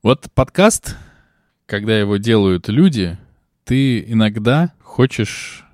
Вот 0.00 0.30
подкаст, 0.32 0.96
когда 1.66 1.98
его 1.98 2.18
делают 2.18 2.68
люди, 2.68 3.18
ты 3.64 4.00
иногда 4.00 4.72
хочешь 4.80 5.64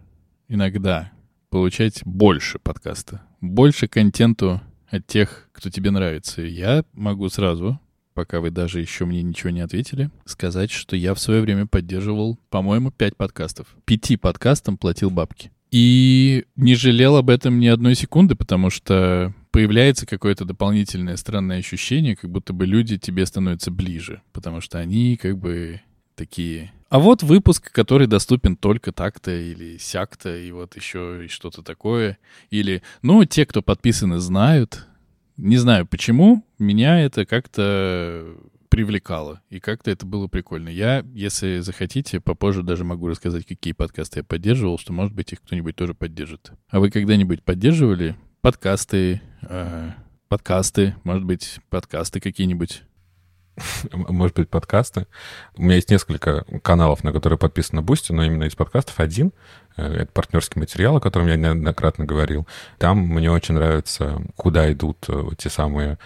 иногда 0.48 1.12
получать 1.50 2.00
больше 2.06 2.58
подкаста, 2.58 3.20
больше 3.42 3.86
контенту 3.86 4.62
от 4.88 5.06
тех, 5.06 5.50
кто 5.52 5.68
тебе 5.68 5.90
нравится. 5.90 6.40
Я 6.40 6.86
могу 6.94 7.28
сразу, 7.28 7.78
пока 8.14 8.40
вы 8.40 8.50
даже 8.50 8.80
еще 8.80 9.04
мне 9.04 9.22
ничего 9.22 9.50
не 9.50 9.60
ответили, 9.60 10.10
сказать, 10.24 10.70
что 10.70 10.96
я 10.96 11.12
в 11.12 11.20
свое 11.20 11.42
время 11.42 11.66
поддерживал, 11.66 12.38
по-моему, 12.48 12.92
пять 12.92 13.18
подкастов. 13.18 13.66
Пяти 13.84 14.16
подкастам 14.16 14.78
платил 14.78 15.10
бабки. 15.10 15.50
И 15.70 16.46
не 16.56 16.76
жалел 16.76 17.16
об 17.16 17.28
этом 17.28 17.60
ни 17.60 17.66
одной 17.66 17.94
секунды, 17.94 18.36
потому 18.36 18.70
что 18.70 19.34
появляется 19.54 20.04
какое-то 20.04 20.44
дополнительное 20.44 21.16
странное 21.16 21.58
ощущение, 21.58 22.16
как 22.16 22.28
будто 22.28 22.52
бы 22.52 22.66
люди 22.66 22.98
тебе 22.98 23.24
становятся 23.24 23.70
ближе, 23.70 24.20
потому 24.32 24.60
что 24.60 24.80
они 24.80 25.16
как 25.16 25.38
бы 25.38 25.80
такие. 26.16 26.72
А 26.88 26.98
вот 26.98 27.22
выпуск, 27.22 27.70
который 27.70 28.08
доступен 28.08 28.56
только 28.56 28.90
так-то 28.90 29.30
или 29.30 29.76
сяк-то, 29.76 30.36
и 30.36 30.50
вот 30.50 30.74
еще 30.74 31.26
и 31.26 31.28
что-то 31.28 31.62
такое. 31.62 32.18
Или, 32.50 32.82
ну, 33.02 33.24
те, 33.26 33.46
кто 33.46 33.62
подписаны, 33.62 34.18
знают. 34.18 34.88
Не 35.36 35.56
знаю 35.56 35.86
почему, 35.86 36.44
меня 36.58 36.98
это 37.00 37.24
как-то 37.24 38.36
привлекало, 38.70 39.40
и 39.50 39.60
как-то 39.60 39.92
это 39.92 40.04
было 40.04 40.26
прикольно. 40.26 40.68
Я, 40.68 41.04
если 41.14 41.60
захотите, 41.60 42.18
попозже 42.18 42.64
даже 42.64 42.82
могу 42.82 43.06
рассказать, 43.06 43.46
какие 43.46 43.72
подкасты 43.72 44.18
я 44.18 44.24
поддерживал, 44.24 44.80
что, 44.80 44.92
может 44.92 45.14
быть, 45.14 45.32
их 45.32 45.42
кто-нибудь 45.42 45.76
тоже 45.76 45.94
поддержит. 45.94 46.50
А 46.70 46.80
вы 46.80 46.90
когда-нибудь 46.90 47.44
поддерживали 47.44 48.16
подкасты, 48.44 49.22
э, 49.48 49.90
подкасты, 50.28 50.94
может 51.02 51.24
быть, 51.24 51.60
подкасты 51.70 52.20
какие-нибудь. 52.20 52.82
Может 53.92 54.36
быть, 54.36 54.50
подкасты. 54.50 55.06
У 55.56 55.62
меня 55.62 55.76
есть 55.76 55.90
несколько 55.90 56.44
каналов, 56.62 57.04
на 57.04 57.12
которые 57.14 57.38
подписана 57.38 57.73
на 57.73 57.80
Boosty, 57.80 58.12
но 58.12 58.22
именно 58.22 58.44
из 58.44 58.54
подкастов 58.54 59.00
один. 59.00 59.32
Э, 59.78 59.86
это 59.86 60.12
партнерский 60.12 60.60
материал, 60.60 60.94
о 60.94 61.00
котором 61.00 61.26
я 61.28 61.36
неоднократно 61.36 62.04
говорил. 62.04 62.46
Там 62.76 62.98
мне 62.98 63.30
очень 63.30 63.54
нравится, 63.54 64.20
куда 64.36 64.70
идут 64.70 64.98
э, 65.08 65.22
те 65.38 65.48
самые 65.48 65.98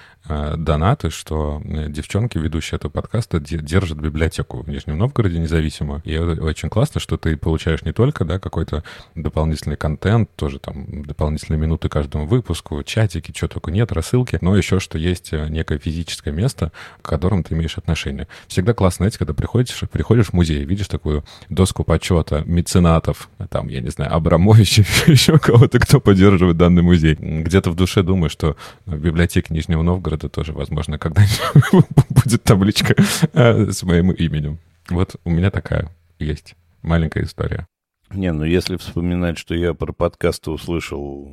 донаты, 0.56 1.10
что 1.10 1.62
э, 1.64 1.88
девчонки, 1.88 2.38
ведущие 2.38 2.76
этого 2.76 2.90
подкаста, 2.90 3.40
держат 3.40 3.98
библиотеку 3.98 4.62
в 4.62 4.68
Нижнем 4.68 4.98
Новгороде 4.98 5.38
независимо. 5.38 6.02
И 6.04 6.16
очень 6.18 6.68
классно, 6.68 7.00
что 7.00 7.16
ты 7.16 7.36
получаешь 7.36 7.82
не 7.82 7.92
только 7.92 8.24
да, 8.24 8.38
какой-то 8.38 8.84
дополнительный 9.14 9.76
контент, 9.76 10.30
тоже 10.36 10.58
там 10.58 11.02
дополнительные 11.04 11.58
минуты 11.58 11.88
каждому 11.88 12.26
выпуску, 12.26 12.82
чатики, 12.82 13.32
что 13.34 13.48
только 13.48 13.70
нет, 13.70 13.90
рассылки, 13.92 14.38
но 14.40 14.56
еще 14.56 14.80
что 14.80 14.98
есть 14.98 15.32
э, 15.32 15.48
некое 15.48 15.78
физическое 15.78 16.32
место, 16.32 16.72
к 17.00 17.08
которому 17.08 17.42
ты 17.42 17.54
имеешь 17.54 17.78
отношение. 17.78 18.28
Всегда 18.48 18.74
классно, 18.74 19.04
знаете, 19.04 19.18
когда 19.18 19.32
приходишь, 19.32 19.80
приходишь 19.90 20.26
в 20.26 20.32
музей, 20.34 20.64
видишь 20.64 20.88
такую 20.88 21.24
доску 21.48 21.84
почета 21.84 22.42
меценатов, 22.44 23.30
там, 23.50 23.68
я 23.68 23.80
не 23.80 23.90
знаю, 23.90 24.14
Абрамовича, 24.14 24.84
еще 25.06 25.38
кого-то, 25.38 25.78
кто 25.78 26.00
поддерживает 26.00 26.56
данный 26.56 26.82
музей. 26.82 27.14
Где-то 27.14 27.70
в 27.70 27.76
душе 27.76 28.02
думаю, 28.02 28.28
что 28.28 28.56
в 28.84 28.96
библиотеке 28.98 29.54
Нижнего 29.54 29.82
Новгорода 29.82 30.17
это 30.18 30.28
тоже, 30.28 30.52
возможно, 30.52 30.98
когда-нибудь 30.98 31.86
будет 32.10 32.42
табличка 32.42 32.94
э, 33.32 33.70
с 33.70 33.82
моим 33.84 34.10
именем. 34.10 34.58
Вот 34.90 35.16
у 35.24 35.30
меня 35.30 35.50
такая 35.50 35.90
есть 36.18 36.54
маленькая 36.82 37.24
история. 37.24 37.66
Не, 38.10 38.32
ну 38.32 38.44
если 38.44 38.76
вспоминать, 38.76 39.38
что 39.38 39.54
я 39.54 39.74
про 39.74 39.92
подкасты 39.92 40.50
услышал 40.50 41.28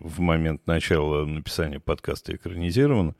в 0.00 0.20
момент 0.20 0.66
начала 0.66 1.24
написания 1.24 1.80
подкаста 1.80 2.34
экранизирован, 2.34 3.14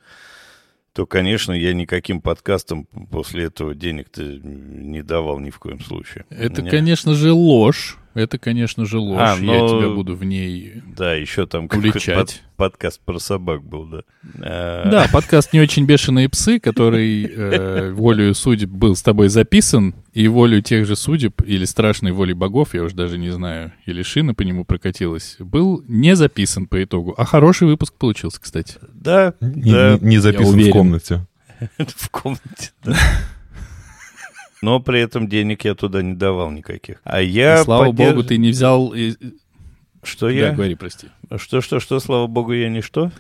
то, 0.93 1.07
конечно, 1.07 1.53
я 1.53 1.73
никаким 1.73 2.21
подкастам 2.21 2.85
после 3.11 3.45
этого 3.45 3.75
денег-то 3.75 4.23
не 4.23 5.03
давал 5.03 5.39
ни 5.39 5.51
в 5.51 5.59
коем 5.61 5.81
случае. 5.81 6.27
Это, 6.31 6.63
меня... 6.63 6.71
конечно 6.71 7.15
же, 7.15 7.33
ложь. 7.33 7.97
Это, 8.15 8.39
конечно 8.39 8.85
же, 8.87 8.99
ложь. 8.99 9.21
А, 9.21 9.37
но... 9.37 9.55
Я 9.55 9.69
тебя 9.69 9.91
буду 9.91 10.17
в 10.17 10.25
ней 10.25 10.83
Да, 10.97 11.15
еще 11.15 11.47
там 11.47 11.69
уличать. 11.73 12.17
Под, 12.17 12.43
подкаст 12.57 13.01
про 13.05 13.19
собак 13.19 13.63
был, 13.63 13.87
да. 13.87 14.03
А... 14.41 14.91
Да, 14.91 15.09
подкаст 15.13 15.53
«Не 15.53 15.61
очень 15.61 15.85
бешеные 15.85 16.29
псы», 16.29 16.59
который 16.59 17.25
э, 17.25 17.93
волею 17.93 18.35
судеб 18.35 18.71
был 18.71 18.97
с 18.97 19.03
тобой 19.03 19.29
записан, 19.29 19.95
и 20.13 20.27
волю 20.27 20.61
тех 20.61 20.87
же 20.87 20.97
судеб, 20.97 21.41
или 21.47 21.65
страшной 21.65 22.11
волей 22.11 22.35
богов, 22.35 22.75
я 22.75 22.83
уже 22.83 22.97
даже 22.97 23.17
не 23.17 23.31
знаю, 23.31 23.73
или 23.87 24.03
шина 24.03 24.35
по 24.35 24.43
нему 24.43 24.65
прокатилась, 24.65 25.37
был 25.39 25.85
не 25.87 26.17
записан 26.17 26.67
по 26.67 26.83
итогу. 26.83 27.15
А 27.17 27.25
хороший 27.25 27.69
выпуск 27.69 27.95
получился, 27.95 28.41
кстати. 28.41 28.75
Да, 28.93 29.35
не, 29.41 29.73
да. 29.73 29.99
Не, 30.01 30.09
не 30.09 30.19
записан 30.19 30.59
в 30.59 30.71
комнате. 30.71 31.27
В 31.79 32.09
комнате, 32.09 32.73
да 32.83 32.97
но 34.63 34.81
при 34.81 35.01
этом 35.01 35.29
денег 35.29 35.65
я 35.65 35.75
туда 35.75 36.03
не 36.03 36.15
давал 36.15 36.51
никаких. 36.51 37.01
А 37.05 37.21
я... 37.21 37.61
И, 37.61 37.65
слава 37.65 37.87
подерж... 37.87 38.15
богу, 38.15 38.25
ты 38.25 38.37
не 38.37 38.51
взял... 38.51 38.95
Что 40.03 40.27
да, 40.27 40.33
я? 40.33 40.53
говори, 40.53 40.75
прости. 40.77 41.09
Что, 41.37 41.61
что, 41.61 41.79
что, 41.79 42.01
слава 42.01 42.27
богу, 42.27 42.53
я 42.53 42.71
не 42.71 42.81
что? 42.81 43.13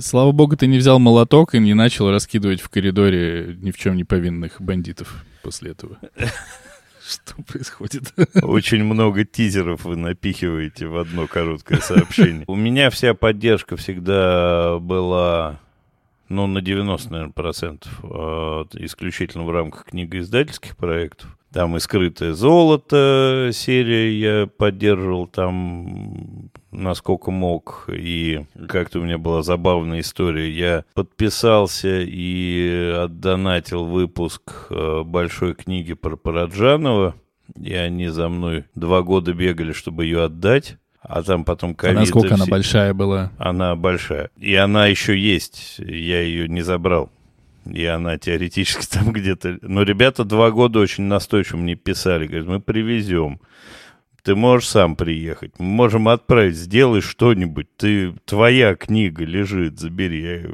Слава 0.00 0.32
богу, 0.32 0.56
ты 0.56 0.66
не 0.66 0.76
взял 0.76 0.98
молоток 0.98 1.54
и 1.54 1.58
не 1.58 1.72
начал 1.72 2.10
раскидывать 2.10 2.60
в 2.60 2.68
коридоре 2.68 3.56
ни 3.60 3.70
в 3.70 3.78
чем 3.78 3.96
не 3.96 4.04
повинных 4.04 4.60
бандитов 4.60 5.24
после 5.42 5.70
этого. 5.70 5.98
Что 7.10 7.42
происходит? 7.42 8.12
Очень 8.40 8.84
много 8.84 9.24
тизеров 9.24 9.84
вы 9.84 9.96
напихиваете 9.96 10.86
в 10.86 10.96
одно 10.96 11.26
короткое 11.26 11.80
сообщение. 11.80 12.44
У 12.46 12.54
меня 12.54 12.90
вся 12.90 13.14
поддержка 13.14 13.76
всегда 13.76 14.78
была 14.78 15.58
ну, 16.30 16.46
на 16.46 16.62
90, 16.62 17.12
наверное, 17.12 17.32
процентов, 17.32 17.92
э, 18.02 18.64
исключительно 18.84 19.44
в 19.44 19.50
рамках 19.50 19.84
книгоиздательских 19.86 20.76
проектов. 20.76 21.36
Там 21.52 21.76
и 21.76 21.80
«Скрытое 21.80 22.32
золото» 22.32 23.50
серия 23.52 24.12
я 24.16 24.46
поддерживал 24.46 25.26
там 25.26 26.48
насколько 26.70 27.32
мог. 27.32 27.88
И 27.92 28.46
как-то 28.68 29.00
у 29.00 29.02
меня 29.02 29.18
была 29.18 29.42
забавная 29.42 30.00
история. 30.00 30.48
Я 30.50 30.84
подписался 30.94 32.00
и 32.00 32.94
отдонатил 32.96 33.86
выпуск 33.86 34.68
э, 34.70 35.02
большой 35.04 35.54
книги 35.54 35.94
про 35.94 36.16
Параджанова. 36.16 37.16
И 37.60 37.74
они 37.74 38.06
за 38.06 38.28
мной 38.28 38.66
два 38.76 39.02
года 39.02 39.32
бегали, 39.32 39.72
чтобы 39.72 40.04
ее 40.04 40.22
отдать 40.22 40.78
а 41.02 41.22
там 41.22 41.44
потом 41.44 41.74
ковид. 41.74 41.96
А 41.96 42.00
насколько 42.00 42.34
она 42.34 42.46
большая 42.46 42.92
была? 42.94 43.32
Она 43.38 43.74
большая. 43.74 44.30
И 44.36 44.54
она 44.54 44.86
еще 44.86 45.18
есть. 45.18 45.76
Я 45.78 46.20
ее 46.20 46.48
не 46.48 46.62
забрал. 46.62 47.10
И 47.64 47.84
она 47.84 48.18
теоретически 48.18 48.86
там 48.90 49.12
где-то... 49.12 49.58
Но 49.62 49.82
ребята 49.82 50.24
два 50.24 50.50
года 50.50 50.78
очень 50.78 51.04
настойчиво 51.04 51.58
мне 51.58 51.74
писали. 51.74 52.26
Говорят, 52.26 52.46
мы 52.46 52.60
привезем. 52.60 53.40
Ты 54.22 54.34
можешь 54.34 54.68
сам 54.68 54.96
приехать. 54.96 55.52
Мы 55.58 55.66
можем 55.66 56.08
отправить. 56.08 56.56
Сделай 56.56 57.00
что-нибудь. 57.00 57.68
Ты... 57.76 58.12
Твоя 58.26 58.74
книга 58.74 59.24
лежит. 59.24 59.80
Забери. 59.80 60.46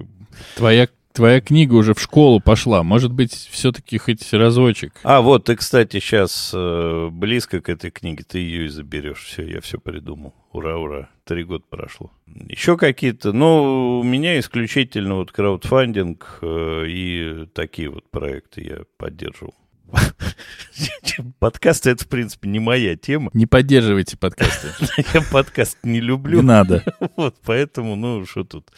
Твоя 0.54 0.88
твоя 1.16 1.40
книга 1.40 1.74
уже 1.74 1.94
в 1.94 2.00
школу 2.00 2.40
пошла. 2.40 2.82
Может 2.82 3.10
быть, 3.10 3.32
все-таки 3.32 3.96
хоть 3.96 4.32
разочек. 4.32 4.92
А, 5.02 5.22
вот 5.22 5.44
ты, 5.44 5.56
кстати, 5.56 5.98
сейчас 5.98 6.52
э, 6.54 7.08
близко 7.10 7.60
к 7.60 7.70
этой 7.70 7.90
книге, 7.90 8.22
ты 8.28 8.38
ее 8.38 8.66
и 8.66 8.68
заберешь. 8.68 9.24
Все, 9.24 9.42
я 9.42 9.60
все 9.62 9.78
придумал. 9.78 10.34
Ура, 10.52 10.76
ура. 10.76 11.08
Три 11.24 11.44
года 11.44 11.64
прошло. 11.68 12.12
Еще 12.26 12.76
какие-то, 12.76 13.32
ну, 13.32 14.00
у 14.00 14.02
меня 14.02 14.38
исключительно 14.38 15.16
вот 15.16 15.32
краудфандинг 15.32 16.38
э, 16.42 16.84
и 16.86 17.46
такие 17.54 17.88
вот 17.88 18.08
проекты 18.10 18.62
я 18.62 18.78
поддерживал. 18.98 19.54
Подкасты— 21.38 21.90
это, 21.92 22.04
в 22.04 22.08
принципе, 22.08 22.48
не 22.48 22.58
моя 22.58 22.96
тема. 22.96 23.30
Не 23.32 23.46
поддерживайте 23.46 24.18
подкасты. 24.18 24.68
Я 25.14 25.22
подкаст 25.22 25.78
не 25.82 26.00
люблю. 26.00 26.40
Не 26.40 26.46
надо. 26.46 26.84
Вот, 27.16 27.36
поэтому, 27.44 27.96
ну, 27.96 28.26
что 28.26 28.44
тут, 28.44 28.70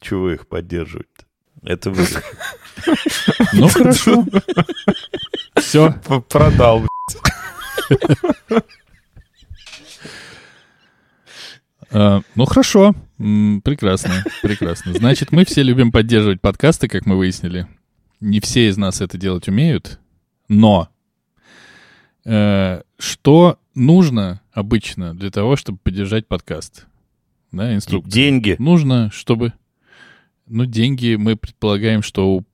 чего 0.00 0.30
их 0.30 0.46
поддерживать-то? 0.46 1.24
Это 1.62 1.90
вы. 1.90 2.04
Ну, 3.52 3.68
хорошо. 3.68 4.24
Все. 5.56 5.92
Продал, 6.28 6.86
Uh, 11.90 12.22
ну 12.34 12.44
хорошо, 12.44 12.94
прекрасно, 13.16 14.22
прекрасно. 14.42 14.92
Значит, 14.92 15.32
мы 15.32 15.46
все 15.46 15.62
любим 15.62 15.90
поддерживать 15.90 16.38
подкасты, 16.42 16.86
как 16.86 17.06
мы 17.06 17.16
выяснили. 17.16 17.66
Не 18.20 18.40
все 18.40 18.68
из 18.68 18.76
нас 18.76 19.00
это 19.00 19.16
делать 19.16 19.48
умеют, 19.48 19.98
но 20.48 20.90
uh, 22.26 22.84
что 22.98 23.58
нужно 23.74 24.42
обычно 24.52 25.14
для 25.14 25.30
того, 25.30 25.56
чтобы 25.56 25.78
поддержать 25.78 26.26
подкаст? 26.26 26.86
Да, 27.52 27.74
инструкция. 27.74 28.10
Деньги. 28.10 28.56
Нужно, 28.58 29.10
чтобы 29.10 29.54
ну, 30.48 30.64
деньги 30.64 31.16
мы 31.16 31.36
предполагаем, 31.36 32.02
что 32.02 32.36
у 32.36 32.44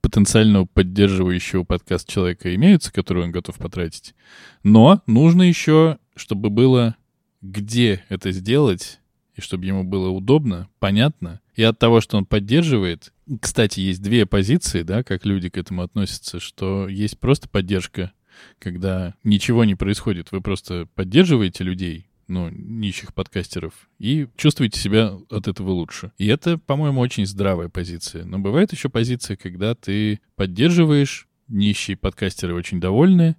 потенциального 0.00 0.66
поддерживающего 0.66 1.64
подкаст 1.64 2.08
человека 2.08 2.54
имеются, 2.54 2.92
которые 2.92 3.24
он 3.24 3.32
готов 3.32 3.56
потратить. 3.56 4.14
Но 4.62 5.02
нужно 5.06 5.42
еще, 5.42 5.98
чтобы 6.14 6.48
было 6.50 6.96
где 7.42 8.04
это 8.08 8.30
сделать, 8.30 9.00
и 9.34 9.40
чтобы 9.40 9.66
ему 9.66 9.84
было 9.84 10.08
удобно, 10.08 10.68
понятно, 10.78 11.40
И 11.54 11.62
от 11.62 11.78
того, 11.78 12.00
что 12.00 12.16
он 12.16 12.26
поддерживает... 12.26 13.12
Кстати, 13.40 13.80
есть 13.80 14.02
две 14.02 14.26
позиции, 14.26 14.82
да, 14.82 15.02
как 15.02 15.26
люди 15.26 15.48
к 15.48 15.58
этому 15.58 15.82
относятся, 15.82 16.38
что 16.38 16.86
есть 16.88 17.18
просто 17.18 17.48
поддержка, 17.48 18.12
когда 18.58 19.14
ничего 19.24 19.64
не 19.64 19.74
происходит, 19.74 20.30
вы 20.30 20.40
просто 20.40 20.86
поддерживаете 20.94 21.64
людей, 21.64 22.06
ну, 22.28 22.48
нищих 22.50 23.14
подкастеров, 23.14 23.72
и 23.98 24.28
чувствуете 24.36 24.80
себя 24.80 25.12
от 25.30 25.48
этого 25.48 25.70
лучше. 25.70 26.12
И 26.18 26.26
это, 26.26 26.58
по-моему, 26.58 27.00
очень 27.00 27.26
здравая 27.26 27.68
позиция. 27.68 28.24
Но 28.24 28.38
бывает 28.38 28.72
еще 28.72 28.88
позиция, 28.88 29.36
когда 29.36 29.74
ты 29.74 30.20
поддерживаешь, 30.34 31.28
нищие 31.48 31.96
подкастеры 31.96 32.54
очень 32.54 32.80
довольны, 32.80 33.36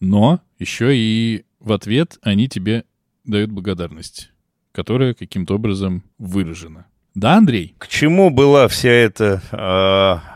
но 0.00 0.40
еще 0.58 0.96
и 0.96 1.44
в 1.60 1.72
ответ 1.72 2.18
они 2.22 2.48
тебе 2.48 2.84
дают 3.24 3.50
благодарность, 3.50 4.30
которая 4.72 5.14
каким-то 5.14 5.54
образом 5.54 6.04
выражена. 6.18 6.86
Да, 7.14 7.36
Андрей? 7.36 7.74
К 7.78 7.86
чему 7.86 8.30
была 8.30 8.66
вся 8.68 8.90
эта 8.90 9.40
э, 9.52 10.34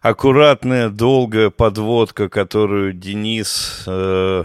аккуратная, 0.00 0.88
долгая 0.88 1.50
подводка, 1.50 2.28
которую 2.28 2.94
Денис 2.94 3.84
э, 3.86 4.44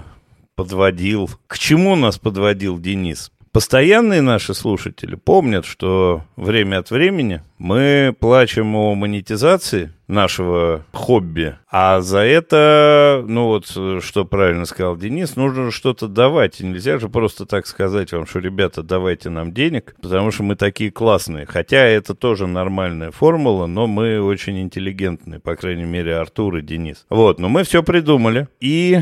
подводил? 0.57 1.29
К 1.47 1.57
чему 1.57 1.95
нас 1.95 2.17
подводил 2.17 2.79
Денис? 2.79 3.31
Постоянные 3.53 4.21
наши 4.21 4.53
слушатели 4.53 5.15
помнят, 5.15 5.65
что 5.65 6.23
время 6.35 6.79
от 6.79 6.91
времени 6.91 7.41
мы 7.57 8.15
плачем 8.19 8.75
о 8.75 8.93
монетизации 8.93 9.93
нашего 10.07 10.85
хобби, 10.93 11.55
а 11.71 12.01
за 12.01 12.19
это, 12.19 13.23
ну 13.27 13.45
вот, 13.45 13.65
что 13.65 14.25
правильно 14.25 14.65
сказал 14.65 14.95
Денис, 14.95 15.35
нужно 15.35 15.71
что-то 15.71 16.07
давать. 16.07 16.59
нельзя 16.59 16.99
же 16.99 17.09
просто 17.09 17.45
так 17.45 17.65
сказать 17.65 18.11
вам, 18.11 18.27
что, 18.27 18.39
ребята, 18.39 18.83
давайте 18.83 19.29
нам 19.29 19.53
денег, 19.53 19.95
потому 20.01 20.29
что 20.29 20.43
мы 20.43 20.55
такие 20.55 20.91
классные. 20.91 21.45
Хотя 21.47 21.79
это 21.79 22.13
тоже 22.13 22.45
нормальная 22.45 23.11
формула, 23.11 23.65
но 23.65 23.87
мы 23.87 24.21
очень 24.21 24.61
интеллигентные, 24.61 25.39
по 25.39 25.55
крайней 25.55 25.85
мере, 25.85 26.17
Артур 26.17 26.57
и 26.57 26.61
Денис. 26.61 27.05
Вот, 27.09 27.39
но 27.39 27.49
мы 27.49 27.63
все 27.63 27.81
придумали. 27.81 28.47
И 28.59 28.99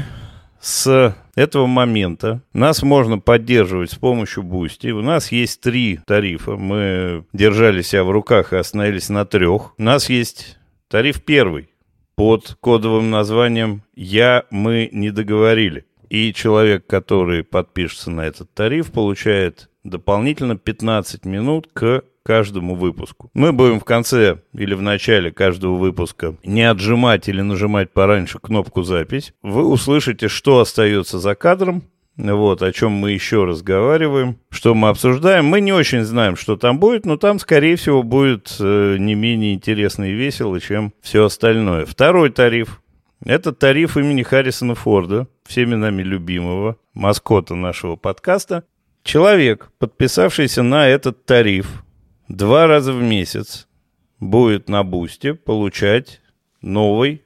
с 0.66 1.16
этого 1.36 1.68
момента 1.68 2.42
нас 2.52 2.82
можно 2.82 3.20
поддерживать 3.20 3.92
с 3.92 3.96
помощью 3.96 4.42
Boosty. 4.42 4.90
У 4.90 5.04
нас 5.04 5.32
есть 5.32 5.62
три 5.62 6.00
тарифа. 6.08 6.56
Мы 6.56 7.24
держали 7.34 7.84
себя 7.84 8.04
в 8.04 8.10
руках 8.10 8.52
и 8.52 8.56
остановились 8.56 9.10
на 9.10 9.26
трех. 9.26 9.78
У 9.78 9.84
нас 9.84 10.10
есть 10.10 10.58
тариф 10.88 11.24
первый 11.24 11.70
под 12.16 12.58
кодовым 12.62 13.12
названием 13.12 13.84
«Я, 13.94 14.46
мы 14.50 14.90
не 14.92 15.12
договорили». 15.12 15.86
И 16.10 16.34
человек, 16.34 16.88
который 16.88 17.44
подпишется 17.44 18.10
на 18.10 18.22
этот 18.22 18.52
тариф, 18.56 18.92
получает 18.92 19.70
дополнительно 19.84 20.58
15 20.58 21.26
минут 21.26 21.70
к 21.74 22.04
каждому 22.26 22.76
выпуску. 22.76 23.30
Мы 23.34 23.54
будем 23.54 23.80
в 23.80 23.86
конце 23.86 24.40
или 24.54 24.74
в 24.74 24.82
начале 24.82 25.32
каждого 25.32 25.76
выпуска 25.76 26.36
не 26.44 26.64
отжимать 26.64 27.30
или 27.30 27.42
нажимать 27.42 27.92
пораньше 27.92 28.40
кнопку 28.40 28.82
«Запись». 28.82 29.34
Вы 29.44 29.66
услышите, 29.66 30.28
что 30.28 30.60
остается 30.60 31.20
за 31.20 31.36
кадром, 31.36 31.84
вот, 32.18 32.62
о 32.62 32.72
чем 32.72 32.94
мы 32.94 33.12
еще 33.12 33.44
разговариваем, 33.44 34.38
что 34.50 34.74
мы 34.74 34.90
обсуждаем. 34.90 35.46
Мы 35.46 35.62
не 35.62 35.74
очень 35.74 36.04
знаем, 36.04 36.36
что 36.36 36.56
там 36.56 36.80
будет, 36.80 37.06
но 37.06 37.18
там, 37.18 37.40
скорее 37.40 37.76
всего, 37.76 38.04
будет 38.04 38.56
э, 38.60 38.96
не 38.98 39.16
менее 39.16 39.54
интересно 39.54 40.06
и 40.06 40.14
весело, 40.14 40.60
чем 40.60 40.94
все 41.02 41.26
остальное. 41.26 41.86
Второй 41.86 42.30
тариф. 42.30 42.82
Это 43.24 43.52
тариф 43.52 43.98
имени 43.98 44.24
Харрисона 44.24 44.76
Форда, 44.76 45.28
всеми 45.46 45.76
нами 45.76 46.04
любимого, 46.04 46.78
маскота 46.94 47.56
нашего 47.56 47.98
подкаста. 47.98 48.64
Человек, 49.04 49.70
подписавшийся 49.78 50.64
на 50.64 50.88
этот 50.88 51.26
тариф, 51.26 51.85
два 52.28 52.68
раза 52.68 52.94
в 52.94 53.02
месяц 53.02 53.68
будет 54.20 54.70
на 54.70 54.84
Бусте 54.84 55.34
получать 55.34 56.22
новый 56.62 57.24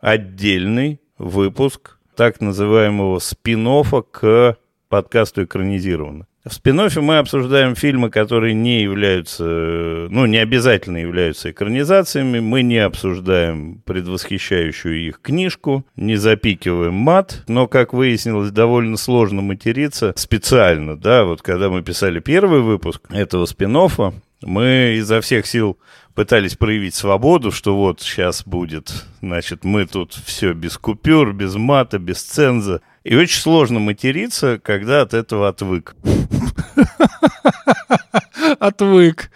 отдельный 0.00 1.00
выпуск 1.18 1.98
так 2.14 2.40
называемого 2.40 3.18
спин 3.18 3.68
к 4.10 4.56
подкасту 4.88 5.44
экранизированно. 5.44 6.26
В 6.44 6.54
спин 6.54 6.80
мы 7.02 7.18
обсуждаем 7.18 7.74
фильмы, 7.74 8.08
которые 8.10 8.54
не 8.54 8.80
являются, 8.80 9.44
ну, 9.44 10.24
не 10.24 10.38
обязательно 10.38 10.96
являются 10.96 11.50
экранизациями. 11.50 12.40
Мы 12.40 12.62
не 12.62 12.78
обсуждаем 12.78 13.82
предвосхищающую 13.84 15.08
их 15.08 15.20
книжку, 15.20 15.84
не 15.96 16.16
запикиваем 16.16 16.94
мат, 16.94 17.44
но, 17.48 17.66
как 17.66 17.92
выяснилось, 17.92 18.50
довольно 18.50 18.96
сложно 18.96 19.42
материться 19.42 20.14
специально, 20.16 20.96
да, 20.96 21.24
вот 21.24 21.42
когда 21.42 21.68
мы 21.68 21.82
писали 21.82 22.20
первый 22.20 22.60
выпуск 22.60 23.02
этого 23.10 23.44
спин 23.44 23.76
мы 24.42 24.96
изо 24.98 25.20
всех 25.20 25.46
сил 25.46 25.78
пытались 26.14 26.56
проявить 26.56 26.94
свободу, 26.94 27.50
что 27.50 27.76
вот 27.76 28.00
сейчас 28.00 28.44
будет, 28.44 29.06
значит, 29.20 29.64
мы 29.64 29.86
тут 29.86 30.14
все 30.14 30.52
без 30.52 30.76
купюр, 30.76 31.32
без 31.32 31.54
мата, 31.54 31.98
без 31.98 32.22
ценза. 32.22 32.80
И 33.04 33.14
очень 33.14 33.40
сложно 33.40 33.78
материться, 33.78 34.58
когда 34.58 35.02
от 35.02 35.14
этого 35.14 35.48
отвык. 35.48 35.94
Отвык. 38.58 39.30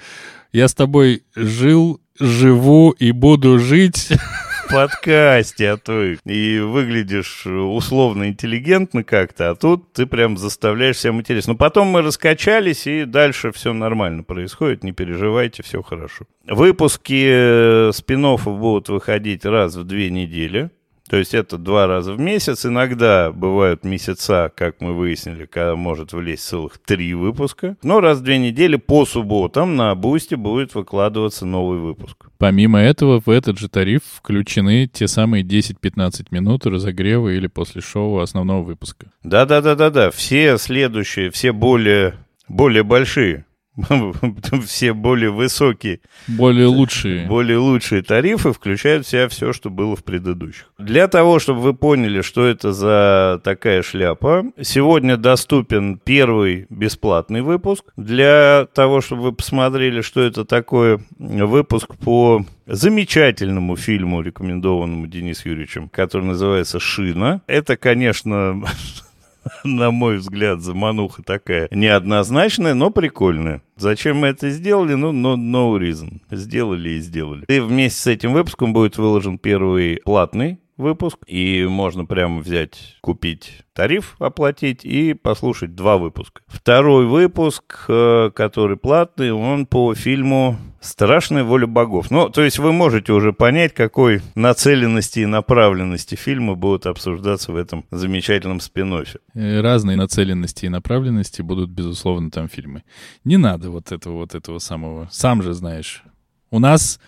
Я 0.53 0.69
с 0.69 0.75
тобой 0.75 1.23
жил, 1.35 2.01
живу 2.19 2.91
и 2.91 3.13
буду 3.13 3.59
жить 3.59 4.09
подкасте, 4.73 5.71
а 5.71 5.77
то 5.77 6.03
и 6.03 6.59
выглядишь 6.59 7.47
условно 7.47 8.29
интеллигентно 8.29 9.05
как-то, 9.05 9.51
а 9.51 9.55
тут 9.55 9.93
ты 9.93 10.07
прям 10.07 10.37
заставляешь 10.37 10.99
себя 10.99 11.13
материться. 11.13 11.51
Но 11.51 11.57
потом 11.57 11.89
мы 11.89 12.03
раскачались, 12.03 12.87
и 12.87 13.05
дальше 13.05 13.53
все 13.53 13.73
нормально 13.73 14.23
происходит, 14.23 14.85
не 14.85 14.93
переживайте, 14.93 15.63
все 15.63 15.83
хорошо. 15.83 16.25
Выпуски 16.47 17.27
э, 17.29 17.91
спин 17.93 18.23
будут 18.23 18.89
выходить 18.89 19.45
раз 19.45 19.75
в 19.75 19.85
две 19.85 20.11
недели. 20.11 20.71
То 21.13 21.19
есть 21.19 21.35
это 21.35 21.59
два 21.59 21.87
раза 21.87 22.15
в 22.15 22.19
месяц. 22.19 22.65
Иногда 22.65 23.33
бывают 23.33 23.85
месяца, 23.85 24.51
как 24.57 24.81
мы 24.81 24.95
выяснили, 24.95 25.45
когда 25.45 25.77
может 25.77 26.15
влезть 26.15 26.45
целых 26.45 26.79
три 26.79 27.13
выпуска. 27.13 27.77
Но 27.83 28.01
раз 28.01 28.21
в 28.21 28.23
две 28.23 28.39
недели 28.39 28.77
по 28.77 29.05
субботам 29.05 29.77
на 29.77 29.95
Бусте 29.95 30.37
будет 30.37 30.75
выкладываться 30.75 31.45
новый 31.45 31.81
выпуск. 31.81 32.31
Помимо 32.39 32.81
этого, 32.81 33.21
в 33.21 33.29
этот 33.29 33.59
же 33.59 33.69
тариф 33.69 34.01
включены 34.11 34.89
те 34.91 35.07
самые 35.07 35.45
10-15 35.45 36.29
минут 36.31 36.65
разогрева 36.65 37.29
или 37.29 37.47
после 37.47 37.83
шоу 37.83 38.21
основного 38.21 38.63
выпуска. 38.63 39.09
Да-да-да-да-да. 39.23 40.13
Все 40.13 40.57
следующие, 40.57 41.31
все 41.31 41.53
более, 41.53 42.15
более 42.49 42.85
большие 42.85 43.45
все 44.67 44.93
более 44.93 45.31
высокие. 45.31 46.01
Более 46.29 46.67
лучшие. 46.67 47.27
Более 47.27 47.59
лучшие 47.59 48.03
тарифы 48.03 48.53
включают 48.53 49.07
в 49.07 49.11
себя 49.11 49.29
все, 49.29 49.53
что 49.53 49.71
было 49.71 49.97
в 49.97 50.05
предыдущих. 50.05 50.73
Для 50.79 51.09
того, 51.09 51.39
чтобы 51.39 51.61
вы 51.61 51.75
поняли, 51.75 52.21
что 52.21 52.47
это 52.47 52.73
за 52.73 53.41
такая 53.43 53.83
шляпа, 53.83 54.45
сегодня 54.61 55.17
доступен 55.17 55.99
первый 55.99 56.67
бесплатный 56.69 57.41
выпуск. 57.41 57.85
Для 57.97 58.67
того, 58.75 59.01
чтобы 59.01 59.23
вы 59.23 59.33
посмотрели, 59.33 60.03
что 60.03 60.21
это 60.21 60.45
такое 60.45 61.01
выпуск 61.19 61.97
по 61.97 62.45
замечательному 62.67 63.77
фильму, 63.77 64.23
рекомендованному 64.23 65.07
Денисом 65.07 65.53
Юрьевичем, 65.53 65.89
который 65.89 66.25
называется 66.25 66.79
«Шина». 66.79 67.43
Это, 67.47 67.77
конечно, 67.77 68.63
на 69.65 69.91
мой 69.91 70.19
взгляд, 70.19 70.61
замануха 70.61 71.23
такая 71.23 71.69
неоднозначная, 71.71 72.75
но 72.75 72.91
прикольная. 72.91 73.63
Зачем 73.77 74.19
мы 74.19 74.29
это 74.29 74.51
сделали? 74.51 74.95
Ну, 74.95 75.13
no, 75.13 75.37
no 75.37 75.79
reason. 75.79 76.21
Сделали 76.31 76.91
и 76.91 77.01
сделали. 77.01 77.45
И 77.49 77.61
вместе 77.61 78.01
с 78.01 78.07
этим 78.07 78.33
выпуском 78.33 78.73
будет 78.73 78.99
выложен 78.99 79.39
первый 79.39 80.01
платный 80.05 80.59
выпуск, 80.77 81.19
и 81.27 81.65
можно 81.69 82.05
прямо 82.05 82.41
взять, 82.41 82.97
купить 83.01 83.63
тариф, 83.73 84.17
оплатить 84.19 84.85
и 84.85 85.15
послушать 85.15 85.75
два 85.75 85.97
выпуска. 85.97 86.43
Второй 86.47 87.07
выпуск, 87.07 87.85
э, 87.89 88.31
который 88.35 88.77
платный, 88.77 89.33
он 89.33 89.67
по 89.67 89.95
фильму 89.95 90.57
«Страшная 90.83 91.45
воля 91.45 91.67
богов». 91.67 92.11
Ну, 92.11 92.29
то 92.29 92.43
есть 92.43 92.59
вы 92.59 92.73
можете 92.73 93.13
уже 93.13 93.33
понять, 93.33 93.73
какой 93.73 94.21
нацеленности 94.35 95.21
и 95.21 95.27
направленности 95.27 96.15
фильма 96.15 96.55
будут 96.55 96.87
обсуждаться 96.87 97.53
в 97.53 97.57
этом 97.57 97.85
замечательном 97.91 98.61
спин 98.61 98.93
-оффе. 98.93 99.19
Э, 99.35 99.61
разные 99.61 99.97
нацеленности 99.97 100.67
и 100.67 100.69
направленности 100.69 101.41
будут, 101.41 101.71
безусловно, 101.71 102.31
там 102.31 102.49
фильмы. 102.49 102.83
Не 103.25 103.37
надо 103.37 103.71
вот 103.71 103.93
этого 103.93 104.15
вот 104.15 104.35
этого 104.35 104.59
самого. 104.59 105.09
Сам 105.13 105.43
же 105.43 105.55
знаешь. 105.55 106.03
У 106.51 106.59
нас 106.59 107.01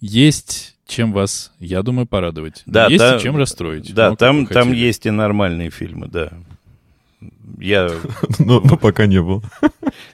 есть 0.00 0.78
чем 0.88 1.12
вас, 1.12 1.52
я 1.60 1.82
думаю, 1.82 2.06
порадовать. 2.06 2.62
Да, 2.66 2.86
есть 2.86 2.98
да, 2.98 3.16
и 3.16 3.20
чем 3.20 3.36
расстроить. 3.36 3.94
Да, 3.94 4.10
ну, 4.10 4.16
там, 4.16 4.46
там 4.46 4.72
есть 4.72 5.06
и 5.06 5.10
нормальные 5.10 5.70
фильмы, 5.70 6.08
да. 6.08 6.32
Я... 7.58 7.90
но, 8.38 8.60
но 8.64 8.76
пока 8.76 9.06
не 9.06 9.20
был. 9.20 9.44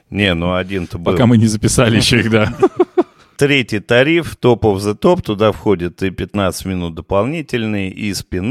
Не, 0.09 0.33
ну 0.33 0.53
один-то 0.53 0.97
был. 0.97 1.13
Пока 1.13 1.25
мы 1.25 1.37
не 1.37 1.47
записали 1.47 1.97
еще 1.97 2.19
их, 2.19 2.29
да. 2.29 2.53
Третий 3.37 3.79
тариф, 3.79 4.37
Top 4.41 4.61
of 4.61 4.77
the 4.77 4.97
Top, 4.97 5.21
туда 5.21 5.51
входит 5.51 6.01
и 6.03 6.09
15 6.09 6.65
минут 6.65 6.95
дополнительный, 6.95 7.89
и 7.89 8.13
спин 8.13 8.45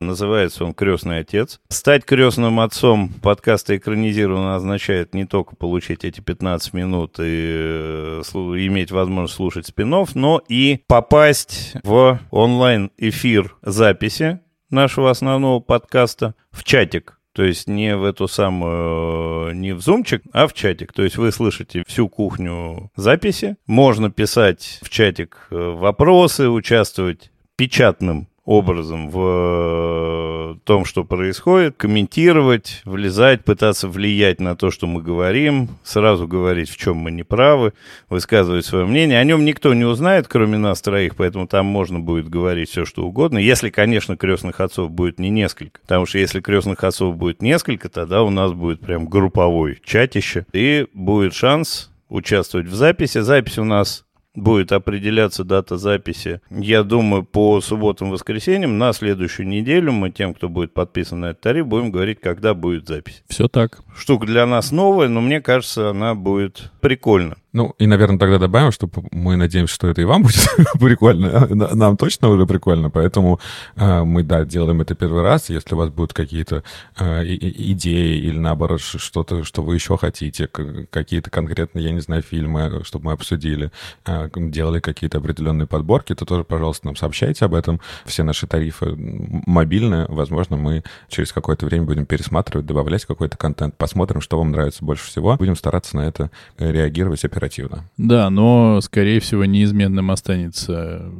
называется 0.00 0.64
он 0.64 0.72
«Крестный 0.72 1.18
отец». 1.18 1.60
Стать 1.68 2.04
крестным 2.06 2.60
отцом 2.60 3.10
подкаста 3.22 3.76
экранизированно 3.76 4.54
означает 4.54 5.14
не 5.14 5.26
только 5.26 5.54
получить 5.54 6.04
эти 6.04 6.20
15 6.20 6.72
минут 6.72 7.18
и 7.18 7.22
э, 7.22 8.22
иметь 8.24 8.90
возможность 8.90 9.34
слушать 9.34 9.66
спин 9.66 9.92
но 10.14 10.40
и 10.48 10.80
попасть 10.86 11.74
в 11.82 12.18
онлайн-эфир 12.30 13.56
записи 13.60 14.40
нашего 14.70 15.10
основного 15.10 15.60
подкаста 15.60 16.34
в 16.50 16.64
чатик 16.64 17.18
то 17.32 17.44
есть 17.44 17.68
не 17.68 17.96
в 17.96 18.04
эту 18.04 18.28
самую, 18.28 19.54
не 19.54 19.72
в 19.72 19.80
зумчик, 19.80 20.22
а 20.32 20.46
в 20.46 20.52
чатик. 20.52 20.92
То 20.92 21.02
есть 21.02 21.16
вы 21.16 21.32
слышите 21.32 21.82
всю 21.86 22.08
кухню 22.08 22.90
записи. 22.96 23.56
Можно 23.66 24.10
писать 24.10 24.78
в 24.82 24.90
чатик 24.90 25.48
э, 25.50 25.56
вопросы, 25.56 26.48
участвовать 26.48 27.30
печатным 27.56 28.28
образом 28.44 29.08
в 29.08 30.54
э, 30.54 30.54
том, 30.64 30.84
что 30.84 31.04
происходит, 31.04 31.76
комментировать, 31.76 32.82
влезать, 32.84 33.44
пытаться 33.44 33.88
влиять 33.88 34.40
на 34.40 34.56
то, 34.56 34.70
что 34.72 34.88
мы 34.88 35.00
говорим, 35.00 35.68
сразу 35.84 36.26
говорить, 36.26 36.68
в 36.68 36.76
чем 36.76 36.96
мы 36.96 37.12
не 37.12 37.22
правы, 37.22 37.72
высказывать 38.08 38.66
свое 38.66 38.84
мнение. 38.84 39.20
О 39.20 39.24
нем 39.24 39.44
никто 39.44 39.72
не 39.74 39.84
узнает, 39.84 40.26
кроме 40.26 40.58
нас 40.58 40.82
троих, 40.82 41.14
поэтому 41.14 41.46
там 41.46 41.66
можно 41.66 42.00
будет 42.00 42.28
говорить 42.28 42.70
все, 42.70 42.84
что 42.84 43.04
угодно. 43.04 43.38
Если, 43.38 43.70
конечно, 43.70 44.16
крестных 44.16 44.60
отцов 44.60 44.90
будет 44.90 45.20
не 45.20 45.30
несколько. 45.30 45.80
Потому 45.80 46.06
что 46.06 46.18
если 46.18 46.40
крестных 46.40 46.82
отцов 46.82 47.16
будет 47.16 47.42
несколько, 47.42 47.88
тогда 47.88 48.22
у 48.22 48.30
нас 48.30 48.52
будет 48.52 48.80
прям 48.80 49.06
групповой 49.06 49.80
чатище. 49.84 50.46
И 50.52 50.86
будет 50.92 51.34
шанс 51.34 51.90
участвовать 52.08 52.66
в 52.66 52.74
записи. 52.74 53.20
Запись 53.20 53.58
у 53.58 53.64
нас 53.64 54.04
будет 54.34 54.72
определяться 54.72 55.44
дата 55.44 55.76
записи, 55.76 56.40
я 56.50 56.82
думаю, 56.82 57.22
по 57.22 57.60
субботам, 57.60 58.10
воскресеньям 58.10 58.78
на 58.78 58.92
следующую 58.92 59.46
неделю 59.46 59.92
мы 59.92 60.10
тем, 60.10 60.34
кто 60.34 60.48
будет 60.48 60.72
подписан 60.72 61.20
на 61.20 61.26
этот 61.26 61.42
тариф, 61.42 61.66
будем 61.66 61.90
говорить, 61.90 62.20
когда 62.20 62.54
будет 62.54 62.88
запись. 62.88 63.22
Все 63.28 63.48
так. 63.48 63.82
Штука 63.96 64.26
для 64.26 64.46
нас 64.46 64.72
новая, 64.72 65.08
но 65.08 65.20
мне 65.20 65.40
кажется, 65.40 65.90
она 65.90 66.14
будет 66.14 66.70
прикольно. 66.80 67.36
Ну, 67.52 67.74
и, 67.78 67.86
наверное, 67.86 68.18
тогда 68.18 68.38
добавим, 68.38 68.72
что 68.72 68.88
мы 69.10 69.36
надеемся, 69.36 69.74
что 69.74 69.88
это 69.88 70.00
и 70.00 70.04
вам 70.04 70.22
будет 70.22 70.48
прикольно. 70.80 71.46
Нам 71.50 71.98
точно 71.98 72.30
уже 72.30 72.46
прикольно, 72.46 72.88
поэтому 72.88 73.40
э, 73.76 74.04
мы, 74.04 74.22
да, 74.22 74.46
делаем 74.46 74.80
это 74.80 74.94
первый 74.94 75.22
раз. 75.22 75.50
Если 75.50 75.74
у 75.74 75.78
вас 75.78 75.90
будут 75.90 76.14
какие-то 76.14 76.64
э, 76.98 77.24
идеи 77.26 78.16
или, 78.20 78.38
наоборот, 78.38 78.80
что-то, 78.80 79.44
что 79.44 79.62
вы 79.62 79.74
еще 79.74 79.98
хотите, 79.98 80.46
какие-то 80.46 81.28
конкретные, 81.28 81.84
я 81.84 81.92
не 81.92 82.00
знаю, 82.00 82.22
фильмы, 82.22 82.80
чтобы 82.84 83.06
мы 83.06 83.12
обсудили, 83.12 83.70
э, 84.06 84.30
делали 84.34 84.80
какие-то 84.80 85.18
определенные 85.18 85.66
подборки, 85.66 86.14
то 86.14 86.24
тоже, 86.24 86.44
пожалуйста, 86.44 86.86
нам 86.86 86.96
сообщайте 86.96 87.44
об 87.44 87.54
этом. 87.54 87.82
Все 88.06 88.22
наши 88.22 88.46
тарифы 88.46 88.94
мобильные. 88.96 90.06
Возможно, 90.08 90.56
мы 90.56 90.84
через 91.08 91.32
какое-то 91.32 91.66
время 91.66 91.84
будем 91.84 92.06
пересматривать, 92.06 92.64
добавлять 92.64 93.04
какой-то 93.04 93.36
контент, 93.36 93.76
посмотрим, 93.76 94.22
что 94.22 94.38
вам 94.38 94.52
нравится 94.52 94.82
больше 94.82 95.04
всего. 95.04 95.36
Будем 95.36 95.56
стараться 95.56 95.96
на 95.96 96.08
это 96.08 96.30
реагировать 96.56 97.20
оперативно. 97.42 97.90
Да, 97.96 98.30
но, 98.30 98.80
скорее 98.80 99.20
всего, 99.20 99.44
неизменным 99.44 100.10
останется 100.10 101.12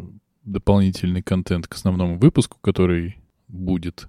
дополнительный 0.45 1.23
контент 1.23 1.67
к 1.67 1.75
основному 1.75 2.19
выпуску, 2.19 2.59
который 2.61 3.19
будет. 3.49 4.09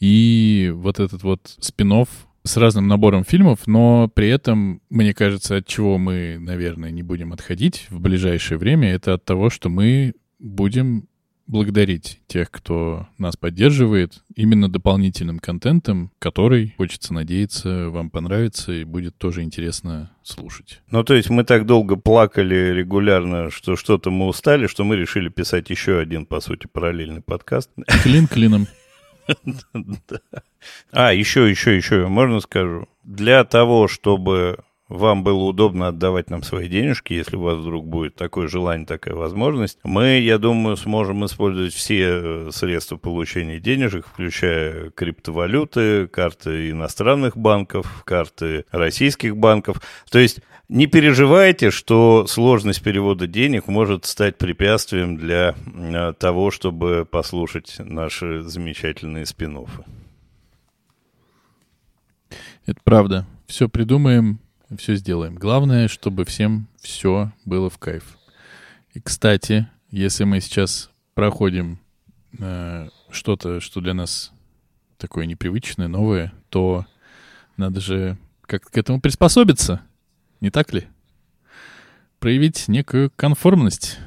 И 0.00 0.72
вот 0.74 1.00
этот 1.00 1.22
вот 1.22 1.56
спин 1.58 2.04
с 2.44 2.56
разным 2.56 2.86
набором 2.86 3.24
фильмов, 3.24 3.66
но 3.66 4.08
при 4.08 4.28
этом, 4.28 4.80
мне 4.90 5.12
кажется, 5.12 5.56
от 5.56 5.66
чего 5.66 5.98
мы, 5.98 6.38
наверное, 6.38 6.90
не 6.90 7.02
будем 7.02 7.32
отходить 7.32 7.86
в 7.90 8.00
ближайшее 8.00 8.58
время, 8.58 8.92
это 8.92 9.14
от 9.14 9.24
того, 9.24 9.50
что 9.50 9.68
мы 9.68 10.14
будем 10.38 11.08
благодарить 11.48 12.20
тех, 12.28 12.50
кто 12.50 13.08
нас 13.16 13.36
поддерживает, 13.36 14.22
именно 14.36 14.68
дополнительным 14.68 15.40
контентом, 15.40 16.12
который, 16.18 16.74
хочется 16.76 17.12
надеяться, 17.14 17.88
вам 17.88 18.10
понравится 18.10 18.72
и 18.72 18.84
будет 18.84 19.16
тоже 19.16 19.42
интересно 19.42 20.12
слушать. 20.22 20.82
Ну, 20.90 21.02
то 21.02 21.14
есть 21.14 21.30
мы 21.30 21.42
так 21.42 21.66
долго 21.66 21.96
плакали 21.96 22.72
регулярно, 22.72 23.50
что 23.50 23.74
что-то 23.76 24.10
мы 24.10 24.26
устали, 24.26 24.66
что 24.66 24.84
мы 24.84 24.96
решили 24.96 25.28
писать 25.30 25.70
еще 25.70 25.98
один, 25.98 26.26
по 26.26 26.40
сути, 26.40 26.68
параллельный 26.70 27.22
подкаст. 27.22 27.70
Клин 28.04 28.28
клином. 28.28 28.68
А, 30.90 31.12
еще, 31.12 31.48
еще, 31.48 31.76
еще, 31.76 32.08
можно 32.08 32.40
скажу? 32.40 32.88
Для 33.04 33.44
того, 33.44 33.86
чтобы 33.86 34.58
вам 34.88 35.22
было 35.22 35.44
удобно 35.44 35.88
отдавать 35.88 36.30
нам 36.30 36.42
свои 36.42 36.68
денежки, 36.68 37.12
если 37.12 37.36
у 37.36 37.42
вас 37.42 37.58
вдруг 37.58 37.86
будет 37.86 38.14
такое 38.14 38.48
желание, 38.48 38.86
такая 38.86 39.14
возможность, 39.14 39.78
мы, 39.84 40.18
я 40.18 40.38
думаю, 40.38 40.76
сможем 40.76 41.24
использовать 41.26 41.74
все 41.74 42.06
э, 42.08 42.50
средства 42.52 42.96
получения 42.96 43.60
денежек, 43.60 44.06
включая 44.06 44.90
криптовалюты, 44.90 46.06
карты 46.06 46.70
иностранных 46.70 47.36
банков, 47.36 48.02
карты 48.04 48.64
российских 48.70 49.36
банков. 49.36 49.82
То 50.10 50.18
есть 50.18 50.40
не 50.68 50.86
переживайте, 50.86 51.70
что 51.70 52.26
сложность 52.26 52.82
перевода 52.82 53.26
денег 53.26 53.68
может 53.68 54.06
стать 54.06 54.38
препятствием 54.38 55.16
для 55.16 55.54
э, 55.66 56.14
того, 56.18 56.50
чтобы 56.50 57.06
послушать 57.10 57.76
наши 57.78 58.42
замечательные 58.42 59.26
спин 59.26 59.58
-оффы. 59.58 59.84
Это 62.66 62.80
правда. 62.84 63.26
Все 63.46 63.66
придумаем, 63.66 64.40
все 64.76 64.96
сделаем. 64.96 65.34
Главное, 65.34 65.88
чтобы 65.88 66.24
всем 66.24 66.66
все 66.80 67.32
было 67.44 67.70
в 67.70 67.78
кайф. 67.78 68.18
И, 68.92 69.00
кстати, 69.00 69.68
если 69.90 70.24
мы 70.24 70.40
сейчас 70.40 70.90
проходим 71.14 71.78
э, 72.38 72.88
что-то, 73.10 73.60
что 73.60 73.80
для 73.80 73.94
нас 73.94 74.32
такое 74.98 75.26
непривычное, 75.26 75.88
новое, 75.88 76.32
то 76.50 76.86
надо 77.56 77.80
же 77.80 78.18
как-то 78.42 78.70
к 78.70 78.76
этому 78.76 79.00
приспособиться, 79.00 79.80
не 80.40 80.50
так 80.50 80.72
ли? 80.72 80.86
Проявить 82.18 82.68
некую 82.68 83.10
конформность. 83.14 83.98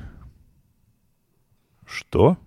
Что? 1.86 2.38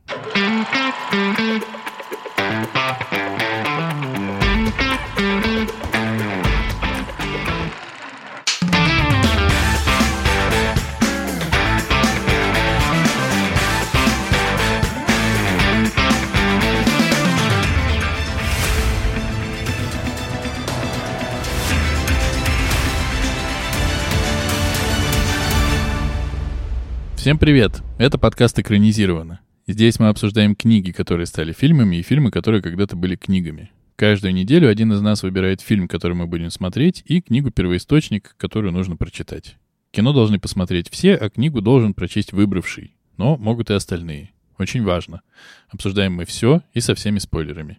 Всем 27.24 27.38
привет! 27.38 27.82
Это 27.96 28.18
подкаст 28.18 28.58
«Экранизировано». 28.58 29.40
Здесь 29.66 29.98
мы 29.98 30.08
обсуждаем 30.08 30.54
книги, 30.54 30.90
которые 30.90 31.24
стали 31.24 31.54
фильмами, 31.54 31.96
и 31.96 32.02
фильмы, 32.02 32.30
которые 32.30 32.60
когда-то 32.60 32.96
были 32.96 33.16
книгами. 33.16 33.70
Каждую 33.96 34.34
неделю 34.34 34.68
один 34.68 34.92
из 34.92 35.00
нас 35.00 35.22
выбирает 35.22 35.62
фильм, 35.62 35.88
который 35.88 36.12
мы 36.12 36.26
будем 36.26 36.50
смотреть, 36.50 37.02
и 37.06 37.22
книгу-первоисточник, 37.22 38.34
которую 38.36 38.74
нужно 38.74 38.98
прочитать. 38.98 39.56
Кино 39.90 40.12
должны 40.12 40.38
посмотреть 40.38 40.90
все, 40.90 41.14
а 41.14 41.30
книгу 41.30 41.62
должен 41.62 41.94
прочесть 41.94 42.34
выбравший. 42.34 42.94
Но 43.16 43.38
могут 43.38 43.70
и 43.70 43.72
остальные. 43.72 44.32
Очень 44.58 44.84
важно. 44.84 45.22
Обсуждаем 45.70 46.12
мы 46.12 46.26
все 46.26 46.60
и 46.74 46.80
со 46.80 46.94
всеми 46.94 47.20
спойлерами. 47.20 47.78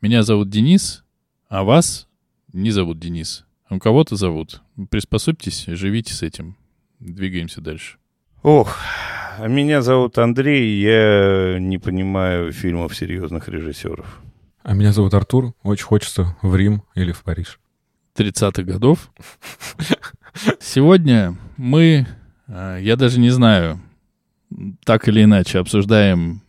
Меня 0.00 0.22
зовут 0.22 0.48
Денис, 0.48 1.02
а 1.48 1.64
вас 1.64 2.06
не 2.52 2.70
зовут 2.70 3.00
Денис. 3.00 3.44
А 3.66 3.74
у 3.74 3.80
кого-то 3.80 4.14
зовут. 4.14 4.62
Приспособьтесь, 4.90 5.64
живите 5.66 6.14
с 6.14 6.22
этим. 6.22 6.56
Двигаемся 7.00 7.60
дальше. 7.60 7.96
Ох, 8.42 8.78
меня 9.38 9.82
зовут 9.82 10.16
Андрей, 10.16 10.80
я 10.80 11.58
не 11.58 11.76
понимаю 11.76 12.52
фильмов 12.52 12.96
серьезных 12.96 13.48
режиссеров. 13.50 14.22
А 14.62 14.72
меня 14.72 14.92
зовут 14.92 15.12
Артур, 15.12 15.52
очень 15.62 15.84
хочется 15.84 16.36
в 16.40 16.56
Рим 16.56 16.82
или 16.94 17.12
в 17.12 17.22
Париж. 17.22 17.60
30-х 18.16 18.62
годов. 18.62 19.10
Сегодня 20.58 21.36
мы, 21.58 22.06
а, 22.48 22.78
я 22.78 22.96
даже 22.96 23.20
не 23.20 23.28
знаю, 23.28 23.78
так 24.84 25.06
или 25.06 25.24
иначе 25.24 25.58
обсуждаем 25.58 26.40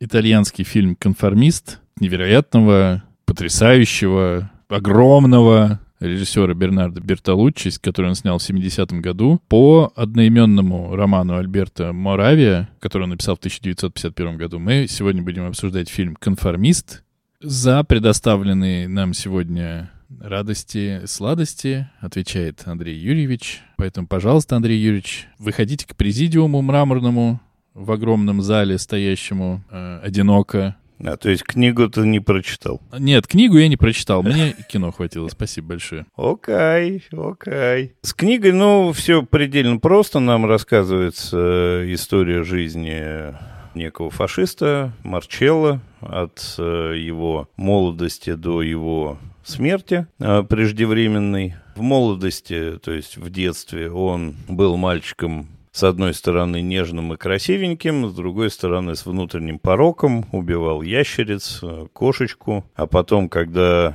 итальянский 0.00 0.64
фильм 0.64 0.96
«Конформист», 0.96 1.80
невероятного, 2.00 3.02
потрясающего, 3.26 4.50
огромного, 4.68 5.80
режиссера 6.00 6.52
Бернардо 6.54 7.00
Бертолуччи, 7.00 7.70
который 7.80 8.08
он 8.08 8.14
снял 8.14 8.38
в 8.38 8.48
70-м 8.48 9.00
году, 9.00 9.40
по 9.48 9.92
одноименному 9.96 10.94
роману 10.94 11.36
Альберта 11.36 11.92
Моравия, 11.92 12.68
который 12.80 13.04
он 13.04 13.10
написал 13.10 13.36
в 13.36 13.38
1951 13.38 14.36
году. 14.36 14.58
Мы 14.58 14.86
сегодня 14.88 15.22
будем 15.22 15.46
обсуждать 15.46 15.88
фильм 15.88 16.16
«Конформист». 16.16 17.02
За 17.40 17.84
предоставленный 17.84 18.86
нам 18.86 19.12
сегодня 19.12 19.90
радости, 20.20 21.02
сладости, 21.06 21.88
отвечает 22.00 22.62
Андрей 22.66 22.96
Юрьевич. 22.96 23.62
Поэтому, 23.76 24.06
пожалуйста, 24.06 24.56
Андрей 24.56 24.78
Юрьевич, 24.80 25.28
выходите 25.38 25.86
к 25.86 25.96
президиуму 25.96 26.62
мраморному 26.62 27.40
в 27.74 27.92
огромном 27.92 28.40
зале, 28.40 28.78
стоящему 28.78 29.62
э, 29.70 30.00
одиноко. 30.02 30.76
А, 31.04 31.16
то 31.16 31.30
есть 31.30 31.42
книгу 31.42 31.88
ты 31.88 32.00
не 32.00 32.20
прочитал? 32.20 32.80
Нет, 32.98 33.26
книгу 33.26 33.58
я 33.58 33.68
не 33.68 33.76
прочитал. 33.76 34.22
Мне 34.22 34.54
кино 34.68 34.92
хватило. 34.92 35.28
Спасибо 35.28 35.68
большое. 35.68 36.06
Окей, 36.16 37.04
окей. 37.12 37.94
С 38.02 38.14
книгой, 38.14 38.52
ну, 38.52 38.92
все 38.92 39.22
предельно 39.22 39.78
просто. 39.78 40.20
Нам 40.20 40.46
рассказывается 40.46 41.36
э, 41.38 41.94
история 41.94 42.44
жизни 42.44 43.34
некого 43.74 44.10
фашиста 44.10 44.92
Марчелло 45.04 45.80
от 46.00 46.54
э, 46.58 46.94
его 46.96 47.48
молодости 47.56 48.32
до 48.34 48.62
его 48.62 49.18
смерти 49.44 50.06
э, 50.18 50.42
преждевременной. 50.42 51.56
В 51.76 51.82
молодости, 51.82 52.78
то 52.82 52.90
есть 52.90 53.18
в 53.18 53.28
детстве, 53.28 53.90
он 53.90 54.34
был 54.48 54.76
мальчиком 54.76 55.46
с 55.76 55.82
одной 55.82 56.14
стороны 56.14 56.62
нежным 56.62 57.12
и 57.12 57.18
красивеньким, 57.18 58.08
с 58.08 58.14
другой 58.14 58.50
стороны 58.50 58.96
с 58.96 59.04
внутренним 59.04 59.58
пороком, 59.58 60.24
убивал 60.32 60.80
ящериц, 60.80 61.58
э, 61.62 61.86
кошечку, 61.92 62.64
а 62.74 62.86
потом, 62.86 63.28
когда 63.28 63.94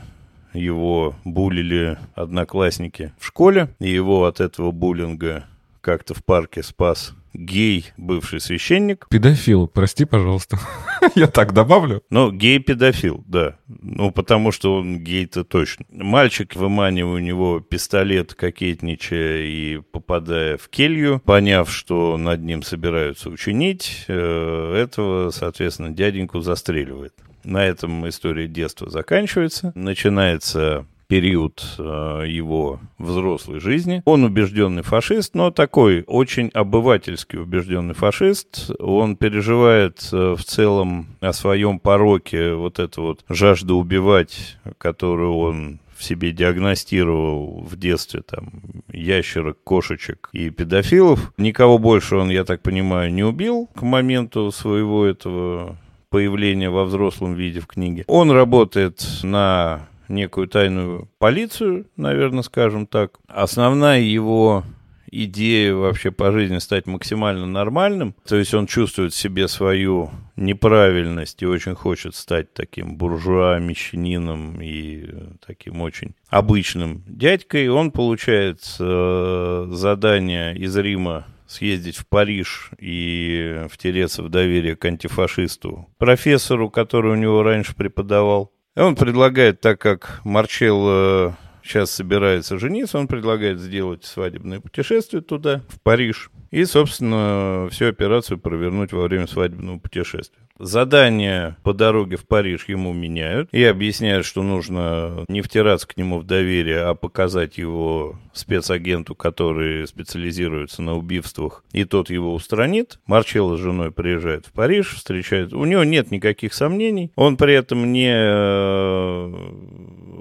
его 0.53 1.15
булили 1.25 1.97
одноклассники 2.13 3.13
в 3.17 3.25
школе, 3.25 3.73
и 3.79 3.89
его 3.89 4.25
от 4.25 4.41
этого 4.41 4.69
буллинга 4.69 5.45
как-то 5.81 6.13
в 6.13 6.23
парке 6.23 6.61
спас 6.61 7.15
гей, 7.33 7.91
бывший 7.97 8.39
священник. 8.39 9.07
Педофил, 9.09 9.67
прости, 9.67 10.05
пожалуйста. 10.05 10.59
Я 11.15 11.27
так 11.27 11.53
добавлю. 11.53 12.03
Ну, 12.09 12.31
гей-педофил, 12.31 13.23
да. 13.27 13.57
Ну, 13.67 14.11
потому 14.11 14.51
что 14.51 14.75
он 14.75 14.99
гей-то 14.99 15.43
точно. 15.43 15.85
Мальчик, 15.89 16.55
выманивая 16.55 17.15
у 17.15 17.19
него 17.19 17.59
пистолет, 17.59 18.33
кокетничая 18.33 19.43
и 19.43 19.81
попадая 19.91 20.57
в 20.57 20.69
келью, 20.69 21.21
поняв, 21.23 21.71
что 21.71 22.17
над 22.17 22.41
ним 22.41 22.63
собираются 22.63 23.29
учинить, 23.29 24.05
э, 24.07 24.75
этого, 24.75 25.31
соответственно, 25.31 25.89
дяденьку 25.91 26.41
застреливает. 26.41 27.13
На 27.43 27.65
этом 27.65 28.07
история 28.07 28.47
детства 28.47 28.89
заканчивается. 28.89 29.71
Начинается 29.73 30.85
период 31.11 31.61
э, 31.77 32.23
его 32.25 32.79
взрослой 32.97 33.59
жизни. 33.59 34.01
Он 34.05 34.23
убежденный 34.23 34.81
фашист, 34.81 35.35
но 35.35 35.51
такой 35.51 36.05
очень 36.07 36.47
обывательский 36.53 37.37
убежденный 37.37 37.93
фашист. 37.93 38.71
Он 38.79 39.17
переживает 39.17 40.07
э, 40.13 40.35
в 40.37 40.45
целом 40.45 41.07
о 41.19 41.33
своем 41.33 41.79
пороке, 41.79 42.53
вот 42.53 42.79
эту 42.79 43.01
вот 43.01 43.25
жажду 43.27 43.75
убивать, 43.75 44.57
которую 44.77 45.33
он 45.33 45.79
в 45.97 46.03
себе 46.05 46.31
диагностировал 46.31 47.59
в 47.59 47.75
детстве 47.75 48.21
там 48.21 48.49
ящерок, 48.93 49.57
кошечек 49.65 50.29
и 50.31 50.49
педофилов. 50.49 51.33
Никого 51.35 51.77
больше 51.77 52.15
он, 52.15 52.29
я 52.29 52.45
так 52.45 52.61
понимаю, 52.61 53.13
не 53.13 53.25
убил 53.25 53.69
к 53.75 53.81
моменту 53.81 54.49
своего 54.51 55.05
этого 55.05 55.75
появления 56.09 56.69
во 56.69 56.85
взрослом 56.85 57.33
виде 57.33 57.59
в 57.59 57.67
книге. 57.67 58.05
Он 58.07 58.31
работает 58.31 59.05
на 59.23 59.89
некую 60.11 60.47
тайную 60.47 61.09
полицию, 61.17 61.87
наверное, 61.95 62.43
скажем 62.43 62.85
так. 62.85 63.19
Основная 63.27 64.01
его 64.01 64.63
идея 65.11 65.75
вообще 65.75 66.11
по 66.11 66.31
жизни 66.31 66.57
стать 66.59 66.87
максимально 66.87 67.45
нормальным. 67.45 68.15
То 68.25 68.37
есть 68.37 68.53
он 68.53 68.65
чувствует 68.65 69.13
в 69.13 69.17
себе 69.17 69.47
свою 69.47 70.09
неправильность 70.35 71.41
и 71.41 71.45
очень 71.45 71.75
хочет 71.75 72.15
стать 72.15 72.53
таким 72.53 72.95
буржуа, 72.95 73.59
мещанином 73.59 74.61
и 74.61 75.07
таким 75.45 75.81
очень 75.81 76.15
обычным 76.29 77.03
дядькой. 77.05 77.69
Он 77.69 77.91
получает 77.91 78.59
э, 78.79 79.67
задание 79.71 80.55
из 80.55 80.75
Рима 80.77 81.27
съездить 81.45 81.97
в 81.97 82.07
Париж 82.07 82.71
и 82.79 83.65
втереться 83.69 84.23
в 84.23 84.29
доверие 84.29 84.77
к 84.77 84.85
антифашисту, 84.85 85.89
профессору, 85.97 86.69
который 86.69 87.11
у 87.11 87.15
него 87.15 87.43
раньше 87.43 87.75
преподавал. 87.75 88.53
Он 88.75 88.95
предлагает, 88.95 89.59
так 89.59 89.81
как 89.81 90.21
Марчелло 90.23 91.37
сейчас 91.71 91.91
собирается 91.91 92.59
жениться, 92.59 92.99
он 92.99 93.07
предлагает 93.07 93.59
сделать 93.59 94.03
свадебное 94.03 94.59
путешествие 94.59 95.21
туда, 95.21 95.61
в 95.69 95.79
Париж, 95.81 96.29
и, 96.51 96.65
собственно, 96.65 97.69
всю 97.71 97.85
операцию 97.87 98.37
провернуть 98.37 98.91
во 98.91 99.03
время 99.03 99.25
свадебного 99.27 99.79
путешествия. 99.79 100.41
Задание 100.59 101.55
по 101.63 101.73
дороге 101.73 102.17
в 102.17 102.27
Париж 102.27 102.65
ему 102.67 102.93
меняют 102.93 103.49
и 103.51 103.63
объясняют, 103.63 104.27
что 104.27 104.43
нужно 104.43 105.25
не 105.27 105.41
втираться 105.41 105.87
к 105.87 105.97
нему 105.97 106.19
в 106.19 106.25
доверие, 106.25 106.81
а 106.81 106.93
показать 106.93 107.57
его 107.57 108.19
спецагенту, 108.33 109.15
который 109.15 109.87
специализируется 109.87 110.83
на 110.83 110.95
убийствах, 110.95 111.63
и 111.71 111.83
тот 111.83 112.11
его 112.11 112.33
устранит. 112.33 112.99
Марчелло 113.07 113.55
с 113.57 113.59
женой 113.59 113.91
приезжает 113.91 114.45
в 114.45 114.51
Париж, 114.51 114.93
встречает. 114.95 115.53
У 115.53 115.65
него 115.65 115.83
нет 115.83 116.11
никаких 116.11 116.53
сомнений. 116.53 117.11
Он 117.15 117.37
при 117.37 117.55
этом 117.55 117.91
не 117.91 118.11
э, 118.13 119.33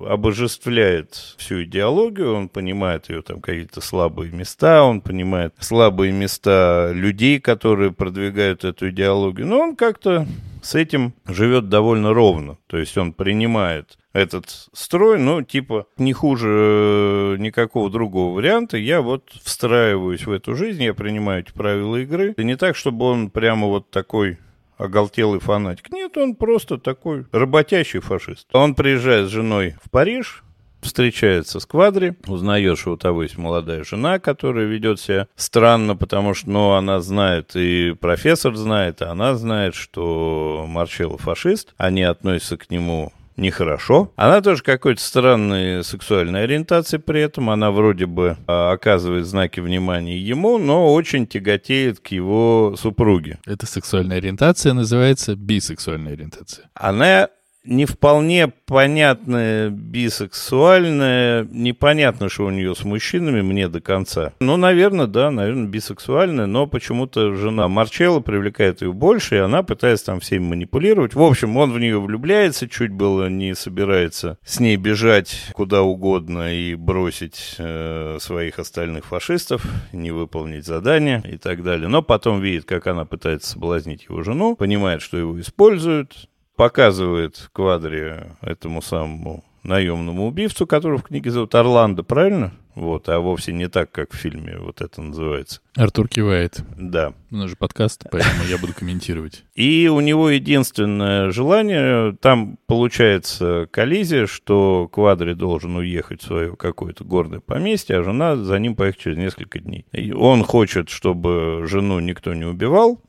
обожествляет 0.06 1.14
всю 1.38 1.64
идеологию, 1.64 2.34
он 2.34 2.48
понимает 2.48 3.08
ее 3.10 3.22
там 3.22 3.40
какие-то 3.40 3.80
слабые 3.80 4.32
места, 4.32 4.84
он 4.84 5.00
понимает 5.00 5.54
слабые 5.58 6.12
места 6.12 6.90
людей, 6.92 7.40
которые 7.40 7.92
продвигают 7.92 8.64
эту 8.64 8.90
идеологию, 8.90 9.46
но 9.46 9.60
он 9.60 9.76
как-то 9.76 10.26
с 10.62 10.74
этим 10.74 11.14
живет 11.26 11.68
довольно 11.68 12.12
ровно. 12.12 12.58
То 12.66 12.76
есть 12.76 12.96
он 12.98 13.12
принимает 13.12 13.98
этот 14.12 14.68
строй, 14.72 15.18
ну, 15.18 15.42
типа, 15.42 15.86
не 15.96 16.12
хуже 16.12 16.48
э, 16.48 17.36
никакого 17.38 17.90
другого 17.90 18.34
варианта. 18.34 18.76
Я 18.76 19.02
вот 19.02 19.30
встраиваюсь 19.42 20.26
в 20.26 20.32
эту 20.32 20.54
жизнь, 20.54 20.82
я 20.82 20.94
принимаю 20.94 21.42
эти 21.42 21.52
правила 21.52 21.96
игры. 21.96 22.34
И 22.36 22.44
не 22.44 22.56
так, 22.56 22.76
чтобы 22.76 23.06
он 23.06 23.30
прямо 23.30 23.68
вот 23.68 23.90
такой 23.90 24.38
оголтелый 24.80 25.40
фанатик. 25.40 25.90
Нет, 25.92 26.16
он 26.16 26.34
просто 26.34 26.78
такой 26.78 27.26
работящий 27.32 28.00
фашист. 28.00 28.48
Он 28.52 28.74
приезжает 28.74 29.28
с 29.28 29.30
женой 29.30 29.76
в 29.82 29.90
Париж, 29.90 30.42
встречается 30.80 31.60
с 31.60 31.66
Квадри, 31.66 32.14
узнает, 32.26 32.78
что 32.78 32.92
у 32.92 32.96
того 32.96 33.22
есть 33.22 33.36
молодая 33.36 33.84
жена, 33.84 34.18
которая 34.18 34.66
ведет 34.66 34.98
себя 34.98 35.28
странно, 35.36 35.96
потому 35.96 36.34
что, 36.34 36.50
ну, 36.50 36.70
она 36.72 37.00
знает, 37.00 37.52
и 37.54 37.94
профессор 38.00 38.56
знает, 38.56 39.02
и 39.02 39.04
она 39.04 39.34
знает, 39.34 39.74
что 39.74 40.64
Марчелло 40.66 41.18
фашист, 41.18 41.74
они 41.76 42.02
относятся 42.02 42.56
к 42.56 42.70
нему 42.70 43.12
нехорошо. 43.40 44.12
Она 44.16 44.40
тоже 44.40 44.62
какой-то 44.62 45.02
странной 45.02 45.82
сексуальной 45.82 46.44
ориентации 46.44 46.98
при 46.98 47.22
этом. 47.22 47.50
Она 47.50 47.70
вроде 47.70 48.06
бы 48.06 48.36
а, 48.46 48.72
оказывает 48.72 49.26
знаки 49.26 49.60
внимания 49.60 50.18
ему, 50.18 50.58
но 50.58 50.92
очень 50.92 51.26
тяготеет 51.26 52.00
к 52.00 52.08
его 52.08 52.74
супруге. 52.78 53.38
Эта 53.46 53.66
сексуальная 53.66 54.18
ориентация 54.18 54.72
называется 54.72 55.34
бисексуальная 55.34 56.12
ориентация. 56.12 56.70
Она 56.74 57.28
не 57.64 57.84
вполне 57.84 58.48
понятная 58.48 59.70
бисексуальная, 59.70 61.46
непонятно, 61.50 62.28
что 62.28 62.46
у 62.46 62.50
нее 62.50 62.74
с 62.74 62.84
мужчинами, 62.84 63.42
мне 63.42 63.68
до 63.68 63.80
конца. 63.80 64.32
Ну, 64.40 64.56
наверное, 64.56 65.06
да, 65.06 65.30
наверное, 65.30 65.68
бисексуальная, 65.68 66.46
но 66.46 66.66
почему-то 66.66 67.34
жена 67.34 67.68
Марчелла 67.68 68.20
привлекает 68.20 68.82
ее 68.82 68.92
больше, 68.92 69.36
и 69.36 69.38
она 69.38 69.62
пытается 69.62 70.06
там 70.06 70.20
всеми 70.20 70.44
манипулировать. 70.44 71.14
В 71.14 71.22
общем, 71.22 71.56
он 71.56 71.72
в 71.72 71.78
нее 71.78 72.00
влюбляется, 72.00 72.68
чуть 72.68 72.92
было 72.92 73.28
не 73.28 73.54
собирается 73.54 74.38
с 74.44 74.60
ней 74.60 74.76
бежать 74.76 75.36
куда 75.52 75.82
угодно 75.82 76.54
и 76.54 76.74
бросить 76.74 77.56
э, 77.58 78.18
своих 78.20 78.58
остальных 78.58 79.04
фашистов, 79.04 79.64
не 79.92 80.10
выполнить 80.10 80.64
задание 80.64 81.22
и 81.30 81.36
так 81.36 81.62
далее. 81.62 81.88
Но 81.88 82.02
потом 82.02 82.40
видит, 82.40 82.64
как 82.64 82.86
она 82.86 83.04
пытается 83.04 83.52
соблазнить 83.52 84.06
его 84.08 84.22
жену, 84.22 84.56
понимает, 84.56 85.02
что 85.02 85.18
его 85.18 85.38
используют, 85.40 86.29
показывает 86.60 87.48
Квадри 87.54 88.16
этому 88.42 88.82
самому 88.82 89.42
наемному 89.62 90.26
убийцу, 90.26 90.66
которого 90.66 90.98
в 90.98 91.04
книге 91.04 91.30
зовут 91.30 91.54
Орландо, 91.54 92.02
правильно? 92.02 92.52
Вот, 92.74 93.08
а 93.08 93.18
вовсе 93.18 93.54
не 93.54 93.66
так, 93.68 93.90
как 93.90 94.12
в 94.12 94.16
фильме 94.16 94.58
вот 94.58 94.82
это 94.82 95.00
называется. 95.00 95.60
Артур 95.74 96.06
кивает. 96.06 96.62
Да. 96.76 97.14
У 97.30 97.36
нас 97.36 97.48
же 97.48 97.56
подкаст, 97.56 98.04
поэтому 98.10 98.44
я 98.46 98.58
буду 98.58 98.74
комментировать. 98.74 99.42
И 99.54 99.88
у 99.88 100.00
него 100.00 100.28
единственное 100.28 101.30
желание, 101.30 102.14
там 102.20 102.58
получается 102.66 103.66
коллизия, 103.70 104.26
что 104.26 104.86
Квадри 104.92 105.32
должен 105.32 105.76
уехать 105.76 106.22
в 106.22 106.26
свое 106.26 106.56
какое-то 106.56 107.04
горное 107.04 107.40
поместье, 107.40 107.96
а 107.96 108.02
жена 108.02 108.36
за 108.36 108.58
ним 108.58 108.76
поехать 108.76 109.00
через 109.00 109.16
несколько 109.16 109.60
дней. 109.60 109.86
И 109.92 110.12
он 110.12 110.44
хочет, 110.44 110.90
чтобы 110.90 111.64
жену 111.66 112.00
никто 112.00 112.34
не 112.34 112.44
убивал, 112.44 113.00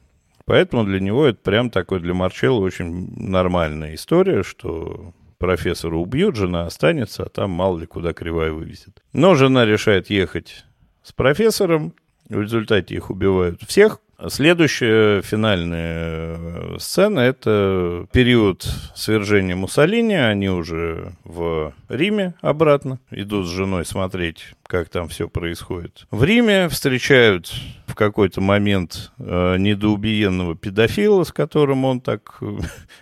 Поэтому 0.52 0.84
для 0.84 1.00
него 1.00 1.28
это 1.28 1.40
прям 1.40 1.70
такой 1.70 2.02
для 2.02 2.14
Марчелло 2.14 2.60
очень 2.60 3.10
нормальная 3.16 3.96
история, 3.96 4.44
что 4.44 5.14
профессора 5.38 5.96
убьют, 5.96 6.36
жена 6.36 6.66
останется, 6.66 7.24
а 7.24 7.30
там 7.30 7.52
мало 7.52 7.80
ли 7.80 7.86
куда 7.86 8.12
кривая 8.12 8.52
вывезет. 8.52 9.02
Но 9.14 9.36
жена 9.36 9.66
решает 9.66 10.10
ехать 10.10 10.66
с 11.04 11.14
профессором, 11.14 11.94
в 12.28 12.42
результате 12.42 12.96
их 12.96 13.10
убивают 13.10 13.62
всех, 13.62 14.00
Следующая 14.30 15.22
финальная 15.24 16.38
э, 16.38 16.76
сцена— 16.80 17.20
это 17.22 18.06
период 18.12 18.64
свержения 18.94 19.56
Муссолини. 19.56 20.14
Они 20.14 20.48
уже 20.50 21.14
в 21.24 21.74
Риме 21.90 22.36
обратно 22.42 23.00
идут 23.10 23.48
с 23.48 23.50
женой 23.50 23.84
смотреть, 23.84 24.54
как 24.68 24.90
там 24.90 25.08
все 25.08 25.28
происходит. 25.28 26.06
В 26.12 26.24
Риме 26.24 26.70
встречают 26.70 27.52
в 27.88 27.96
какой-то 27.96 28.42
момент 28.42 29.12
э, 29.18 29.58
недоубиенного 29.58 30.56
педофила, 30.56 31.24
с 31.24 31.32
которым 31.32 31.84
он 31.86 32.00
так 32.00 32.38
э, 32.42 32.60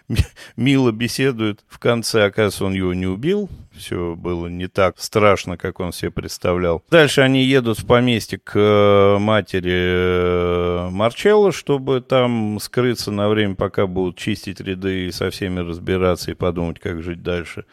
мило 0.55 0.91
беседует. 0.91 1.63
В 1.67 1.79
конце, 1.79 2.25
оказывается, 2.25 2.65
он 2.65 2.73
его 2.73 2.93
не 2.93 3.08
убил, 3.08 3.49
все 3.79 4.15
было 4.15 4.47
не 4.47 4.67
так 4.67 4.99
страшно, 4.99 5.58
как 5.58 5.79
он 5.79 5.93
себе 5.93 6.12
представлял. 6.12 6.84
Дальше 6.89 7.21
они 7.21 7.43
едут 7.43 7.79
в 7.79 7.86
поместье 7.86 8.39
к 8.39 8.53
э, 8.55 9.17
матери 9.19 9.71
э, 9.73 10.89
Марчелло, 11.10 11.52
чтобы 11.52 12.02
там 12.02 12.60
скрыться 12.62 13.10
на 13.10 13.30
время, 13.30 13.56
пока 13.56 13.88
будут 13.88 14.15
чистить 14.15 14.60
ряды 14.60 15.08
и 15.08 15.12
со 15.12 15.32
всеми 15.32 15.62
разбираться 15.62 16.30
и 16.30 16.36
подумать, 16.36 16.80
как 16.80 17.02
жить 17.02 17.24
дальше. 17.24 17.65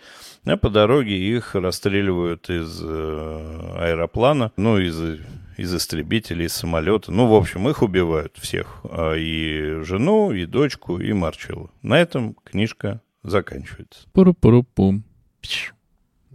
А 0.47 0.57
по 0.57 0.71
дороге 0.71 1.19
их 1.19 1.55
расстреливают 1.55 2.49
из 2.49 2.81
э, 2.83 3.75
аэроплана, 3.79 4.53
ну, 4.57 4.79
из 4.79 5.21
из 5.59 5.75
истребителей, 5.75 6.47
из 6.47 6.55
самолета. 6.55 7.13
Ну, 7.13 7.27
в 7.27 7.35
общем, 7.35 7.69
их 7.69 7.83
убивают 7.83 8.37
всех. 8.39 8.81
А 8.85 9.15
и 9.15 9.83
жену, 9.83 10.33
и 10.33 10.47
дочку, 10.47 10.99
и 10.99 11.13
Марчелло. 11.13 11.71
На 11.83 12.01
этом 12.01 12.37
книжка 12.43 13.03
заканчивается. 13.23 14.09
Пуру-пуру-пум. 14.15 15.05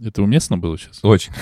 Это 0.00 0.22
уместно 0.22 0.56
было 0.56 0.78
сейчас? 0.78 1.00
Очень. 1.02 1.32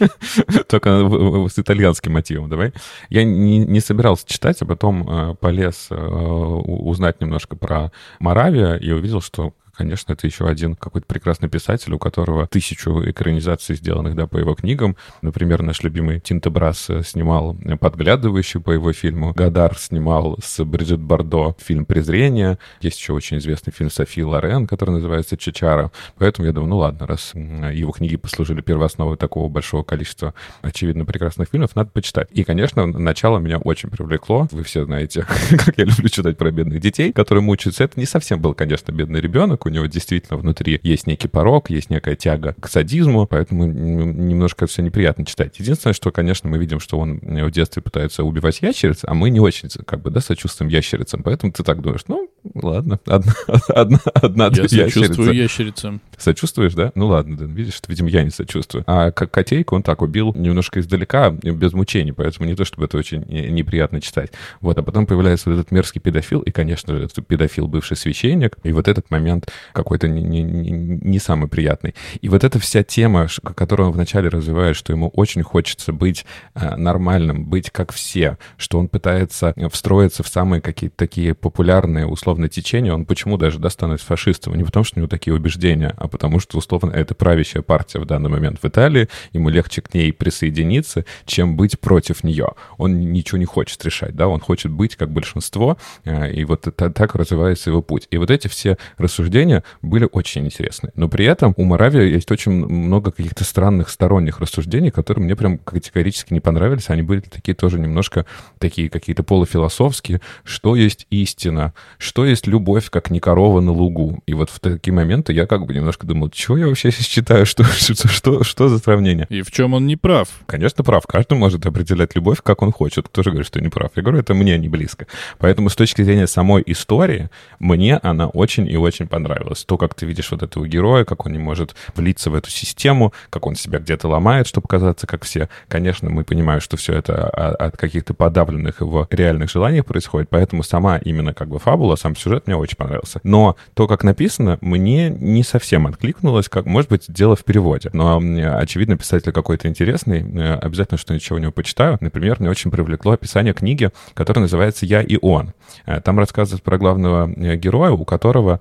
Только 0.68 1.48
с 1.48 1.58
итальянским 1.58 2.12
мотивом, 2.12 2.48
давай. 2.48 2.72
Я 3.08 3.24
не, 3.24 3.58
не 3.58 3.80
собирался 3.80 4.26
читать, 4.26 4.60
а 4.60 4.66
потом 4.66 5.08
э, 5.08 5.34
полез 5.36 5.88
э, 5.90 5.94
узнать 5.94 7.20
немножко 7.20 7.56
про 7.56 7.92
Моравия 8.18 8.76
и 8.76 8.90
увидел, 8.90 9.20
что 9.20 9.52
конечно, 9.80 10.12
это 10.12 10.26
еще 10.26 10.46
один 10.46 10.76
какой-то 10.76 11.06
прекрасный 11.06 11.48
писатель, 11.48 11.94
у 11.94 11.98
которого 11.98 12.46
тысячу 12.46 13.02
экранизаций 13.08 13.74
сделанных, 13.76 14.14
да, 14.14 14.26
по 14.26 14.36
его 14.36 14.54
книгам. 14.54 14.94
Например, 15.22 15.62
наш 15.62 15.82
любимый 15.82 16.20
Тинто 16.20 16.50
Брас 16.50 16.90
э, 16.90 17.02
снимал 17.02 17.56
«Подглядывающий» 17.80 18.60
по 18.60 18.72
его 18.72 18.92
фильму. 18.92 19.32
Гадар 19.32 19.78
снимал 19.78 20.38
с 20.44 20.62
Бриджит 20.66 21.00
Бардо 21.00 21.56
фильм 21.58 21.86
«Презрение». 21.86 22.58
Есть 22.82 22.98
еще 22.98 23.14
очень 23.14 23.38
известный 23.38 23.72
фильм 23.72 23.88
Софии 23.88 24.20
Лорен, 24.20 24.66
который 24.66 24.90
называется 24.90 25.38
«Чичара». 25.38 25.90
Поэтому 26.18 26.46
я 26.46 26.52
думаю, 26.52 26.68
ну 26.68 26.76
ладно, 26.76 27.06
раз 27.06 27.32
его 27.34 27.92
книги 27.92 28.16
послужили 28.16 28.60
первоосновой 28.60 29.16
такого 29.16 29.48
большого 29.48 29.82
количества, 29.82 30.34
очевидно, 30.60 31.06
прекрасных 31.06 31.48
фильмов, 31.48 31.74
надо 31.74 31.88
почитать. 31.88 32.28
И, 32.32 32.44
конечно, 32.44 32.84
начало 32.84 33.38
меня 33.38 33.56
очень 33.56 33.88
привлекло. 33.88 34.46
Вы 34.50 34.62
все 34.62 34.84
знаете, 34.84 35.24
как 35.50 35.78
я 35.78 35.84
люблю 35.84 36.08
читать 36.10 36.36
про 36.36 36.50
бедных 36.50 36.80
детей, 36.80 37.14
которые 37.14 37.42
мучаются. 37.42 37.84
Это 37.84 37.98
не 37.98 38.04
совсем 38.04 38.42
был, 38.42 38.52
конечно, 38.52 38.92
бедный 38.92 39.22
ребенок, 39.22 39.64
у 39.64 39.69
него 39.70 39.86
действительно 39.86 40.38
внутри 40.38 40.80
есть 40.82 41.06
некий 41.06 41.28
порог, 41.28 41.70
есть 41.70 41.90
некая 41.90 42.16
тяга 42.16 42.54
к 42.58 42.68
садизму, 42.68 43.26
поэтому 43.26 43.66
немножко 43.66 44.66
все 44.66 44.82
неприятно 44.82 45.24
читать. 45.24 45.58
Единственное, 45.58 45.94
что, 45.94 46.10
конечно, 46.10 46.48
мы 46.48 46.58
видим, 46.58 46.80
что 46.80 46.98
он 46.98 47.18
в 47.20 47.50
детстве 47.50 47.82
пытается 47.82 48.24
убивать 48.24 48.60
ящериц, 48.62 49.00
а 49.02 49.14
мы 49.14 49.30
не 49.30 49.40
очень, 49.40 49.68
как 49.86 50.02
бы, 50.02 50.10
да, 50.10 50.20
сочувствуем 50.20 50.70
ящерицам, 50.70 51.22
поэтому 51.22 51.52
ты 51.52 51.62
так 51.62 51.80
думаешь, 51.80 52.04
ну, 52.08 52.28
ладно, 52.54 52.98
одна, 53.06 53.32
одна, 53.68 53.98
одна 54.14 54.50
я 54.52 54.68
сочувствую 54.68 55.34
ящерицам. 55.34 56.00
Сочувствуешь, 56.16 56.74
да? 56.74 56.92
Ну 56.94 57.08
ладно, 57.08 57.36
да, 57.36 57.44
видишь, 57.44 57.74
что, 57.74 57.90
видимо, 57.90 58.08
я 58.08 58.22
не 58.22 58.30
сочувствую. 58.30 58.84
А 58.86 59.10
как 59.10 59.30
котейку 59.30 59.76
он 59.76 59.82
так 59.82 60.02
убил 60.02 60.34
немножко 60.34 60.80
издалека, 60.80 61.30
без 61.30 61.72
мучений, 61.72 62.12
поэтому 62.12 62.48
не 62.48 62.54
то, 62.54 62.64
чтобы 62.64 62.86
это 62.86 62.98
очень 62.98 63.22
неприятно 63.22 64.00
читать. 64.00 64.32
Вот, 64.60 64.78
а 64.78 64.82
потом 64.82 65.06
появляется 65.06 65.50
вот 65.50 65.58
этот 65.58 65.70
мерзкий 65.70 66.00
педофил, 66.00 66.40
и, 66.40 66.50
конечно 66.50 66.96
же, 66.96 67.04
этот 67.04 67.26
педофил 67.26 67.68
бывший 67.68 67.96
священник, 67.96 68.56
и 68.62 68.72
вот 68.72 68.88
этот 68.88 69.10
момент 69.10 69.50
какой-то 69.72 70.08
не, 70.08 70.22
не, 70.22 70.42
не 70.42 71.18
самый 71.18 71.48
приятный. 71.48 71.94
И 72.20 72.28
вот 72.28 72.44
эта 72.44 72.58
вся 72.58 72.82
тема, 72.82 73.28
которую 73.54 73.88
он 73.88 73.94
вначале 73.94 74.28
развивает, 74.28 74.76
что 74.76 74.92
ему 74.92 75.08
очень 75.08 75.42
хочется 75.42 75.92
быть 75.92 76.24
э, 76.54 76.76
нормальным, 76.76 77.44
быть 77.44 77.70
как 77.70 77.92
все, 77.92 78.38
что 78.56 78.78
он 78.78 78.88
пытается 78.88 79.54
встроиться 79.70 80.22
в 80.22 80.28
самые 80.28 80.60
какие-то 80.60 80.96
такие 80.96 81.34
популярные, 81.34 82.06
условно, 82.30 82.48
течения, 82.48 82.94
он 82.94 83.06
почему 83.06 83.36
даже 83.36 83.58
достанет 83.58 84.00
фашистом? 84.00 84.54
Не 84.54 84.62
потому, 84.62 84.84
что 84.84 84.98
у 84.98 85.00
него 85.00 85.08
такие 85.08 85.34
убеждения, 85.34 85.94
а 85.96 86.06
потому 86.06 86.38
что, 86.38 86.58
условно, 86.58 86.92
это 86.92 87.12
правящая 87.12 87.62
партия 87.62 87.98
в 87.98 88.04
данный 88.06 88.30
момент 88.30 88.60
в 88.62 88.66
Италии, 88.68 89.08
ему 89.32 89.48
легче 89.48 89.82
к 89.82 89.92
ней 89.92 90.12
присоединиться, 90.12 91.04
чем 91.26 91.56
быть 91.56 91.80
против 91.80 92.22
нее. 92.22 92.50
Он 92.78 93.12
ничего 93.12 93.38
не 93.38 93.46
хочет 93.46 93.84
решать, 93.84 94.14
да, 94.14 94.28
он 94.28 94.38
хочет 94.38 94.70
быть 94.70 94.94
как 94.94 95.10
большинство, 95.10 95.76
э, 96.04 96.32
и 96.32 96.44
вот 96.44 96.68
это, 96.68 96.90
так 96.90 97.16
развивается 97.16 97.70
его 97.70 97.82
путь. 97.82 98.06
И 98.12 98.16
вот 98.16 98.30
эти 98.30 98.46
все 98.46 98.78
рассуждения 98.96 99.64
были 99.82 100.08
очень 100.10 100.44
интересны. 100.44 100.90
Но 100.94 101.08
при 101.08 101.24
этом 101.24 101.52
у 101.56 101.64
Моравия 101.64 102.04
есть 102.04 102.30
очень 102.30 102.52
много 102.52 103.10
каких-то 103.10 103.42
странных 103.42 103.88
сторонних 103.88 104.38
рассуждений, 104.38 104.92
которые 104.92 105.24
мне 105.24 105.34
прям 105.34 105.58
категорически 105.58 106.32
не 106.32 106.40
понравились. 106.40 106.90
Они 106.90 107.02
были 107.02 107.20
такие 107.20 107.56
тоже 107.56 107.80
немножко 107.80 108.24
такие 108.58 108.88
какие-то 108.88 109.24
полуфилософские. 109.24 110.20
Что 110.44 110.76
есть 110.76 111.08
истина? 111.10 111.74
Что 111.98 112.19
есть 112.24 112.46
любовь, 112.46 112.90
как 112.90 113.10
не 113.10 113.20
корова 113.20 113.60
на 113.60 113.72
лугу? 113.72 114.22
И 114.26 114.34
вот 114.34 114.50
в 114.50 114.60
такие 114.60 114.92
моменты 114.92 115.32
я 115.32 115.46
как 115.46 115.66
бы 115.66 115.74
немножко 115.74 116.06
думал, 116.06 116.30
чего 116.30 116.56
я 116.56 116.66
вообще 116.66 116.90
сейчас 116.90 117.06
читаю? 117.06 117.46
Что, 117.50 117.64
что, 117.64 118.08
что, 118.08 118.44
что 118.44 118.68
за 118.68 118.78
сравнение? 118.78 119.26
И 119.28 119.42
в 119.42 119.50
чем 119.50 119.74
он 119.74 119.86
не 119.86 119.96
прав? 119.96 120.28
Конечно, 120.46 120.84
прав. 120.84 121.06
Каждый 121.06 121.36
может 121.36 121.66
определять 121.66 122.14
любовь, 122.14 122.38
как 122.42 122.62
он 122.62 122.70
хочет. 122.70 123.10
Тоже 123.10 123.30
говорит, 123.30 123.46
что 123.46 123.60
не 123.60 123.68
прав. 123.68 123.90
Я 123.96 124.02
говорю, 124.02 124.20
это 124.20 124.34
мне 124.34 124.56
не 124.58 124.68
близко. 124.68 125.06
Поэтому 125.38 125.68
с 125.68 125.76
точки 125.76 126.02
зрения 126.02 126.26
самой 126.26 126.62
истории, 126.66 127.28
мне 127.58 127.96
она 127.96 128.28
очень 128.28 128.68
и 128.68 128.76
очень 128.76 129.08
понравилась. 129.08 129.64
То, 129.64 129.76
как 129.76 129.94
ты 129.94 130.06
видишь 130.06 130.30
вот 130.30 130.42
этого 130.42 130.66
героя, 130.66 131.04
как 131.04 131.26
он 131.26 131.32
не 131.32 131.38
может 131.38 131.74
влиться 131.94 132.30
в 132.30 132.34
эту 132.34 132.50
систему, 132.50 133.12
как 133.30 133.46
он 133.46 133.56
себя 133.56 133.78
где-то 133.78 134.08
ломает, 134.08 134.46
чтобы 134.46 134.68
казаться 134.68 135.06
как 135.06 135.24
все. 135.24 135.48
Конечно, 135.68 136.10
мы 136.10 136.24
понимаем, 136.24 136.60
что 136.60 136.76
все 136.76 136.94
это 136.94 137.28
от 137.28 137.76
каких-то 137.76 138.14
подавленных 138.14 138.80
его 138.80 139.06
реальных 139.10 139.50
желаний 139.50 139.82
происходит, 139.82 140.28
поэтому 140.30 140.62
сама 140.62 140.98
именно 140.98 141.34
как 141.34 141.48
бы 141.48 141.58
фабула, 141.58 141.96
сам 141.96 142.09
сюжет 142.16 142.46
мне 142.46 142.56
очень 142.56 142.76
понравился. 142.76 143.20
Но 143.22 143.56
то, 143.74 143.86
как 143.86 144.04
написано, 144.04 144.58
мне 144.60 145.10
не 145.10 145.42
совсем 145.42 145.86
откликнулось, 145.86 146.48
как, 146.48 146.66
может 146.66 146.90
быть, 146.90 147.04
дело 147.08 147.36
в 147.36 147.44
переводе. 147.44 147.90
Но, 147.92 148.18
очевидно, 148.18 148.96
писатель 148.96 149.32
какой-то 149.32 149.68
интересный, 149.68 150.20
э, 150.20 150.54
обязательно 150.54 150.98
что-нибудь 150.98 151.30
у 151.30 151.38
него 151.38 151.52
почитаю. 151.52 151.98
Например, 152.00 152.36
мне 152.38 152.50
очень 152.50 152.70
привлекло 152.70 153.12
описание 153.12 153.54
книги, 153.54 153.90
которая 154.14 154.42
называется 154.42 154.86
«Я 154.86 155.02
и 155.02 155.18
он». 155.20 155.52
Э, 155.86 156.00
там 156.00 156.18
рассказывается 156.18 156.62
про 156.64 156.78
главного 156.78 157.30
э, 157.30 157.56
героя, 157.56 157.90
у 157.90 158.04
которого 158.04 158.60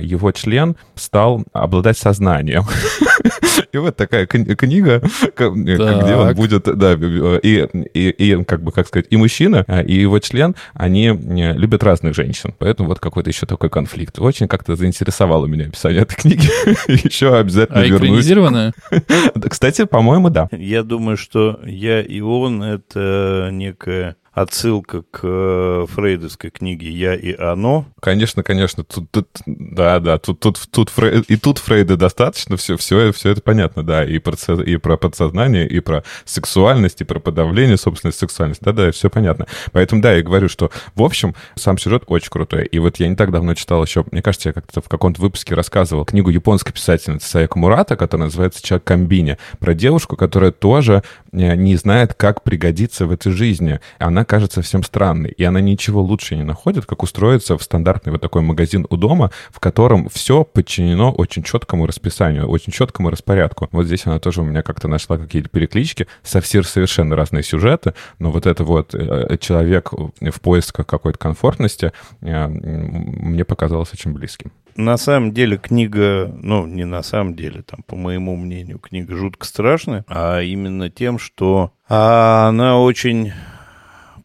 его 0.00 0.32
член 0.32 0.76
стал 0.94 1.44
обладать 1.52 1.98
сознанием. 1.98 2.64
И 3.72 3.78
вот 3.78 3.96
такая 3.96 4.26
книга, 4.26 5.02
где 5.36 6.14
он 6.16 6.34
будет, 6.34 6.64
да, 6.64 6.92
и, 6.94 7.68
и, 7.94 8.10
и, 8.10 8.44
как 8.44 8.62
бы, 8.62 8.72
как 8.72 8.88
сказать, 8.88 9.06
и 9.10 9.16
мужчина, 9.16 9.64
а, 9.68 9.80
и 9.82 9.94
его 9.94 10.18
член, 10.18 10.56
они 10.74 11.08
любят 11.08 11.84
разных 11.84 12.14
женщин. 12.14 12.54
Поэтому 12.58 12.88
вот 12.88 12.98
какой-то 12.98 13.30
еще 13.30 13.46
такой 13.46 13.70
конфликт. 13.70 14.18
Очень 14.18 14.48
как-то 14.48 14.76
заинтересовало 14.76 15.46
меня 15.46 15.66
описание 15.66 16.02
этой 16.02 16.16
книги. 16.16 16.48
Еще 17.06 17.36
обязательно 17.36 17.80
а 17.80 17.86
вернусь. 17.86 18.26
Кстати, 19.48 19.84
по-моему, 19.84 20.30
да. 20.30 20.48
Я 20.50 20.82
думаю, 20.82 21.16
что 21.16 21.60
я 21.64 22.00
и 22.02 22.20
он— 22.20 22.62
это 22.62 23.50
некая 23.52 24.16
отсылка 24.32 25.02
к 25.02 25.20
э, 25.22 25.86
фрейдовской 25.88 26.50
книге 26.50 26.90
«Я 26.90 27.14
и 27.14 27.34
оно». 27.34 27.86
Конечно, 28.00 28.42
конечно, 28.42 28.84
тут, 28.84 29.10
тут 29.10 29.28
да, 29.46 29.98
да, 29.98 30.18
тут, 30.18 30.40
тут, 30.40 30.58
тут 30.70 30.88
Фрей, 30.90 31.22
и 31.26 31.36
тут 31.36 31.58
Фрейда 31.58 31.96
достаточно, 31.96 32.56
все, 32.56 32.76
все, 32.76 33.12
все 33.12 33.30
это 33.30 33.42
понятно, 33.42 33.82
да, 33.82 34.04
и 34.04 34.18
про, 34.18 34.34
и 34.62 34.76
про 34.76 34.96
подсознание, 34.96 35.68
и 35.68 35.80
про 35.80 36.04
сексуальность, 36.24 37.00
и 37.00 37.04
про 37.04 37.18
подавление 37.18 37.76
собственной 37.76 38.12
сексуальности, 38.12 38.62
да-да, 38.64 38.92
все 38.92 39.10
понятно. 39.10 39.46
Поэтому, 39.72 40.00
да, 40.00 40.12
я 40.12 40.22
говорю, 40.22 40.48
что, 40.48 40.70
в 40.94 41.02
общем, 41.02 41.34
сам 41.56 41.76
сюжет 41.76 42.04
очень 42.06 42.30
крутой. 42.30 42.66
И 42.66 42.78
вот 42.78 42.96
я 42.98 43.08
не 43.08 43.16
так 43.16 43.32
давно 43.32 43.54
читал 43.54 43.82
еще, 43.84 44.04
мне 44.10 44.22
кажется, 44.22 44.50
я 44.50 44.52
как-то 44.52 44.80
в 44.80 44.88
каком-то 44.88 45.20
выпуске 45.20 45.54
рассказывал 45.54 46.04
книгу 46.04 46.30
японской 46.30 46.72
писательницы 46.72 47.28
Саяко 47.28 47.58
Мурата, 47.58 47.96
которая 47.96 48.26
называется 48.26 48.62
«Человек 48.62 48.84
комбине», 48.84 49.38
про 49.58 49.74
девушку, 49.74 50.16
которая 50.16 50.52
тоже 50.52 51.02
э, 51.32 51.56
не 51.56 51.76
знает, 51.76 52.14
как 52.14 52.42
пригодиться 52.42 53.06
в 53.06 53.12
этой 53.12 53.32
жизни. 53.32 53.80
Она 53.98 54.19
она 54.20 54.26
кажется 54.26 54.60
всем 54.60 54.82
странной. 54.82 55.30
И 55.30 55.44
она 55.44 55.62
ничего 55.62 56.02
лучше 56.02 56.36
не 56.36 56.44
находит, 56.44 56.84
как 56.84 57.02
устроиться 57.02 57.56
в 57.56 57.62
стандартный 57.62 58.12
вот 58.12 58.20
такой 58.20 58.42
магазин 58.42 58.86
у 58.90 58.96
дома, 58.98 59.30
в 59.50 59.60
котором 59.60 60.10
все 60.10 60.44
подчинено 60.44 61.10
очень 61.10 61.42
четкому 61.42 61.86
расписанию, 61.86 62.46
очень 62.46 62.70
четкому 62.70 63.08
распорядку. 63.08 63.68
Вот 63.72 63.86
здесь 63.86 64.04
она 64.04 64.18
тоже 64.18 64.42
у 64.42 64.44
меня 64.44 64.62
как-то 64.62 64.88
нашла 64.88 65.16
какие-то 65.16 65.48
переклички, 65.48 66.06
совсем 66.22 66.64
совершенно 66.64 67.16
разные 67.16 67.42
сюжеты, 67.42 67.94
но 68.18 68.30
вот 68.30 68.44
это 68.44 68.62
вот 68.62 68.94
э, 68.94 69.38
человек 69.40 69.92
в 69.92 70.40
поисках 70.42 70.86
какой-то 70.86 71.18
комфортности 71.18 71.92
э, 72.20 72.46
мне 72.46 73.46
показалось 73.46 73.94
очень 73.94 74.12
близким. 74.12 74.52
На 74.76 74.96
самом 74.98 75.32
деле 75.32 75.56
книга, 75.56 76.32
ну, 76.42 76.66
не 76.66 76.84
на 76.84 77.02
самом 77.02 77.34
деле, 77.34 77.62
там, 77.62 77.82
по 77.86 77.96
моему 77.96 78.36
мнению, 78.36 78.78
книга 78.78 79.16
жутко 79.16 79.46
страшная, 79.46 80.04
а 80.08 80.40
именно 80.40 80.90
тем, 80.90 81.18
что 81.18 81.72
а, 81.88 82.48
она 82.48 82.78
очень 82.78 83.32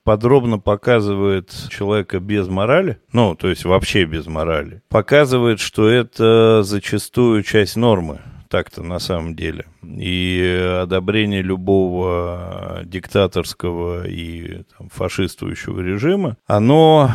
подробно 0.06 0.60
показывает 0.60 1.52
человека 1.70 2.20
без 2.20 2.48
морали, 2.48 3.00
ну, 3.12 3.36
то 3.36 3.50
есть 3.50 3.65
вообще 3.65 4.06
без 4.06 4.28
морали, 4.28 4.82
показывает, 4.88 5.60
что 5.60 5.89
это 5.89 6.63
зачастую 6.63 7.44
часть 7.44 7.76
нормы 7.76 8.22
так-то 8.48 8.84
на 8.84 9.00
самом 9.00 9.36
деле. 9.36 9.65
И 9.84 10.80
одобрение 10.84 11.41
любого 11.41 12.82
диктаторского 12.86 14.08
и 14.08 14.62
там, 14.78 14.89
фашистующего 14.89 15.82
режима, 15.82 16.38
оно 16.46 17.12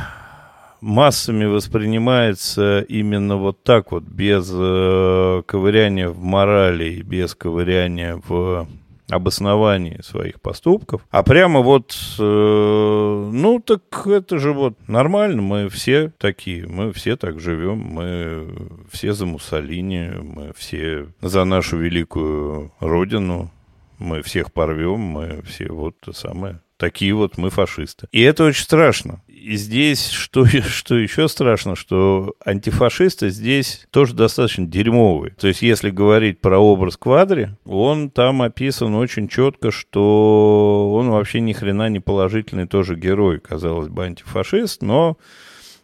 массами 0.81 1.45
воспринимается 1.45 2.81
именно 2.81 3.37
вот 3.37 3.63
так 3.63 3.93
вот, 3.93 4.03
без 4.03 4.51
э, 4.53 5.43
ковыряния 5.47 6.09
в 6.09 6.21
морали, 6.21 7.03
без 7.03 7.35
ковыряния 7.35 8.21
в 8.27 8.67
обосновании 9.11 10.01
своих 10.03 10.41
поступков, 10.41 11.07
а 11.11 11.23
прямо 11.23 11.61
вот, 11.61 11.97
э, 12.19 13.31
ну 13.33 13.61
так 13.61 14.07
это 14.07 14.39
же 14.39 14.53
вот 14.53 14.75
нормально, 14.89 15.43
мы 15.43 15.69
все 15.69 16.13
такие, 16.19 16.67
мы 16.67 16.93
все 16.93 17.17
так 17.17 17.41
живем, 17.41 17.79
мы 17.79 18.49
все 18.91 19.13
за 19.13 19.27
Муссолини, 19.27 20.11
мы 20.23 20.53
все 20.57 21.09
за 21.21 21.45
нашу 21.45 21.77
великую 21.77 22.73
родину, 22.81 23.51
мы 23.99 24.23
всех 24.23 24.53
порвем, 24.53 25.01
мы 25.01 25.43
все 25.43 25.69
вот 25.71 25.99
то 26.01 26.13
самое 26.13 26.61
такие 26.81 27.15
вот 27.15 27.37
мы 27.39 27.51
фашисты. 27.51 28.09
И 28.11 28.21
это 28.23 28.45
очень 28.45 28.65
страшно. 28.65 29.23
И 29.29 29.57
здесь, 29.57 30.09
что, 30.09 30.45
что 30.69 30.97
еще 30.97 31.29
страшно, 31.29 31.77
что 31.77 32.35
антифашисты 32.45 33.29
здесь 33.29 33.87
тоже 33.91 34.15
достаточно 34.15 34.67
дерьмовые. 34.67 35.35
То 35.35 35.47
есть, 35.47 35.63
если 35.63 35.91
говорить 35.91 36.41
про 36.41 36.59
образ 36.59 36.97
Квадри, 36.97 37.51
он 37.65 38.11
там 38.11 38.43
описан 38.43 38.95
очень 38.95 39.29
четко, 39.29 39.71
что 39.71 40.93
он 40.95 41.11
вообще 41.11 41.41
ни 41.41 41.53
хрена 41.53 41.89
не 41.89 42.01
положительный 42.01 42.67
тоже 42.67 42.97
герой, 42.97 43.39
казалось 43.39 43.89
бы, 43.89 44.07
антифашист, 44.07 44.83
но 44.83 45.19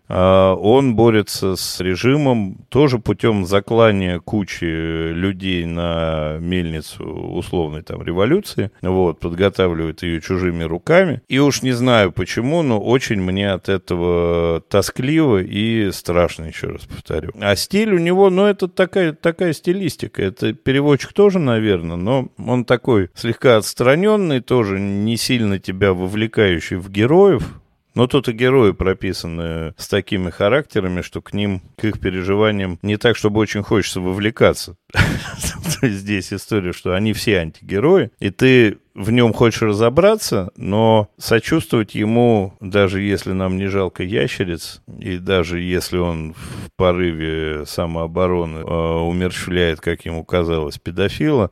он 0.09 0.95
борется 0.95 1.57
с 1.57 1.81
режимом 1.81 2.59
тоже 2.69 2.99
путем 2.99 3.45
заклания 3.45 4.21
кучи 4.21 5.13
людей 5.13 5.65
на 5.65 6.39
мельницу 6.39 7.05
условной 7.05 7.83
там 7.83 8.03
революции. 8.03 8.71
Вот, 8.83 9.21
подготавливает 9.21 10.03
ее 10.03 10.21
чужими 10.21 10.65
руками. 10.65 11.23
И 11.29 11.39
уж 11.39 11.63
не 11.63 11.73
знаю 11.73 12.13
почему, 12.13 12.63
но 12.63 12.81
очень 12.81 13.21
мне 13.21 13.51
от 13.51 13.69
этого 13.69 14.63
тоскливо 14.69 15.43
и 15.43 15.91
страшно, 15.93 16.45
еще 16.45 16.69
раз 16.69 16.83
повторю. 16.83 17.33
А 17.41 17.57
стиль 17.57 17.95
у 17.95 17.99
него, 17.99 18.31
ну, 18.31 18.47
это 18.47 18.69
такая, 18.69 19.13
такая 19.13 19.53
стилистика. 19.53 20.23
Это 20.23 20.53
переводчик 20.53 21.13
тоже, 21.13 21.39
наверное, 21.39 21.97
но 21.97 22.29
он 22.39 22.65
такой 22.65 23.11
слегка 23.15 23.57
отстраненный, 23.57 24.41
тоже 24.41 24.79
не 24.79 25.17
сильно 25.17 25.59
тебя 25.59 25.93
вовлекающий 25.93 26.77
в 26.77 26.91
героев, 26.91 27.61
но 27.97 28.07
тут 28.07 28.29
и 28.29 28.33
герои 28.33 28.73
прописаны 28.73 29.75
с 29.79 29.89
такими 29.89 30.29
характерами, 30.29 31.01
что 31.01 31.23
к 31.23 31.33
ним, 31.33 31.63
к 31.77 31.85
их 31.87 31.99
переживаниям 31.99 32.79
не 32.83 32.99
так, 32.99 33.17
чтобы 33.17 33.41
очень 33.41 33.63
хочется 33.63 34.03
вовлекаться. 34.03 34.77
Здесь 35.83 36.31
история, 36.31 36.75
что 36.75 36.95
они 36.95 37.15
все 37.15 37.39
антигерои, 37.39 38.11
и 38.19 38.29
ты 38.29 38.79
в 38.95 39.11
нем 39.11 39.33
хочешь 39.33 39.63
разобраться, 39.63 40.51
но 40.57 41.09
сочувствовать 41.17 41.95
ему, 41.95 42.53
даже 42.61 43.01
если 43.01 43.33
нам 43.33 43.57
не 43.57 43.67
жалко 43.67 44.03
ящериц, 44.03 44.83
и 44.99 45.17
даже 45.17 45.61
если 45.61 45.97
он 45.97 46.35
в 46.35 46.71
порыве 46.77 47.65
самообороны 47.65 48.59
э, 48.59 48.63
умерщвляет, 48.63 49.81
как 49.81 50.05
ему 50.05 50.23
казалось, 50.23 50.79
педофила, 50.79 51.51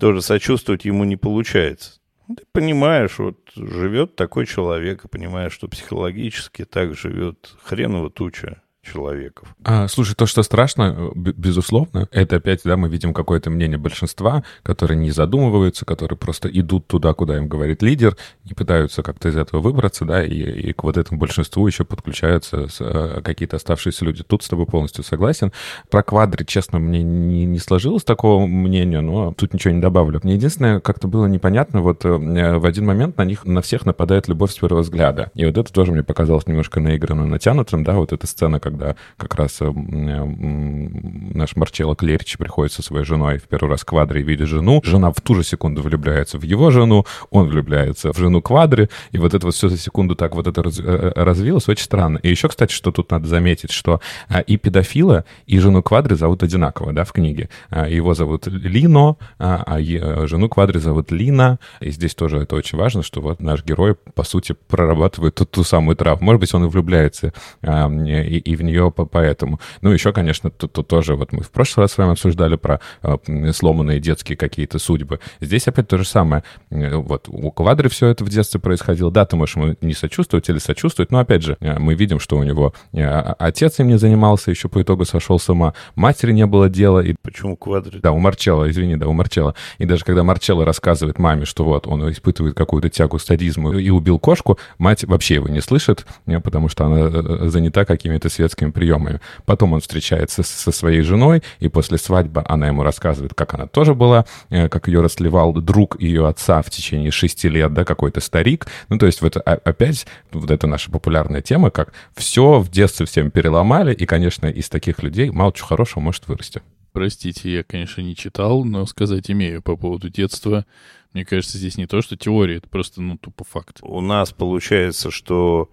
тоже 0.00 0.22
сочувствовать 0.22 0.86
ему 0.86 1.04
не 1.04 1.16
получается. 1.16 2.01
Ты 2.28 2.44
понимаешь, 2.52 3.18
вот 3.18 3.38
живет 3.56 4.16
такой 4.16 4.46
человек, 4.46 5.04
и 5.04 5.08
понимаешь, 5.08 5.52
что 5.52 5.68
психологически 5.68 6.64
так 6.64 6.94
живет 6.94 7.54
хреново 7.62 8.10
туча 8.10 8.61
человеков. 8.82 9.48
А, 9.64 9.86
слушай, 9.88 10.14
то, 10.14 10.26
что 10.26 10.42
страшно, 10.42 11.10
безусловно, 11.14 12.08
это 12.10 12.36
опять, 12.36 12.62
да, 12.64 12.76
мы 12.76 12.88
видим 12.88 13.14
какое-то 13.14 13.48
мнение 13.48 13.78
большинства, 13.78 14.42
которые 14.62 14.98
не 14.98 15.10
задумываются, 15.10 15.84
которые 15.84 16.18
просто 16.18 16.48
идут 16.48 16.88
туда, 16.88 17.14
куда 17.14 17.36
им 17.36 17.48
говорит 17.48 17.82
лидер, 17.82 18.16
и 18.44 18.54
пытаются 18.54 19.02
как-то 19.02 19.28
из 19.28 19.36
этого 19.36 19.60
выбраться, 19.60 20.04
да, 20.04 20.24
и, 20.24 20.34
и 20.34 20.72
к 20.72 20.82
вот 20.82 20.96
этому 20.96 21.20
большинству 21.20 21.66
еще 21.66 21.84
подключаются 21.84 22.66
а, 22.80 23.22
какие-то 23.22 23.56
оставшиеся 23.56 24.04
люди. 24.04 24.24
Тут 24.24 24.42
с 24.42 24.48
тобой 24.48 24.66
полностью 24.66 25.04
согласен. 25.04 25.52
Про 25.88 26.02
квадры, 26.02 26.44
честно, 26.44 26.80
мне 26.80 27.02
не, 27.02 27.44
не 27.46 27.58
сложилось 27.60 28.04
такого 28.04 28.46
мнения, 28.46 29.00
но 29.00 29.32
тут 29.32 29.54
ничего 29.54 29.74
не 29.74 29.80
добавлю. 29.80 30.20
Мне 30.24 30.34
единственное, 30.34 30.80
как-то 30.80 31.06
было 31.06 31.26
непонятно, 31.26 31.82
вот 31.82 32.04
э, 32.04 32.08
в 32.08 32.66
один 32.66 32.86
момент 32.86 33.16
на 33.16 33.24
них, 33.24 33.44
на 33.44 33.62
всех 33.62 33.86
нападает 33.86 34.26
любовь 34.26 34.50
с 34.50 34.58
первого 34.58 34.82
взгляда. 34.82 35.30
И 35.34 35.44
вот 35.44 35.56
это 35.56 35.72
тоже 35.72 35.92
мне 35.92 36.02
показалось 36.02 36.46
немножко 36.48 36.80
наигранным, 36.80 37.30
натянутым, 37.30 37.84
да, 37.84 37.94
вот 37.94 38.12
эта 38.12 38.26
сцена, 38.26 38.58
как 38.58 38.71
когда 38.72 38.96
как 39.16 39.34
раз 39.34 39.58
э, 39.60 39.70
наш 39.70 41.56
Марчелло 41.56 41.94
Клерич 41.94 42.38
приходит 42.38 42.72
со 42.72 42.82
своей 42.82 43.04
женой 43.04 43.38
в 43.38 43.44
первый 43.44 43.70
раз 43.70 43.84
Квадри 43.84 44.20
и 44.20 44.22
видит 44.22 44.48
жену. 44.48 44.80
Жена 44.84 45.12
в 45.12 45.20
ту 45.20 45.34
же 45.34 45.44
секунду 45.44 45.82
влюбляется 45.82 46.38
в 46.38 46.42
его 46.42 46.70
жену, 46.70 47.04
он 47.30 47.48
влюбляется 47.48 48.12
в 48.12 48.18
жену 48.18 48.40
Квадри, 48.42 48.88
и 49.12 49.18
вот 49.18 49.34
это 49.34 49.46
вот 49.46 49.54
все 49.54 49.68
за 49.68 49.76
секунду 49.76 50.14
так 50.16 50.34
вот 50.34 50.46
это 50.46 50.62
э, 50.62 50.72
э, 50.82 51.12
развилось, 51.16 51.68
очень 51.68 51.84
странно. 51.84 52.18
И 52.18 52.30
еще, 52.30 52.48
кстати, 52.48 52.72
что 52.72 52.90
тут 52.90 53.10
надо 53.10 53.28
заметить, 53.28 53.70
что 53.70 54.00
а, 54.28 54.40
и 54.40 54.56
педофила, 54.56 55.24
и 55.46 55.58
жену 55.58 55.82
Квадри 55.82 56.14
зовут 56.14 56.42
одинаково, 56.42 56.92
да, 56.92 57.04
в 57.04 57.12
книге. 57.12 57.48
А, 57.70 57.88
его 57.88 58.14
зовут 58.14 58.46
Лино, 58.46 59.18
а, 59.38 59.62
а 59.66 60.26
жену 60.26 60.48
Квадри 60.48 60.78
зовут 60.78 61.10
Лина, 61.10 61.58
и 61.80 61.90
здесь 61.90 62.14
тоже 62.14 62.38
это 62.38 62.56
очень 62.56 62.78
важно, 62.78 63.02
что 63.02 63.20
вот 63.20 63.40
наш 63.40 63.64
герой, 63.64 63.94
по 63.94 64.24
сути, 64.24 64.54
прорабатывает 64.68 65.34
ту, 65.34 65.44
ту 65.44 65.64
самую 65.64 65.96
травму. 65.96 66.24
Может 66.24 66.40
быть, 66.40 66.54
он 66.54 66.64
и 66.64 66.68
влюбляется 66.68 67.32
и, 67.62 68.42
и 68.44 68.56
в 68.62 68.64
нее 68.64 68.92
поэтому. 68.92 69.60
Ну, 69.80 69.90
еще, 69.90 70.12
конечно, 70.12 70.50
тут, 70.50 70.72
тут 70.72 70.88
тоже, 70.88 71.16
вот 71.16 71.32
мы 71.32 71.42
в 71.42 71.50
прошлый 71.50 71.84
раз 71.84 71.92
с 71.92 71.98
вами 71.98 72.12
обсуждали 72.12 72.56
про 72.56 72.80
э, 73.02 73.52
сломанные 73.52 74.00
детские 74.00 74.36
какие-то 74.36 74.78
судьбы. 74.78 75.20
Здесь 75.40 75.68
опять 75.68 75.88
то 75.88 75.98
же 75.98 76.04
самое. 76.04 76.44
Э, 76.70 76.96
вот 76.96 77.28
у 77.28 77.50
Квадры 77.50 77.88
все 77.88 78.08
это 78.08 78.24
в 78.24 78.28
детстве 78.28 78.60
происходило. 78.60 79.10
Да, 79.10 79.26
ты 79.26 79.36
можешь 79.36 79.56
ему 79.56 79.76
не 79.80 79.94
сочувствовать 79.94 80.48
или 80.48 80.58
сочувствовать, 80.58 81.10
но, 81.10 81.18
опять 81.18 81.42
же, 81.42 81.56
э, 81.60 81.78
мы 81.78 81.94
видим, 81.94 82.20
что 82.20 82.38
у 82.38 82.42
него 82.42 82.72
э, 82.92 83.04
отец 83.38 83.78
им 83.80 83.88
не 83.88 83.98
занимался, 83.98 84.50
еще 84.50 84.68
по 84.68 84.80
итогу 84.80 85.04
сошел 85.04 85.38
с 85.38 85.48
ума, 85.48 85.74
матери 85.94 86.32
не 86.32 86.46
было 86.46 86.68
дела. 86.68 87.00
И... 87.00 87.14
Почему 87.22 87.56
Квадры? 87.56 88.00
Да, 88.00 88.12
у 88.12 88.18
Марчелла, 88.18 88.70
извини, 88.70 88.96
да, 88.96 89.08
у 89.08 89.12
Марчелла. 89.12 89.54
И 89.78 89.84
даже 89.84 90.04
когда 90.04 90.22
Марчелло 90.22 90.64
рассказывает 90.64 91.18
маме, 91.18 91.44
что 91.44 91.64
вот 91.64 91.86
он 91.86 92.10
испытывает 92.10 92.54
какую-то 92.54 92.88
тягу 92.88 93.18
к 93.18 93.20
стадизму 93.20 93.72
и 93.72 93.90
убил 93.90 94.18
кошку, 94.18 94.58
мать 94.78 95.04
вообще 95.04 95.34
его 95.34 95.48
не 95.48 95.60
слышит, 95.60 96.06
потому 96.24 96.68
что 96.68 96.86
она 96.86 97.48
занята 97.50 97.84
какими-то 97.84 98.28
светскими 98.28 98.51
светскими 98.52 98.70
приемами. 98.70 99.20
Потом 99.44 99.72
он 99.72 99.80
встречается 99.80 100.42
со 100.42 100.72
своей 100.72 101.02
женой, 101.02 101.42
и 101.60 101.68
после 101.68 101.98
свадьбы 101.98 102.44
она 102.46 102.68
ему 102.68 102.82
рассказывает, 102.82 103.34
как 103.34 103.54
она 103.54 103.66
тоже 103.66 103.94
была, 103.94 104.26
э, 104.50 104.68
как 104.68 104.88
ее 104.88 105.00
расливал 105.00 105.52
друг 105.54 106.00
ее 106.00 106.28
отца 106.28 106.62
в 106.62 106.70
течение 106.70 107.10
шести 107.10 107.48
лет, 107.48 107.72
да, 107.72 107.84
какой-то 107.84 108.20
старик. 108.20 108.66
Ну, 108.88 108.98
то 108.98 109.06
есть 109.06 109.22
вот 109.22 109.36
опять 109.36 110.06
вот 110.32 110.50
это 110.50 110.66
наша 110.66 110.90
популярная 110.90 111.42
тема, 111.42 111.70
как 111.70 111.92
все 112.14 112.60
в 112.60 112.70
детстве 112.70 113.06
всем 113.06 113.30
переломали, 113.30 113.94
и, 113.94 114.06
конечно, 114.06 114.46
из 114.46 114.68
таких 114.68 115.02
людей 115.02 115.30
мало 115.30 115.52
чего 115.52 115.68
хорошего 115.68 116.02
может 116.02 116.28
вырасти. 116.28 116.62
Простите, 116.92 117.50
я, 117.50 117.62
конечно, 117.62 118.02
не 118.02 118.14
читал, 118.14 118.64
но 118.64 118.84
сказать 118.84 119.30
имею 119.30 119.62
по 119.62 119.76
поводу 119.76 120.10
детства. 120.10 120.66
Мне 121.14 121.24
кажется, 121.24 121.58
здесь 121.58 121.78
не 121.78 121.86
то, 121.86 122.02
что 122.02 122.16
теория, 122.16 122.56
это 122.56 122.68
просто, 122.68 123.00
ну, 123.00 123.16
тупо 123.16 123.44
факт. 123.44 123.78
У 123.82 124.00
нас 124.00 124.32
получается, 124.32 125.10
что 125.10 125.70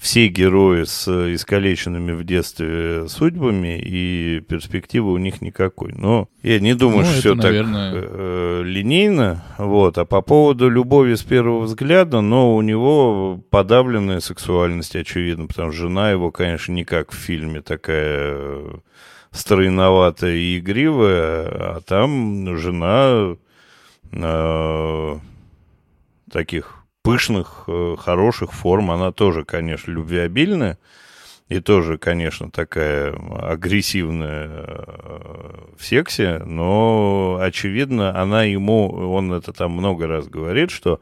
все 0.00 0.28
герои 0.28 0.84
с 0.84 1.06
искалеченными 1.06 2.12
в 2.12 2.24
детстве 2.24 3.06
судьбами, 3.06 3.78
и 3.78 4.40
перспективы 4.40 5.12
у 5.12 5.18
них 5.18 5.42
никакой. 5.42 5.92
Но 5.94 6.26
я 6.42 6.58
не 6.58 6.74
думаю, 6.74 7.00
ну, 7.00 7.04
что 7.04 7.18
все 7.20 7.34
наверное... 7.34 7.92
так 7.92 8.10
э, 8.10 8.62
линейно. 8.64 9.44
Вот. 9.58 9.98
А 9.98 10.06
по 10.06 10.22
поводу 10.22 10.70
любови 10.70 11.14
с 11.14 11.22
первого 11.22 11.64
взгляда, 11.64 12.22
но 12.22 12.56
у 12.56 12.62
него 12.62 13.42
подавленная 13.50 14.20
сексуальность, 14.20 14.96
очевидно, 14.96 15.46
потому 15.46 15.70
что 15.70 15.82
жена 15.82 16.10
его, 16.10 16.30
конечно, 16.30 16.72
не 16.72 16.84
как 16.84 17.12
в 17.12 17.16
фильме 17.16 17.60
такая 17.60 18.32
э, 18.32 18.74
стройноватая 19.32 20.34
и 20.34 20.58
игривая, 20.60 21.46
а 21.76 21.80
там 21.86 22.56
жена 22.56 23.36
э, 24.12 25.16
таких 26.32 26.79
пышных, 27.02 27.64
э, 27.66 27.96
хороших 27.98 28.52
форм. 28.52 28.90
Она 28.90 29.12
тоже, 29.12 29.44
конечно, 29.44 29.90
любвеобильная. 29.90 30.78
И 31.48 31.58
тоже, 31.58 31.98
конечно, 31.98 32.48
такая 32.50 33.12
агрессивная 33.12 34.48
э, 34.48 35.64
в 35.76 35.84
сексе, 35.84 36.38
но, 36.44 37.38
очевидно, 37.40 38.16
она 38.20 38.44
ему, 38.44 38.88
он 39.12 39.32
это 39.32 39.52
там 39.52 39.72
много 39.72 40.06
раз 40.06 40.28
говорит, 40.28 40.70
что 40.70 41.00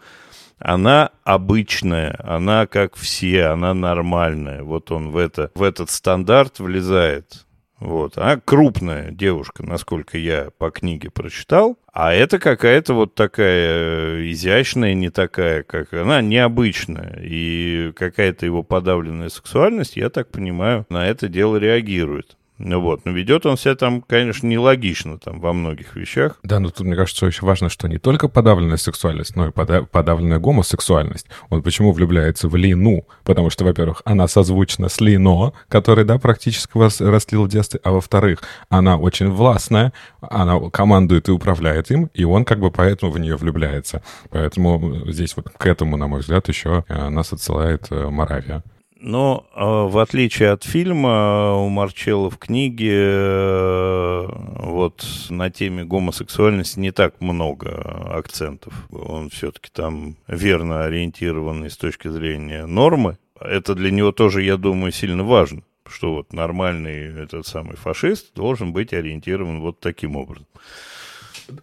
она 0.59 1.11
обычная, 1.25 2.19
она 2.25 2.67
как 2.67 2.97
все, 2.97 3.47
она 3.47 3.75
нормальная. 3.75 4.63
Вот 4.63 4.91
он 4.91 5.11
в, 5.11 5.19
это, 5.19 5.51
в 5.55 5.63
этот 5.63 5.91
стандарт 5.91 6.61
влезает. 6.61 7.47
Вот. 7.81 8.15
А 8.17 8.41
крупная 8.45 9.11
девушка, 9.11 9.65
насколько 9.65 10.19
я 10.19 10.51
по 10.59 10.71
книге 10.71 11.11
прочитал. 11.11 11.79
А 11.93 12.13
это 12.13 12.39
какая-то 12.39 12.95
вот 12.95 13.15
такая 13.15 14.19
э, 14.19 14.31
изящная, 14.31 14.95
не 14.95 15.11
такая, 15.11 15.63
как 15.63 15.93
она, 15.93 16.21
необычная. 16.21 17.21
И 17.23 17.93
какая-то 17.95 18.47
его 18.47 18.63
подавленная 18.63 19.29
сексуальность, 19.29 19.97
я 19.97 20.11
так 20.11 20.31
понимаю, 20.31 20.87
на 20.89 21.07
это 21.07 21.29
дело 21.29 21.57
реагирует. 21.57 22.38
Ну 22.59 22.81
вот, 22.81 23.05
но 23.05 23.13
ведет 23.13 23.47
он 23.47 23.57
себя 23.57 23.77
там, 23.77 24.03
конечно, 24.03 24.47
нелогично 24.47 25.19
там 25.19 25.41
во 25.41 25.53
многих 25.53 25.95
вещах. 25.95 26.39
Да, 26.43 26.59
но 26.59 26.71
тут, 26.71 26.87
мне 26.87 26.97
кажется, 26.97 27.25
очень 27.27 27.47
важно, 27.47 27.69
что 27.69 27.89
не 27.89 27.99
только 27.99 28.29
подавленная 28.29 28.77
сексуальность, 28.77 29.37
но 29.37 29.49
и 29.49 29.51
пода- 29.51 29.87
подавленная 29.87 30.41
гомосексуальность. 30.41 31.27
Он 31.51 31.63
почему 31.63 31.93
влюбляется 31.93 32.49
в 32.49 32.57
Лину? 32.57 33.07
Потому 33.23 33.51
что, 33.51 33.65
во-первых, 33.65 34.03
она 34.05 34.27
созвучна 34.27 34.89
с 34.89 35.01
Лино, 35.01 35.55
который, 35.69 36.05
да, 36.05 36.19
практически 36.19 36.77
вас 36.77 37.01
растлил 37.01 37.45
в 37.45 37.49
детстве, 37.49 37.81
а 37.85 37.93
во-вторых, 37.93 38.43
она 38.69 38.97
очень 38.97 39.31
властная, 39.31 39.93
она 40.21 40.59
командует 40.71 41.29
и 41.29 41.33
управляет 41.33 41.93
им, 41.93 42.11
и 42.13 42.25
он 42.25 42.45
как 42.45 42.59
бы 42.59 42.73
поэтому 42.73 43.13
в 43.13 43.21
нее 43.21 43.37
влюбляется. 43.37 44.03
Поэтому 44.31 45.05
здесь 45.07 45.37
вот 45.37 45.49
к 45.51 45.67
этому, 45.67 45.97
на 45.97 46.09
мой 46.09 46.21
взгляд, 46.21 46.49
еще 46.49 46.85
э, 46.89 47.09
нас 47.09 47.33
отсылает 47.33 47.87
э, 47.91 48.09
Моравия. 48.09 48.65
Но 49.01 49.47
э, 49.55 49.61
в 49.63 49.99
отличие 49.99 50.51
от 50.51 50.65
фильма, 50.65 51.55
у 51.55 51.69
Марчелло 51.69 52.31
в 52.31 52.39
книге 52.39 52.95
э, 52.95 54.27
вот 54.29 55.07
на 55.31 55.51
теме 55.51 55.85
гомосексуальности 55.85 56.81
не 56.81 56.91
так 56.91 57.21
много 57.21 57.71
акцентов. 58.11 58.75
Он 58.91 59.31
все-таки 59.31 59.71
там 59.73 60.17
верно 60.27 60.85
ориентированный 60.85 61.71
с 61.71 61.77
точки 61.77 62.09
зрения 62.09 62.67
нормы. 62.67 63.19
Это 63.41 63.77
для 63.77 63.93
него 63.93 64.11
тоже, 64.11 64.43
я 64.43 64.57
думаю, 64.57 64.93
сильно 64.93 65.23
важно 65.23 65.63
что 65.91 66.15
вот 66.15 66.35
нормальный 66.35 67.23
этот 67.23 67.47
самый 67.47 67.77
фашист 67.77 68.35
должен 68.35 68.73
быть 68.73 68.93
ориентирован 68.93 69.61
вот 69.61 69.81
таким 69.81 70.17
образом. 70.17 70.47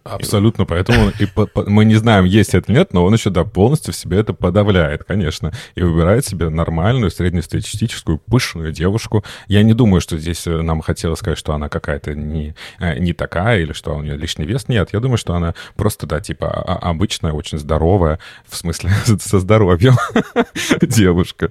Абсолютно, 0.04 0.64
поэтому 0.64 1.10
и 1.18 1.26
по, 1.26 1.46
по, 1.46 1.68
мы 1.68 1.84
не 1.84 1.94
знаем, 1.96 2.24
есть 2.24 2.54
это 2.54 2.70
или 2.70 2.78
нет, 2.78 2.92
но 2.92 3.04
он 3.04 3.14
еще, 3.14 3.30
да, 3.30 3.44
полностью 3.44 3.92
в 3.92 3.96
себе 3.96 4.18
это 4.18 4.32
подавляет, 4.32 5.04
конечно, 5.04 5.52
и 5.74 5.82
выбирает 5.82 6.26
себе 6.26 6.48
нормальную, 6.48 7.10
среднестатистическую, 7.10 8.18
пышную 8.18 8.72
девушку. 8.72 9.24
Я 9.46 9.62
не 9.62 9.74
думаю, 9.74 10.00
что 10.00 10.18
здесь 10.18 10.46
э, 10.46 10.62
нам 10.62 10.80
хотелось 10.80 11.20
сказать, 11.20 11.38
что 11.38 11.54
она 11.54 11.68
какая-то 11.68 12.14
не, 12.14 12.54
э, 12.78 12.98
не 12.98 13.12
такая, 13.12 13.60
или 13.60 13.72
что 13.72 13.96
у 13.96 14.02
нее 14.02 14.16
лишний 14.16 14.44
вес. 14.44 14.68
Нет, 14.68 14.90
я 14.92 15.00
думаю, 15.00 15.18
что 15.18 15.34
она 15.34 15.54
просто, 15.76 16.06
да, 16.06 16.20
типа 16.20 16.48
а, 16.50 16.76
а, 16.76 16.90
обычная, 16.90 17.32
очень 17.32 17.58
здоровая, 17.58 18.18
в 18.48 18.56
смысле 18.56 18.90
со 19.20 19.38
здоровьем 19.38 19.96
девушка. 20.80 21.50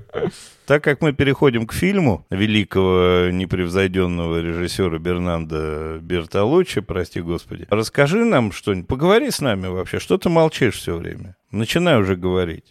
Так 0.65 0.84
как 0.84 1.01
мы 1.01 1.13
переходим 1.13 1.67
к 1.67 1.73
фильму 1.73 2.25
великого 2.32 3.30
непревзойденного 3.30 4.41
режиссера 4.41 4.97
Бернанда 4.97 5.99
Бертолуччи, 6.01 6.82
прости 6.82 7.21
господи, 7.21 7.67
расскажи 7.69 8.25
нам 8.25 8.51
что-нибудь, 8.51 8.88
поговори 8.88 9.30
с 9.30 9.41
нами 9.41 9.67
вообще, 9.67 9.99
что 9.99 10.17
ты 10.17 10.30
молчишь 10.30 10.75
все 10.75 10.95
время? 10.95 11.36
Начинай 11.51 11.99
уже 11.99 12.15
говорить. 12.15 12.65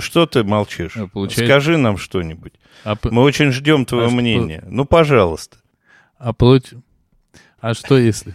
Что 0.00 0.26
ты 0.26 0.44
молчишь? 0.44 0.96
А, 0.96 1.06
получается... 1.06 1.46
Скажи 1.46 1.76
нам 1.78 1.96
что-нибудь. 1.96 2.52
А... 2.84 2.96
Мы 3.04 3.22
очень 3.22 3.52
ждем 3.52 3.86
твоего 3.86 4.08
а 4.08 4.10
мнения. 4.10 4.60
Что... 4.60 4.70
Ну, 4.70 4.84
пожалуйста. 4.84 5.56
А, 6.18 6.32
получ... 6.32 6.74
а 7.60 7.74
что 7.74 7.96
если... 7.96 8.34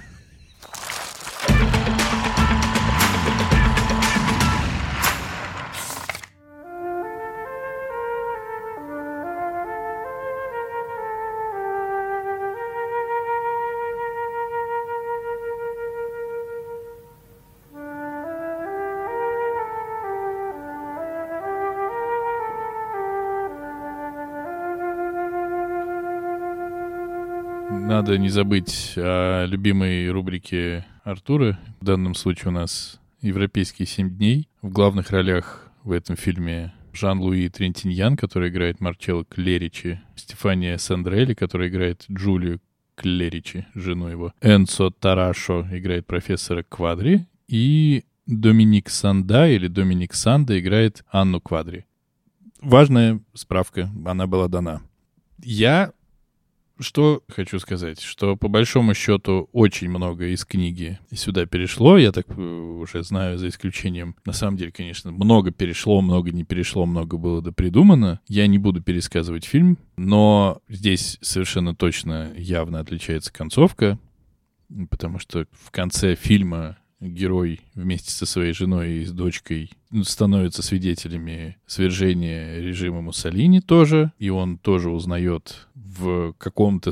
надо 28.02 28.18
не 28.18 28.30
забыть 28.30 28.94
о 28.98 29.46
любимой 29.46 30.10
рубрике 30.10 30.88
Артура. 31.04 31.60
В 31.82 31.86
данном 31.86 32.16
случае 32.16 32.48
у 32.48 32.52
нас 32.52 33.00
«Европейские 33.22 33.86
семь 33.86 34.10
дней». 34.10 34.50
В 34.64 34.72
главных 34.72 35.12
ролях 35.12 35.72
в 35.84 35.92
этом 35.92 36.16
фильме 36.16 36.74
Жан-Луи 36.94 37.48
Трентиньян, 37.50 38.18
который 38.18 38.50
играет 38.50 38.82
Марчелло 38.82 39.24
Клеричи, 39.24 40.02
Стефания 40.16 40.80
Сандрелли, 40.80 41.36
которая 41.36 41.70
играет 41.70 42.06
Джулию 42.12 42.60
Клеричи, 42.96 43.68
жену 43.76 44.08
его, 44.08 44.34
Энцо 44.42 44.90
Тарашо 44.90 45.68
играет 45.72 46.08
профессора 46.08 46.64
Квадри, 46.68 47.28
и 47.48 48.04
Доминик 48.26 48.90
Санда 48.90 49.48
или 49.48 49.68
Доминик 49.68 50.16
Санда 50.16 50.60
играет 50.60 51.06
Анну 51.12 51.40
Квадри. 51.40 51.86
Важная 52.62 53.22
справка, 53.36 53.92
она 54.04 54.26
была 54.26 54.48
дана. 54.48 54.82
Я 55.44 55.92
что 56.82 57.24
хочу 57.28 57.60
сказать, 57.60 58.02
что 58.02 58.36
по 58.36 58.48
большому 58.48 58.94
счету 58.94 59.50
очень 59.52 59.90
много 59.90 60.28
из 60.28 60.46
книги 60.46 61.00
сюда 61.14 61.46
перешло, 61.46 61.98
я 61.98 62.12
так 62.12 62.26
э, 62.30 62.42
уже 62.42 63.04
знаю, 63.04 63.38
за 63.38 63.50
исключением, 63.50 64.16
на 64.26 64.34
самом 64.34 64.58
деле, 64.58 64.72
конечно, 64.72 65.12
много 65.12 65.52
перешло, 65.52 66.02
много 66.02 66.32
не 66.32 66.44
перешло, 66.44 66.86
много 66.86 67.18
было 67.18 67.42
допридумано. 67.42 68.20
Я 68.28 68.48
не 68.48 68.58
буду 68.58 68.82
пересказывать 68.82 69.46
фильм, 69.46 69.78
но 69.98 70.62
здесь 70.68 71.18
совершенно 71.22 71.76
точно 71.76 72.32
явно 72.36 72.80
отличается 72.80 73.32
концовка, 73.32 74.00
потому 74.90 75.20
что 75.20 75.46
в 75.52 75.72
конце 75.72 76.16
фильма 76.16 76.78
герой 77.02 77.62
вместе 77.74 78.12
со 78.12 78.26
своей 78.26 78.54
женой 78.54 79.00
и 79.00 79.06
с 79.06 79.12
дочкой 79.12 79.72
становятся 80.04 80.62
свидетелями 80.62 81.58
свержения 81.66 82.60
режима 82.60 83.02
Муссолини 83.02 83.60
тоже, 83.60 84.14
и 84.20 84.30
он 84.30 84.58
тоже 84.58 84.90
узнает 84.90 85.68
в 85.74 86.34
каком-то 86.38 86.92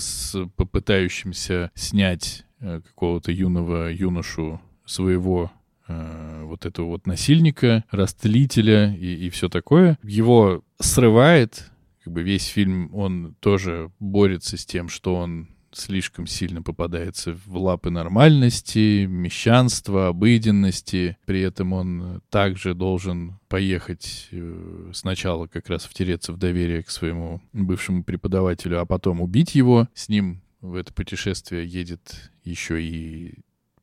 попытающемся 0.56 1.72
снять 1.76 2.46
э, 2.60 2.82
какого-то 2.82 3.32
юного 3.32 3.92
юношу 3.92 4.60
своего 4.86 5.52
э, 5.88 6.44
вот 6.44 6.66
этого 6.66 6.88
вот 6.88 7.08
насильника, 7.08 7.86
растлителя 7.92 8.94
и, 8.96 9.28
и 9.28 9.30
все 9.30 9.48
такое. 9.48 9.98
Его 10.04 10.64
срывает, 10.80 11.72
как 12.04 12.14
бы 12.14 12.24
весь 12.24 12.48
фильм, 12.48 12.94
он 12.94 13.36
тоже 13.40 13.92
борется 14.00 14.58
с 14.58 14.66
тем, 14.66 14.90
что 14.90 15.16
он 15.16 15.50
слишком 15.72 16.28
сильно 16.28 16.62
попадается 16.62 17.38
в 17.46 17.58
лапы 17.58 17.90
нормальности, 17.90 19.06
мещанства, 19.06 20.08
обыденности. 20.08 21.18
При 21.26 21.42
этом 21.42 21.74
он 21.74 22.22
также 22.30 22.74
должен 22.74 23.40
поехать 23.48 24.28
э, 24.32 24.92
сначала 24.94 25.48
как 25.48 25.70
раз 25.70 25.86
втереться 25.86 26.34
в 26.34 26.38
доверие 26.38 26.84
к 26.84 26.90
своему 26.90 27.42
бывшему 27.54 28.04
преподавателю, 28.04 28.82
а 28.82 28.86
потом 28.86 29.22
убить 29.22 29.56
его. 29.56 29.88
С 29.94 30.10
ним 30.10 30.42
в 30.62 30.76
это 30.76 30.94
путешествие 30.94 31.66
едет 31.66 32.32
еще 32.44 32.82
и 32.82 33.40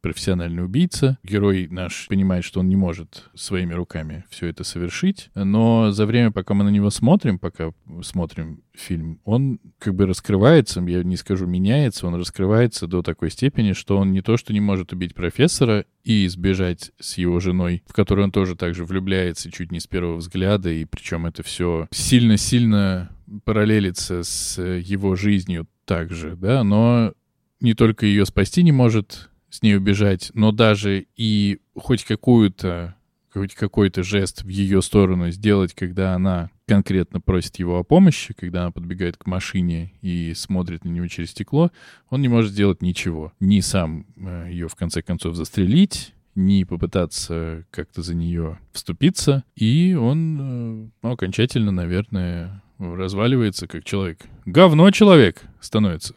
профессиональный 0.07 0.65
убийца. 0.65 1.19
Герой 1.25 1.67
наш 1.69 2.07
понимает, 2.07 2.45
что 2.45 2.61
он 2.61 2.69
не 2.69 2.77
может 2.77 3.25
своими 3.35 3.73
руками 3.75 4.25
все 4.31 4.47
это 4.47 4.63
совершить, 4.63 5.31
но 5.35 5.91
за 5.91 6.07
время, 6.07 6.31
пока 6.31 6.55
мы 6.55 6.63
на 6.63 6.69
него 6.69 6.91
смотрим, 6.91 7.41
пока 7.41 7.73
смотрим 8.03 8.63
фильм, 8.73 9.21
он 9.25 9.59
как 9.81 9.97
бы 9.97 10.07
раскрывается, 10.07 10.81
я 10.83 11.03
не 11.03 11.17
скажу 11.17 11.47
меняется, 11.47 12.07
он 12.07 12.15
раскрывается 12.15 12.87
до 12.87 13.03
такой 13.03 13.33
степени, 13.33 13.73
что 13.73 13.97
он 13.97 14.13
не 14.13 14.23
то, 14.23 14.37
что 14.37 14.53
не 14.53 14.61
может 14.61 14.93
убить 14.93 15.13
профессора 15.13 15.87
и 16.05 16.25
избежать 16.27 16.93
с 17.01 17.19
его 17.19 17.41
женой, 17.41 17.83
в 17.89 17.93
которую 17.93 18.27
он 18.27 18.31
тоже 18.31 18.55
также 18.55 18.85
влюбляется 18.85 19.51
чуть 19.51 19.73
не 19.73 19.81
с 19.81 19.89
первого 19.89 20.19
взгляда, 20.19 20.71
и 20.71 20.85
причем 20.85 21.27
это 21.27 21.43
все 21.43 21.89
сильно-сильно 21.91 23.11
параллелится 23.45 24.23
с 24.23 24.63
его 24.63 25.17
жизнью 25.17 25.67
также, 25.85 26.37
да, 26.37 26.63
но 26.63 27.13
не 27.61 27.75
только 27.75 28.07
ее 28.07 28.25
спасти 28.27 28.63
не 28.63 28.73
может, 28.73 29.31
с 29.51 29.63
ней 29.63 29.77
убежать, 29.77 30.31
но 30.35 30.53
даже 30.53 31.07
и 31.17 31.61
хоть 31.75 32.05
какую-то 32.05 32.97
хоть 33.33 33.55
какой-то 33.55 34.03
жест 34.03 34.45
в 34.45 34.49
ее 34.49 34.81
сторону 34.81 35.31
сделать, 35.31 35.75
когда 35.75 36.15
она 36.15 36.51
конкретно 36.67 37.21
просит 37.21 37.59
его 37.59 37.79
о 37.79 37.85
помощи, 37.85 38.35
когда 38.35 38.63
она 38.63 38.71
подбегает 38.71 39.17
к 39.19 39.27
машине 39.27 39.93
и 40.01 40.33
смотрит 40.35 40.85
на 40.85 40.89
него 40.89 41.07
через 41.07 41.31
стекло, 41.31 41.71
он 42.09 42.23
не 42.23 42.29
может 42.29 42.53
сделать 42.53 42.81
ничего. 42.81 43.33
Ни 43.39 43.61
сам 43.61 44.07
э, 44.17 44.49
ее 44.51 44.69
в 44.69 44.75
конце 44.75 45.03
концов 45.03 45.37
застрелить, 45.37 46.15
ни 46.35 46.65
попытаться 46.65 47.65
как-то 47.71 48.03
за 48.03 48.15
нее 48.15 48.59
вступиться. 48.73 49.45
И 49.55 49.95
он 49.95 50.93
ну, 51.03 51.11
окончательно, 51.13 51.73
наверное, 51.73 52.63
разваливается 52.79 53.67
как 53.67 53.85
человек. 53.85 54.21
Говно 54.45 54.91
человек 54.91 55.43
становится 55.61 56.15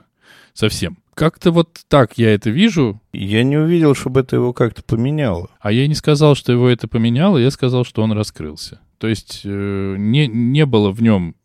совсем. 0.54 0.98
Как-то 1.20 1.52
вот 1.52 1.82
так 1.90 2.18
я 2.18 2.34
это 2.34 2.50
вижу. 2.50 3.02
Я 3.12 3.44
не 3.44 3.58
увидел, 3.58 3.94
чтобы 3.94 4.22
это 4.22 4.38
его 4.38 4.54
как-то 4.54 4.82
поменяло. 4.84 5.50
А 5.60 5.74
я 5.74 5.86
не 5.86 5.94
сказал, 5.94 6.34
что 6.34 6.54
его 6.54 6.70
это 6.70 6.88
поменяло, 6.88 7.38
я 7.38 7.52
сказал, 7.52 7.84
что 7.84 8.04
он 8.04 8.14
раскрылся. 8.14 8.80
То 9.00 9.08
есть 9.10 9.42
э, 9.44 9.96
не, 9.98 10.28
не 10.28 10.66
было 10.66 10.92
в 10.92 11.02
нем 11.02 11.36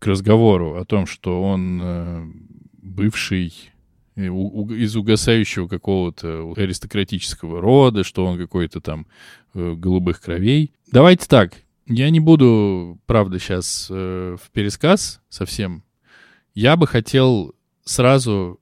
к 0.00 0.06
разговору 0.08 0.74
о 0.74 0.84
том, 0.84 1.06
что 1.06 1.44
он 1.44 1.80
э, 1.80 2.24
бывший 2.82 3.54
из 4.16 4.96
угасающего 4.96 5.68
какого-то 5.68 6.52
аристократического 6.56 7.60
рода, 7.60 8.02
что 8.02 8.26
он 8.26 8.36
какой-то 8.36 8.80
там 8.80 9.06
э, 9.54 9.74
голубых 9.76 10.20
кровей. 10.20 10.72
Давайте 10.90 11.28
так, 11.28 11.52
я 11.86 12.10
не 12.10 12.18
буду, 12.18 12.98
правда, 13.06 13.38
сейчас 13.38 13.86
э, 13.92 14.36
в 14.42 14.50
пересказ 14.50 15.20
совсем. 15.28 15.84
Я 16.52 16.76
бы 16.76 16.88
хотел 16.88 17.54
сразу 17.84 18.58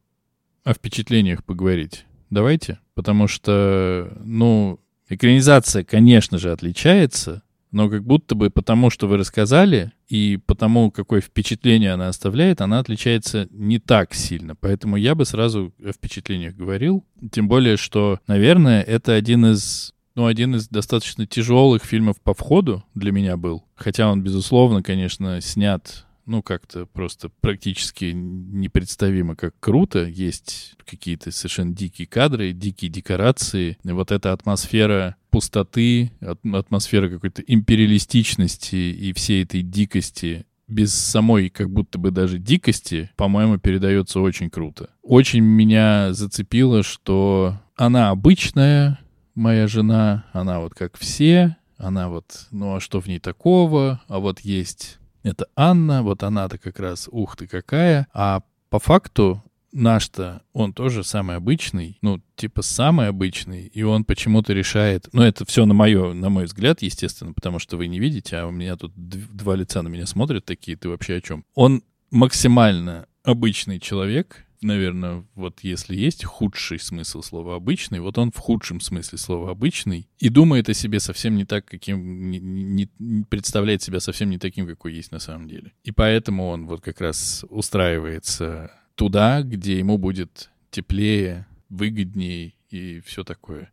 о 0.64 0.74
впечатлениях 0.74 1.44
поговорить. 1.44 2.04
Давайте, 2.30 2.78
потому 2.94 3.26
что, 3.26 4.12
ну, 4.22 4.80
экранизация, 5.08 5.84
конечно 5.84 6.38
же, 6.38 6.52
отличается, 6.52 7.42
но 7.72 7.88
как 7.88 8.04
будто 8.04 8.34
бы 8.34 8.50
потому, 8.50 8.90
что 8.90 9.06
вы 9.06 9.16
рассказали, 9.16 9.92
и 10.08 10.38
потому, 10.46 10.90
какое 10.90 11.20
впечатление 11.20 11.92
она 11.92 12.08
оставляет, 12.08 12.60
она 12.60 12.80
отличается 12.80 13.48
не 13.50 13.78
так 13.78 14.12
сильно. 14.14 14.56
Поэтому 14.56 14.96
я 14.96 15.14
бы 15.14 15.24
сразу 15.24 15.72
о 15.84 15.92
впечатлениях 15.92 16.54
говорил. 16.54 17.04
Тем 17.30 17.48
более, 17.48 17.76
что, 17.76 18.18
наверное, 18.26 18.82
это 18.82 19.14
один 19.14 19.46
из 19.46 19.94
ну, 20.16 20.26
один 20.26 20.56
из 20.56 20.68
достаточно 20.68 21.24
тяжелых 21.26 21.84
фильмов 21.84 22.20
по 22.20 22.34
входу 22.34 22.84
для 22.94 23.12
меня 23.12 23.36
был. 23.36 23.64
Хотя 23.76 24.10
он, 24.10 24.22
безусловно, 24.22 24.82
конечно, 24.82 25.40
снят 25.40 26.06
ну, 26.30 26.44
как-то 26.44 26.86
просто 26.86 27.28
практически 27.40 28.12
непредставимо, 28.14 29.34
как 29.34 29.58
круто. 29.58 30.04
Есть 30.04 30.76
какие-то 30.88 31.32
совершенно 31.32 31.74
дикие 31.74 32.06
кадры, 32.06 32.52
дикие 32.52 32.88
декорации. 32.88 33.78
И 33.82 33.90
вот 33.90 34.12
эта 34.12 34.32
атмосфера 34.32 35.16
пустоты, 35.30 36.12
атмосфера 36.20 37.08
какой-то 37.08 37.42
империалистичности 37.42 38.76
и 38.76 39.12
всей 39.12 39.42
этой 39.42 39.62
дикости 39.62 40.46
без 40.68 40.94
самой 40.94 41.50
как 41.50 41.68
будто 41.68 41.98
бы 41.98 42.12
даже 42.12 42.38
дикости, 42.38 43.10
по-моему, 43.16 43.58
передается 43.58 44.20
очень 44.20 44.50
круто. 44.50 44.90
Очень 45.02 45.40
меня 45.40 46.12
зацепило, 46.12 46.84
что 46.84 47.60
она 47.74 48.10
обычная, 48.10 49.00
моя 49.34 49.66
жена, 49.66 50.26
она 50.32 50.60
вот 50.60 50.74
как 50.74 50.96
все, 50.96 51.56
она 51.76 52.08
вот, 52.08 52.46
ну 52.52 52.76
а 52.76 52.80
что 52.80 53.00
в 53.00 53.08
ней 53.08 53.18
такого, 53.18 54.00
а 54.06 54.20
вот 54.20 54.40
есть 54.40 54.99
это 55.22 55.46
Анна, 55.56 56.02
вот 56.02 56.22
она-то 56.22 56.58
как 56.58 56.78
раз, 56.78 57.08
ух 57.10 57.36
ты 57.36 57.46
какая. 57.46 58.06
А 58.12 58.42
по 58.68 58.78
факту 58.78 59.42
наш-то, 59.72 60.42
он 60.52 60.72
тоже 60.72 61.04
самый 61.04 61.36
обычный, 61.36 61.98
ну, 62.02 62.20
типа 62.36 62.62
самый 62.62 63.08
обычный, 63.08 63.66
и 63.66 63.82
он 63.82 64.04
почему-то 64.04 64.52
решает, 64.52 65.08
ну, 65.12 65.22
это 65.22 65.44
все 65.44 65.64
на, 65.64 65.74
мое, 65.74 66.12
на 66.12 66.28
мой 66.28 66.44
взгляд, 66.44 66.82
естественно, 66.82 67.32
потому 67.32 67.58
что 67.58 67.76
вы 67.76 67.86
не 67.86 68.00
видите, 68.00 68.36
а 68.36 68.46
у 68.46 68.50
меня 68.50 68.76
тут 68.76 68.92
два 68.96 69.54
лица 69.56 69.82
на 69.82 69.88
меня 69.88 70.06
смотрят 70.06 70.44
такие, 70.44 70.76
ты 70.76 70.88
вообще 70.88 71.16
о 71.16 71.20
чем? 71.20 71.44
Он 71.54 71.82
максимально 72.10 73.06
обычный 73.22 73.78
человек, 73.78 74.46
наверное, 74.62 75.24
вот 75.34 75.60
если 75.62 75.96
есть 75.96 76.24
худший 76.24 76.78
смысл 76.78 77.22
слова 77.22 77.56
«обычный», 77.56 78.00
вот 78.00 78.18
он 78.18 78.30
в 78.30 78.38
худшем 78.38 78.80
смысле 78.80 79.18
слова 79.18 79.50
«обычный» 79.50 80.08
и 80.18 80.28
думает 80.28 80.68
о 80.68 80.74
себе 80.74 81.00
совсем 81.00 81.36
не 81.36 81.44
так, 81.44 81.64
каким... 81.64 82.30
Не, 82.30 82.38
не, 82.38 83.24
представляет 83.24 83.82
себя 83.82 84.00
совсем 84.00 84.30
не 84.30 84.38
таким, 84.38 84.66
какой 84.66 84.94
есть 84.94 85.12
на 85.12 85.18
самом 85.18 85.48
деле. 85.48 85.72
И 85.84 85.92
поэтому 85.92 86.48
он 86.48 86.66
вот 86.66 86.80
как 86.80 87.00
раз 87.00 87.44
устраивается 87.48 88.72
туда, 88.94 89.42
где 89.42 89.78
ему 89.78 89.98
будет 89.98 90.50
теплее, 90.70 91.46
выгоднее 91.68 92.54
и 92.68 93.00
все 93.00 93.24
такое. 93.24 93.72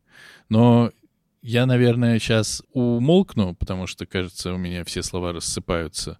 Но 0.49 0.91
я, 1.41 1.65
наверное, 1.65 2.19
сейчас 2.19 2.63
умолкну, 2.73 3.55
потому 3.55 3.87
что, 3.87 4.05
кажется, 4.05 4.53
у 4.53 4.57
меня 4.57 4.83
все 4.83 5.03
слова 5.03 5.33
рассыпаются. 5.33 6.19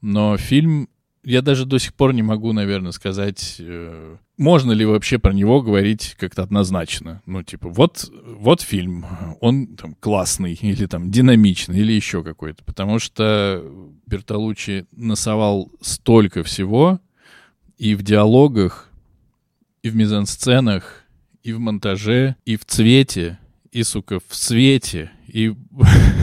Но 0.00 0.36
фильм 0.36 0.88
я 1.26 1.42
даже 1.42 1.66
до 1.66 1.78
сих 1.80 1.92
пор 1.92 2.14
не 2.14 2.22
могу, 2.22 2.52
наверное, 2.52 2.92
сказать, 2.92 3.56
э, 3.58 4.16
можно 4.38 4.70
ли 4.70 4.84
вообще 4.84 5.18
про 5.18 5.32
него 5.32 5.60
говорить 5.60 6.14
как-то 6.20 6.44
однозначно. 6.44 7.20
Ну, 7.26 7.42
типа, 7.42 7.68
вот, 7.68 8.08
вот 8.24 8.60
фильм, 8.60 9.04
он 9.40 9.76
там 9.76 9.96
классный, 9.98 10.54
или 10.54 10.86
там 10.86 11.10
динамичный, 11.10 11.80
или 11.80 11.92
еще 11.92 12.22
какой-то. 12.22 12.62
Потому 12.62 13.00
что 13.00 13.60
Бертолуччи 14.06 14.86
насовал 14.92 15.72
столько 15.80 16.44
всего 16.44 17.00
и 17.76 17.96
в 17.96 18.04
диалогах, 18.04 18.88
и 19.82 19.90
в 19.90 19.96
мизансценах, 19.96 21.02
и 21.42 21.52
в 21.52 21.58
монтаже, 21.58 22.36
и 22.44 22.56
в 22.56 22.64
цвете, 22.64 23.40
и, 23.72 23.82
сука, 23.82 24.20
в 24.28 24.32
свете, 24.36 25.10
и 25.26 25.52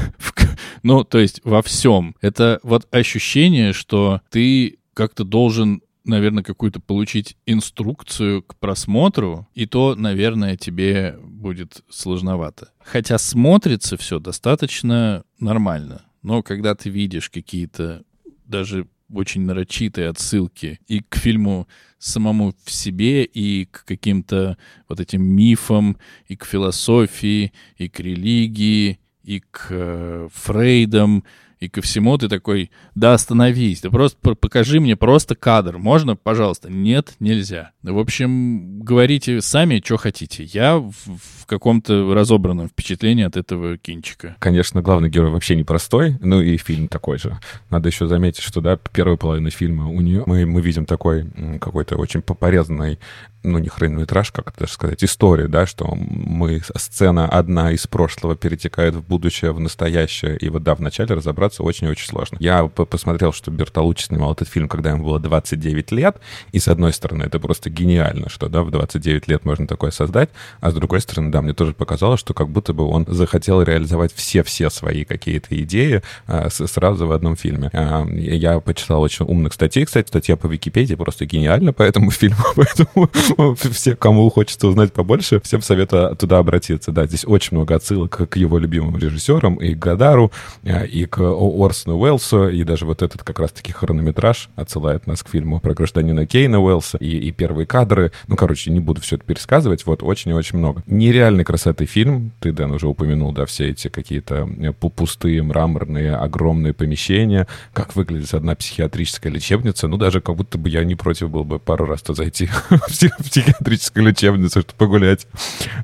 ну, 0.83 1.03
то 1.03 1.19
есть 1.19 1.41
во 1.43 1.61
всем. 1.61 2.15
Это 2.21 2.61
вот 2.63 2.87
ощущение, 2.89 3.73
что 3.73 4.21
ты 4.29 4.77
как-то 4.93 5.23
должен 5.23 5.81
наверное, 6.05 6.43
какую-то 6.43 6.81
получить 6.81 7.37
инструкцию 7.45 8.43
к 8.43 8.57
просмотру, 8.57 9.47
и 9.53 9.65
то, 9.65 9.95
наверное, 9.95 10.57
тебе 10.57 11.17
будет 11.23 11.81
сложновато. 11.89 12.71
Хотя 12.83 13.17
смотрится 13.17 13.95
все 13.95 14.19
достаточно 14.19 15.23
нормально. 15.39 16.03
Но 16.21 16.43
когда 16.43 16.75
ты 16.75 16.89
видишь 16.89 17.29
какие-то 17.29 18.03
даже 18.45 18.87
очень 19.13 19.41
нарочитые 19.41 20.09
отсылки 20.09 20.79
и 20.87 21.01
к 21.01 21.15
фильму 21.15 21.67
самому 21.99 22.53
в 22.63 22.71
себе, 22.71 23.23
и 23.23 23.65
к 23.65 23.85
каким-то 23.85 24.57
вот 24.89 24.99
этим 24.99 25.23
мифам, 25.23 25.97
и 26.27 26.35
к 26.35 26.45
философии, 26.45 27.53
и 27.77 27.87
к 27.89 27.99
религии, 27.99 28.99
и 29.23 29.39
к 29.39 29.67
э, 29.69 30.27
Фрейдам, 30.33 31.23
и 31.63 31.69
ко 31.69 31.81
всему 31.81 32.17
ты 32.17 32.27
такой, 32.27 32.71
да 32.93 33.13
остановись, 33.13 33.81
да 33.81 33.89
просто 33.89 34.17
покажи 34.35 34.81
мне 34.81 34.97
просто 34.97 35.35
кадр, 35.35 35.77
можно, 35.77 36.15
пожалуйста? 36.17 36.69
Нет, 36.69 37.13
нельзя. 37.19 37.71
В 37.81 37.97
общем, 37.97 38.81
говорите 38.81 39.41
сами, 39.41 39.81
что 39.83 39.97
хотите. 39.97 40.43
Я 40.43 40.77
в, 40.77 41.45
каком-то 41.45 42.13
разобранном 42.13 42.67
впечатлении 42.67 43.23
от 43.23 43.37
этого 43.37 43.77
кинчика. 43.77 44.35
Конечно, 44.39 44.81
главный 44.81 45.09
герой 45.09 45.29
вообще 45.29 45.55
непростой, 45.55 46.17
ну 46.21 46.41
и 46.41 46.57
фильм 46.57 46.87
такой 46.87 47.17
же. 47.17 47.37
Надо 47.69 47.89
еще 47.89 48.07
заметить, 48.07 48.41
что, 48.41 48.59
да, 48.61 48.77
первая 48.91 49.17
половина 49.17 49.49
фильма 49.49 49.87
у 49.87 50.01
нее, 50.01 50.23
мы, 50.25 50.45
мы 50.45 50.61
видим 50.61 50.85
такой 50.85 51.27
какой-то 51.59 51.95
очень 51.95 52.21
порезанный 52.21 52.97
ну, 53.43 53.59
не 53.59 53.69
хронометраж, 53.69 54.31
как 54.31 54.47
это 54.49 54.61
даже 54.61 54.73
сказать, 54.73 55.03
история, 55.03 55.47
да, 55.47 55.65
что 55.65 55.93
мы, 55.95 56.61
сцена 56.75 57.27
одна 57.27 57.71
из 57.71 57.85
прошлого 57.87 58.35
перетекает 58.35 58.95
в 58.95 59.03
будущее, 59.03 59.51
в 59.51 59.59
настоящее, 59.59 60.37
и 60.37 60.49
вот, 60.49 60.63
да, 60.63 60.75
вначале 60.75 61.15
разобраться 61.15 61.63
очень-очень 61.63 62.07
сложно. 62.07 62.37
Я 62.39 62.65
посмотрел, 62.65 63.33
что 63.33 63.51
Бертолуччи 63.51 64.05
снимал 64.05 64.33
этот 64.33 64.47
фильм, 64.47 64.67
когда 64.67 64.91
ему 64.91 65.03
было 65.03 65.19
29 65.19 65.91
лет, 65.91 66.17
и, 66.51 66.59
с 66.59 66.67
одной 66.67 66.93
стороны, 66.93 67.23
это 67.23 67.39
просто 67.39 67.69
гениально, 67.69 68.29
что, 68.29 68.47
да, 68.47 68.63
в 68.63 68.71
29 68.71 69.27
лет 69.27 69.45
можно 69.45 69.67
такое 69.67 69.91
создать, 69.91 70.29
а 70.61 70.71
с 70.71 70.73
другой 70.73 71.01
стороны, 71.01 71.31
да, 71.31 71.41
мне 71.41 71.53
тоже 71.53 71.73
показалось, 71.73 72.19
что 72.19 72.33
как 72.33 72.49
будто 72.49 72.73
бы 72.73 72.85
он 72.85 73.05
захотел 73.07 73.61
реализовать 73.61 74.13
все-все 74.13 74.69
свои 74.69 75.03
какие-то 75.03 75.59
идеи 75.61 76.01
а, 76.27 76.49
сразу 76.49 77.07
в 77.07 77.11
одном 77.11 77.35
фильме. 77.35 77.69
А, 77.73 78.05
я 78.07 78.59
почитал 78.59 79.01
очень 79.01 79.25
умных 79.25 79.53
статей, 79.53 79.85
кстати, 79.85 80.07
статья 80.07 80.37
по 80.37 80.47
Википедии 80.47 80.95
просто 80.95 81.25
гениальна 81.25 81.73
по 81.73 81.83
этому 81.83 82.11
фильму, 82.11 82.43
поэтому 82.55 83.09
все, 83.71 83.95
кому 83.95 84.29
хочется 84.29 84.67
узнать 84.67 84.93
побольше, 84.93 85.39
всем 85.41 85.61
советую 85.61 86.15
туда 86.15 86.39
обратиться. 86.39 86.91
Да, 86.91 87.05
здесь 87.05 87.25
очень 87.25 87.57
много 87.57 87.75
отсылок 87.75 88.29
к 88.29 88.35
его 88.35 88.57
любимым 88.57 88.97
режиссерам, 88.97 89.55
и 89.55 89.73
к 89.73 89.79
Гадару, 89.79 90.31
а, 90.63 90.83
и 90.83 91.05
к 91.05 91.19
Орсону 91.19 91.97
Уэллсу, 91.97 92.49
и 92.49 92.63
даже 92.63 92.85
вот 92.85 93.01
этот 93.01 93.23
как 93.23 93.39
раз-таки 93.39 93.71
хронометраж 93.71 94.49
отсылает 94.55 95.07
нас 95.07 95.23
к 95.23 95.29
фильму 95.29 95.59
про 95.59 95.73
гражданина 95.73 96.25
Кейна 96.25 96.61
Уэллса, 96.61 96.97
и, 96.97 97.17
и 97.17 97.31
первые 97.31 97.65
кадры. 97.65 98.11
Ну, 98.27 98.35
короче, 98.35 98.71
не 98.71 98.79
буду 98.79 99.01
все 99.01 99.15
это 99.15 99.25
пересказывать, 99.25 99.85
вот 99.85 100.03
очень 100.03 100.33
очень 100.33 100.57
много. 100.57 100.83
Нереальной 100.87 101.43
красоты 101.43 101.85
фильм, 101.85 102.31
ты, 102.39 102.51
Дэн, 102.51 102.71
уже 102.71 102.87
упомянул, 102.87 103.31
да, 103.31 103.45
все 103.45 103.69
эти 103.69 103.87
какие-то 103.87 104.49
э, 104.59 104.71
пустые, 104.73 105.43
мраморные, 105.43 106.15
огромные 106.15 106.73
помещения, 106.73 107.47
как 107.73 107.95
выглядит 107.95 108.33
одна 108.33 108.55
психиатрическая 108.55 109.31
лечебница, 109.31 109.87
ну, 109.87 109.97
даже 109.97 110.21
как 110.21 110.35
будто 110.35 110.57
бы 110.57 110.69
я 110.69 110.83
не 110.83 110.95
против 110.95 111.29
был 111.29 111.43
бы 111.43 111.59
пару 111.59 111.85
раз-то 111.85 112.13
зайти 112.13 112.47
в 112.69 113.22
психиатрическую 113.23 114.05
лечебницу, 114.05 114.61
чтобы 114.61 114.73
погулять. 114.77 115.27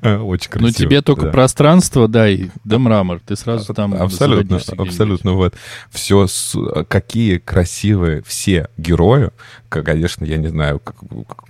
Э, 0.01 0.17
очень 0.17 0.49
красиво. 0.49 0.67
Ну, 0.67 0.71
тебе 0.73 1.01
только 1.01 1.25
да. 1.25 1.31
пространство 1.31 2.07
дай, 2.07 2.51
да 2.63 2.79
мрамор, 2.79 3.19
ты 3.25 3.35
сразу 3.35 3.73
там 3.73 3.93
Абсолютно, 3.93 4.59
абсолютно, 4.77 5.33
вот. 5.33 5.55
Все, 5.91 6.27
какие 6.87 7.37
красивые 7.37 8.23
все 8.25 8.69
герои, 8.77 9.31
конечно, 9.69 10.25
я 10.25 10.37
не 10.37 10.47
знаю, 10.47 10.79
как, 10.79 10.95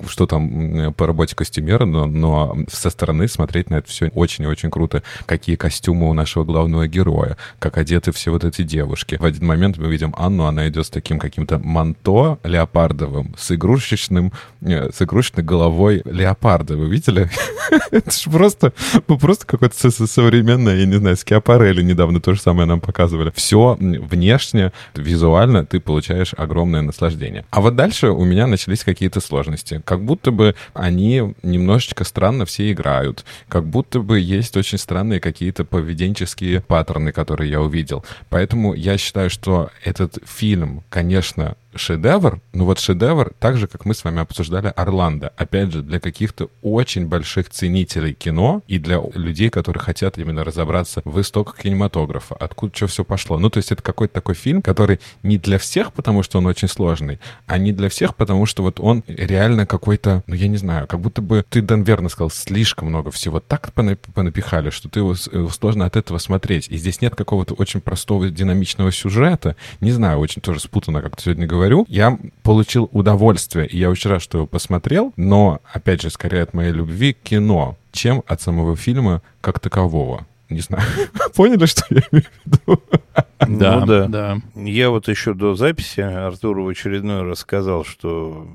что 0.07 0.27
там 0.27 0.93
по 0.93 1.07
работе 1.07 1.35
костюмера, 1.35 1.85
но, 1.85 2.05
но 2.05 2.57
со 2.71 2.89
стороны 2.89 3.27
смотреть 3.27 3.69
на 3.69 3.75
это 3.75 3.89
все 3.89 4.09
очень 4.09 4.43
и 4.43 4.47
очень 4.47 4.69
круто. 4.69 5.03
Какие 5.25 5.55
костюмы 5.55 6.09
у 6.09 6.13
нашего 6.13 6.43
главного 6.43 6.87
героя, 6.87 7.37
как 7.59 7.77
одеты 7.77 8.11
все 8.11 8.31
вот 8.31 8.43
эти 8.43 8.63
девушки. 8.63 9.17
В 9.19 9.25
один 9.25 9.45
момент 9.45 9.77
мы 9.77 9.89
видим 9.89 10.13
Анну, 10.17 10.45
она 10.45 10.67
идет 10.67 10.85
с 10.85 10.89
таким 10.89 11.19
каким-то 11.19 11.59
манто 11.59 12.39
леопардовым, 12.43 13.35
с 13.37 13.51
игрушечным, 13.51 14.33
э, 14.61 14.91
с 14.91 15.01
игрушечной 15.01 15.43
головой 15.43 16.01
леопарда. 16.05 16.75
Вы 16.75 16.89
видели? 16.89 17.29
Это 17.91 18.11
же 18.11 18.29
просто, 18.29 18.73
ну, 19.07 19.17
просто 19.17 19.45
какое-то 19.45 19.89
современное, 19.91 20.75
я 20.75 20.85
не 20.85 20.97
знаю, 20.97 21.15
Скиапарелли 21.17 21.81
недавно 21.81 22.19
то 22.19 22.33
же 22.33 22.41
самое 22.41 22.67
нам 22.67 22.81
показывали. 22.81 23.31
Все 23.35 23.77
внешне, 23.79 24.71
визуально 24.95 25.65
ты 25.65 25.79
получаешь 25.79 26.33
огромное 26.35 26.81
наслаждение. 26.81 27.45
А 27.51 27.61
вот 27.61 27.75
дальше 27.75 28.08
у 28.11 28.23
меня 28.25 28.47
начались 28.47 28.83
какие-то 28.83 29.21
сложности. 29.21 29.81
Как 29.85 30.03
будто 30.03 30.31
бы 30.31 30.55
они 30.73 31.33
немножечко 31.43 32.03
странно 32.03 32.45
все 32.45 32.71
играют. 32.71 33.25
Как 33.47 33.65
будто 33.65 33.99
бы 33.99 34.19
есть 34.19 34.57
очень 34.57 34.77
странные 34.77 35.19
какие-то 35.19 35.65
поведенческие 35.65 36.61
паттерны, 36.61 37.11
которые 37.11 37.51
я 37.51 37.61
увидел. 37.61 38.05
Поэтому 38.29 38.73
я 38.73 38.97
считаю, 38.97 39.29
что 39.29 39.69
этот 39.83 40.17
фильм, 40.25 40.83
конечно, 40.89 41.55
шедевр, 41.75 42.41
но 42.53 42.65
вот 42.65 42.79
шедевр, 42.79 43.33
так 43.39 43.57
же, 43.57 43.67
как 43.67 43.85
мы 43.85 43.93
с 43.93 44.03
вами 44.03 44.21
обсуждали 44.21 44.73
Орландо, 44.75 45.31
опять 45.37 45.71
же, 45.71 45.81
для 45.81 45.99
каких-то 45.99 46.49
очень 46.61 47.07
больших 47.07 47.49
ценителей 47.49 48.13
кино 48.13 48.63
и 48.67 48.79
для 48.79 49.01
людей, 49.13 49.49
которые 49.49 49.81
хотят 49.81 50.17
именно 50.17 50.43
разобраться 50.43 51.01
в 51.05 51.19
истоках 51.21 51.57
кинематографа, 51.57 52.35
откуда 52.35 52.75
что 52.75 52.87
все 52.87 53.03
пошло. 53.03 53.37
Ну, 53.37 53.49
то 53.49 53.57
есть 53.57 53.71
это 53.71 53.83
какой-то 53.83 54.13
такой 54.13 54.35
фильм, 54.35 54.61
который 54.61 54.99
не 55.23 55.37
для 55.37 55.57
всех, 55.59 55.93
потому 55.93 56.23
что 56.23 56.39
он 56.39 56.47
очень 56.47 56.67
сложный, 56.67 57.19
а 57.45 57.57
не 57.57 57.71
для 57.71 57.89
всех, 57.89 58.15
потому 58.15 58.45
что 58.45 58.63
вот 58.63 58.79
он 58.79 59.03
реально 59.07 59.65
какой-то, 59.65 60.23
ну, 60.27 60.35
я 60.35 60.47
не 60.47 60.57
знаю, 60.57 60.87
как 60.87 60.99
будто 60.99 61.21
бы, 61.21 61.45
ты, 61.49 61.61
Дэн, 61.61 61.83
верно 61.83 62.09
сказал, 62.09 62.29
слишком 62.29 62.89
много 62.89 63.11
всего 63.11 63.39
так 63.39 63.71
понапихали, 63.73 64.69
что 64.69 64.89
ты 64.89 64.99
его, 64.99 65.15
сложно 65.15 65.85
от 65.85 65.95
этого 65.95 66.17
смотреть. 66.17 66.67
И 66.69 66.77
здесь 66.77 67.01
нет 67.01 67.15
какого-то 67.15 67.53
очень 67.53 67.81
простого 67.81 68.29
динамичного 68.29 68.91
сюжета. 68.91 69.55
Не 69.81 69.91
знаю, 69.91 70.19
очень 70.19 70.41
тоже 70.41 70.59
спутано, 70.59 71.01
как 71.01 71.15
ты 71.15 71.23
сегодня 71.23 71.45
говорил, 71.45 71.58
говорю, 71.59 71.85
я 71.89 72.17
получил 72.43 72.89
удовольствие, 72.93 73.67
и 73.67 73.77
я 73.77 73.89
очень 73.89 74.09
рад, 74.09 74.21
что 74.21 74.39
его 74.39 74.47
посмотрел, 74.47 75.13
но, 75.17 75.59
опять 75.73 76.01
же, 76.01 76.09
скорее 76.09 76.43
от 76.43 76.53
моей 76.53 76.71
любви 76.71 77.13
к 77.13 77.19
кино, 77.21 77.77
чем 77.91 78.23
от 78.27 78.41
самого 78.41 78.75
фильма 78.75 79.21
как 79.41 79.59
такового. 79.59 80.25
Не 80.49 80.61
знаю. 80.61 80.83
Поняли, 81.35 81.65
что 81.65 81.83
я 81.89 82.01
имею 82.11 82.25
в 82.25 82.51
виду? 82.51 82.81
Да, 83.39 83.79
ну, 83.79 83.85
да, 83.85 84.07
да. 84.07 84.37
Я 84.55 84.89
вот 84.89 85.07
еще 85.07 85.33
до 85.33 85.53
записи 85.53 85.99
Артуру 85.99 86.63
в 86.63 86.69
очередной 86.69 87.23
раз 87.23 87.39
сказал, 87.39 87.83
что 87.83 88.47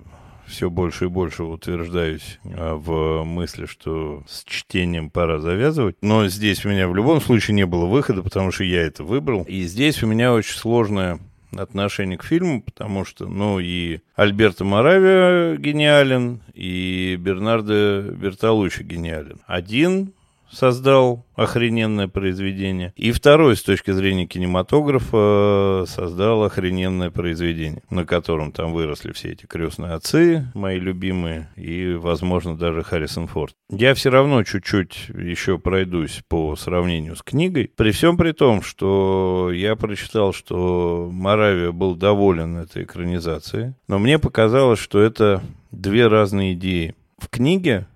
все 0.47 0.71
больше 0.71 1.07
и 1.07 1.09
больше 1.09 1.45
утверждаюсь 1.45 2.39
а, 2.45 2.77
в 2.77 3.25
мысли, 3.25 3.67
что 3.67 4.23
с 4.27 4.45
чтением 4.45 5.11
пора 5.11 5.39
завязывать. 5.39 5.97
Но 6.03 6.27
здесь 6.29 6.65
у 6.65 6.69
меня 6.69 6.89
в 6.89 6.95
любом 6.95 7.21
случае 7.21 7.55
не 7.55 7.67
было 7.67 7.87
выхода, 7.87 8.23
потому 8.23 8.51
что 8.51 8.65
я 8.65 8.83
это 8.83 9.05
выбрал. 9.05 9.45
И 9.45 9.63
здесь 9.63 10.03
у 10.03 10.07
меня 10.07 10.33
очень 10.33 10.57
сложная 10.57 11.19
отношение 11.59 12.19
к 12.19 12.25
фильму, 12.25 12.63
потому 12.63 13.05
что, 13.05 13.27
ну, 13.27 13.59
и 13.59 14.01
Альберто 14.15 14.65
Моравия 14.65 15.57
гениален, 15.57 16.43
и 16.55 17.17
Бернардо 17.19 18.03
Бертолуччи 18.03 18.83
гениален. 18.83 19.41
Один 19.47 20.13
создал 20.51 21.27
охрененное 21.35 22.09
произведение. 22.09 22.93
И 22.97 23.13
второй, 23.13 23.57
с 23.57 23.63
точки 23.63 23.91
зрения 23.91 24.27
кинематографа, 24.27 25.85
создал 25.87 26.45
охрененное 26.45 27.11
произведение, 27.11 27.83
на 27.91 28.05
котором 28.05 28.53
там 28.53 28.73
выросли 28.73 29.13
все 29.13 29.33
эти 29.33 29.47
крестные 29.47 29.93
отцы, 29.93 30.47
мои 30.55 30.79
любимые, 30.79 31.49
и, 31.57 31.95
возможно, 31.95 32.57
даже 32.57 32.83
Харрисон 32.83 33.27
Форд. 33.27 33.55
Я 33.71 33.95
все 33.95 34.11
равно 34.11 34.43
чуть-чуть 34.45 35.09
еще 35.09 35.59
пройдусь 35.59 36.23
по 36.29 36.55
сравнению 36.57 37.17
с 37.17 37.23
книгой, 37.23 37.71
при 37.75 37.91
всем 37.91 38.17
при 38.17 38.33
том, 38.33 38.63
что 38.63 39.51
я 39.53 39.77
прочитал, 39.77 40.33
что 40.33 41.09
Моравия 41.13 41.73
был 41.73 41.95
доволен 41.97 42.57
этой 42.57 42.85
экранизацией, 42.85 43.75
но 43.89 43.99
мне 43.99 44.19
показалось, 44.19 44.79
что 44.79 45.01
это 45.01 45.43
две 45.71 46.07
разные 46.07 46.55
идеи. 46.55 46.95
В 47.19 47.29
книге 47.29 47.87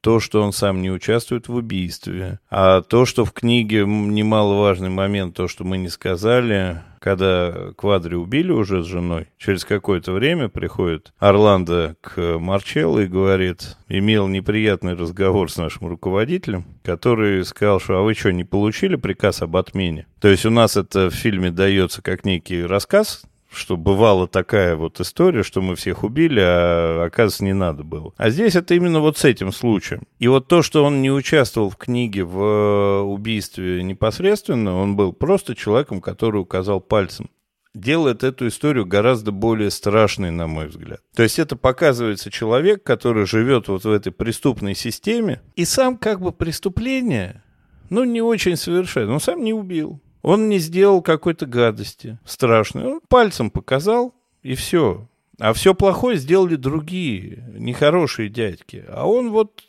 то, 0.00 0.20
что 0.20 0.42
он 0.42 0.52
сам 0.52 0.80
не 0.80 0.90
участвует 0.90 1.48
в 1.48 1.54
убийстве, 1.54 2.40
а 2.50 2.82
то, 2.82 3.04
что 3.04 3.24
в 3.24 3.32
книге 3.32 3.84
немаловажный 3.84 4.90
момент, 4.90 5.34
то, 5.34 5.48
что 5.48 5.64
мы 5.64 5.78
не 5.78 5.88
сказали, 5.88 6.82
когда 7.00 7.72
Квадри 7.76 8.14
убили 8.14 8.50
уже 8.50 8.82
с 8.82 8.86
женой, 8.86 9.28
через 9.38 9.64
какое-то 9.64 10.12
время 10.12 10.48
приходит 10.48 11.12
Орландо 11.18 11.96
к 12.00 12.38
Марчелло 12.38 13.00
и 13.00 13.06
говорит, 13.06 13.76
имел 13.88 14.28
неприятный 14.28 14.94
разговор 14.94 15.50
с 15.50 15.56
нашим 15.56 15.88
руководителем, 15.88 16.64
который 16.82 17.44
сказал, 17.44 17.80
что 17.80 17.98
а 17.98 18.02
вы 18.02 18.14
что, 18.14 18.32
не 18.32 18.44
получили 18.44 18.96
приказ 18.96 19.42
об 19.42 19.56
отмене? 19.56 20.06
То 20.20 20.28
есть 20.28 20.46
у 20.46 20.50
нас 20.50 20.76
это 20.76 21.10
в 21.10 21.14
фильме 21.14 21.50
дается 21.50 22.02
как 22.02 22.24
некий 22.24 22.62
рассказ, 22.64 23.22
что 23.50 23.76
бывала 23.76 24.28
такая 24.28 24.76
вот 24.76 25.00
история, 25.00 25.42
что 25.42 25.62
мы 25.62 25.74
всех 25.74 26.04
убили, 26.04 26.40
а 26.40 27.04
оказывается 27.06 27.44
не 27.44 27.54
надо 27.54 27.82
было. 27.82 28.12
А 28.16 28.30
здесь 28.30 28.56
это 28.56 28.74
именно 28.74 29.00
вот 29.00 29.18
с 29.18 29.24
этим 29.24 29.52
случаем. 29.52 30.02
И 30.18 30.28
вот 30.28 30.48
то, 30.48 30.62
что 30.62 30.84
он 30.84 31.02
не 31.02 31.10
участвовал 31.10 31.70
в 31.70 31.76
книге 31.76 32.24
в 32.24 32.38
э, 32.40 33.00
убийстве 33.00 33.82
непосредственно, 33.82 34.76
он 34.76 34.96
был 34.96 35.12
просто 35.12 35.54
человеком, 35.54 36.00
который 36.00 36.40
указал 36.40 36.80
пальцем 36.80 37.30
делает 37.74 38.24
эту 38.24 38.48
историю 38.48 38.86
гораздо 38.86 39.30
более 39.30 39.70
страшной, 39.70 40.30
на 40.30 40.46
мой 40.46 40.66
взгляд. 40.66 41.00
То 41.14 41.22
есть 41.22 41.38
это 41.38 41.56
показывается 41.56 42.30
человек, 42.30 42.82
который 42.82 43.26
живет 43.26 43.68
вот 43.68 43.84
в 43.84 43.90
этой 43.90 44.10
преступной 44.10 44.74
системе, 44.74 45.42
и 45.56 45.64
сам 45.64 45.96
как 45.96 46.20
бы 46.20 46.32
преступление, 46.32 47.42
ну, 47.90 48.04
не 48.04 48.20
очень 48.20 48.56
совершенно, 48.56 49.14
он 49.14 49.20
сам 49.20 49.42
не 49.42 49.52
убил. 49.52 50.00
Он 50.28 50.50
не 50.50 50.58
сделал 50.58 51.00
какой-то 51.00 51.46
гадости 51.46 52.18
страшной. 52.26 52.84
Он 52.84 53.00
пальцем 53.08 53.50
показал, 53.50 54.14
и 54.42 54.56
все. 54.56 55.08
А 55.40 55.54
все 55.54 55.74
плохое 55.74 56.18
сделали 56.18 56.56
другие, 56.56 57.48
нехорошие 57.56 58.28
дядьки. 58.28 58.84
А 58.88 59.08
он 59.08 59.30
вот 59.30 59.62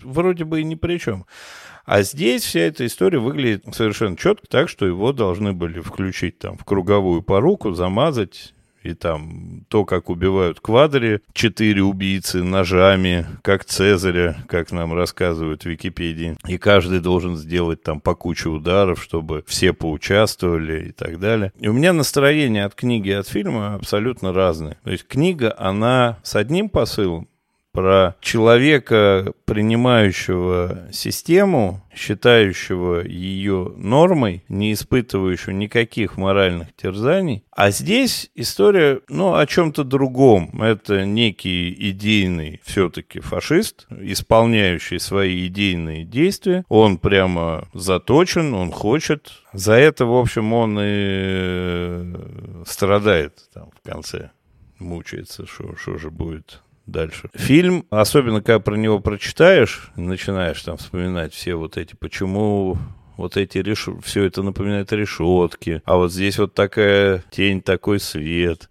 вроде 0.00 0.44
бы 0.44 0.62
и 0.62 0.64
ни 0.64 0.74
при 0.74 0.96
чем. 0.96 1.26
А 1.84 2.00
здесь 2.00 2.44
вся 2.44 2.60
эта 2.60 2.86
история 2.86 3.18
выглядит 3.18 3.66
совершенно 3.74 4.16
четко 4.16 4.46
так, 4.46 4.70
что 4.70 4.86
его 4.86 5.12
должны 5.12 5.52
были 5.52 5.80
включить 5.80 6.38
там 6.38 6.56
в 6.56 6.64
круговую 6.64 7.20
поруку, 7.20 7.72
замазать, 7.72 8.54
и 8.86 8.94
там 8.94 9.64
то, 9.68 9.84
как 9.84 10.08
убивают 10.10 10.60
квадри, 10.60 11.20
четыре 11.32 11.82
убийцы 11.82 12.42
ножами, 12.42 13.26
как 13.42 13.64
Цезаря, 13.64 14.36
как 14.48 14.72
нам 14.72 14.94
рассказывают 14.94 15.62
в 15.62 15.66
Википедии. 15.66 16.36
И 16.46 16.58
каждый 16.58 17.00
должен 17.00 17.36
сделать 17.36 17.82
там 17.82 18.00
по 18.00 18.14
куче 18.14 18.48
ударов, 18.48 19.02
чтобы 19.02 19.44
все 19.46 19.72
поучаствовали 19.72 20.88
и 20.88 20.92
так 20.92 21.18
далее. 21.18 21.52
И 21.58 21.68
у 21.68 21.72
меня 21.72 21.92
настроение 21.92 22.64
от 22.64 22.74
книги 22.74 23.08
и 23.08 23.12
от 23.12 23.28
фильма 23.28 23.74
абсолютно 23.74 24.32
разное. 24.32 24.78
То 24.84 24.90
есть 24.90 25.06
книга, 25.06 25.54
она 25.58 26.18
с 26.22 26.36
одним 26.36 26.68
посылом, 26.68 27.28
про 27.76 28.16
человека, 28.20 29.34
принимающего 29.44 30.88
систему, 30.92 31.82
считающего 31.94 33.06
ее 33.06 33.72
нормой, 33.76 34.42
не 34.48 34.72
испытывающего 34.72 35.52
никаких 35.52 36.16
моральных 36.16 36.74
терзаний. 36.74 37.44
А 37.50 37.70
здесь 37.70 38.30
история, 38.34 39.00
ну, 39.08 39.34
о 39.34 39.46
чем-то 39.46 39.84
другом. 39.84 40.62
Это 40.62 41.04
некий 41.04 41.74
идейный 41.90 42.60
все-таки 42.64 43.20
фашист, 43.20 43.86
исполняющий 43.90 44.98
свои 44.98 45.46
идейные 45.46 46.04
действия. 46.04 46.64
Он 46.70 46.96
прямо 46.96 47.68
заточен, 47.74 48.54
он 48.54 48.72
хочет. 48.72 49.32
За 49.52 49.74
это, 49.74 50.06
в 50.06 50.14
общем, 50.16 50.54
он 50.54 50.78
и 50.80 52.14
страдает 52.66 53.34
там 53.52 53.70
в 53.70 53.86
конце 53.86 54.30
мучается, 54.78 55.46
что 55.46 55.98
же 55.98 56.10
будет 56.10 56.60
дальше. 56.86 57.30
Фильм, 57.34 57.86
особенно 57.90 58.40
когда 58.40 58.60
про 58.60 58.76
него 58.76 59.00
прочитаешь, 59.00 59.90
начинаешь 59.96 60.62
там 60.62 60.76
вспоминать 60.76 61.34
все 61.34 61.54
вот 61.54 61.76
эти, 61.76 61.94
почему 61.94 62.78
вот 63.16 63.36
эти 63.36 63.58
реш... 63.58 63.88
все 64.02 64.24
это 64.24 64.42
напоминает 64.42 64.92
решетки, 64.92 65.82
а 65.84 65.96
вот 65.96 66.12
здесь 66.12 66.38
вот 66.38 66.54
такая 66.54 67.24
тень, 67.30 67.62
такой 67.62 68.00
свет, 68.00 68.70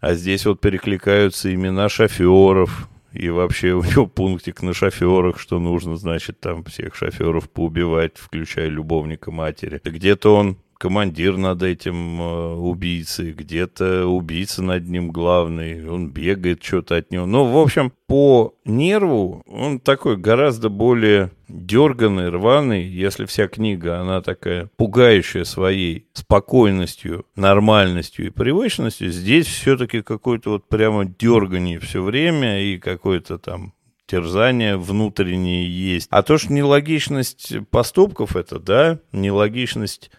а 0.00 0.14
здесь 0.14 0.46
вот 0.46 0.60
перекликаются 0.60 1.52
имена 1.52 1.88
шоферов, 1.88 2.88
и 3.12 3.30
вообще 3.30 3.72
у 3.72 3.82
него 3.82 4.06
пунктик 4.06 4.62
на 4.62 4.74
шоферах, 4.74 5.40
что 5.40 5.58
нужно, 5.58 5.96
значит, 5.96 6.40
там 6.40 6.62
всех 6.64 6.94
шоферов 6.94 7.50
поубивать, 7.50 8.16
включая 8.16 8.68
любовника 8.68 9.30
матери. 9.30 9.80
Где-то 9.82 10.36
он 10.36 10.58
командир 10.78 11.36
над 11.36 11.62
этим 11.62 12.20
э, 12.20 12.54
убийцей, 12.54 13.32
где-то 13.32 14.06
убийца 14.06 14.62
над 14.62 14.88
ним 14.88 15.10
главный, 15.10 15.88
он 15.88 16.10
бегает 16.10 16.62
что-то 16.62 16.96
от 16.96 17.10
него. 17.10 17.26
Ну, 17.26 17.44
в 17.44 17.58
общем, 17.58 17.92
по 18.06 18.54
нерву 18.64 19.42
он 19.46 19.80
такой 19.80 20.16
гораздо 20.16 20.68
более 20.68 21.32
дерганный, 21.48 22.30
рваный, 22.30 22.84
если 22.84 23.24
вся 23.24 23.48
книга, 23.48 24.00
она 24.00 24.22
такая 24.22 24.70
пугающая 24.76 25.44
своей 25.44 26.06
спокойностью, 26.12 27.26
нормальностью 27.34 28.26
и 28.26 28.30
привычностью, 28.30 29.10
здесь 29.10 29.46
все-таки 29.46 30.02
какой-то 30.02 30.50
вот 30.50 30.68
прямо 30.68 31.04
дергание 31.04 31.80
все 31.80 32.02
время 32.02 32.62
и 32.62 32.78
какой-то 32.78 33.38
там 33.38 33.74
терзания 34.06 34.76
внутренние 34.76 35.68
есть. 35.68 36.08
А 36.10 36.22
то, 36.22 36.38
что 36.38 36.52
нелогичность 36.52 37.54
поступков 37.70 38.36
это, 38.36 38.58
да, 38.58 39.00
нелогичность 39.12 40.10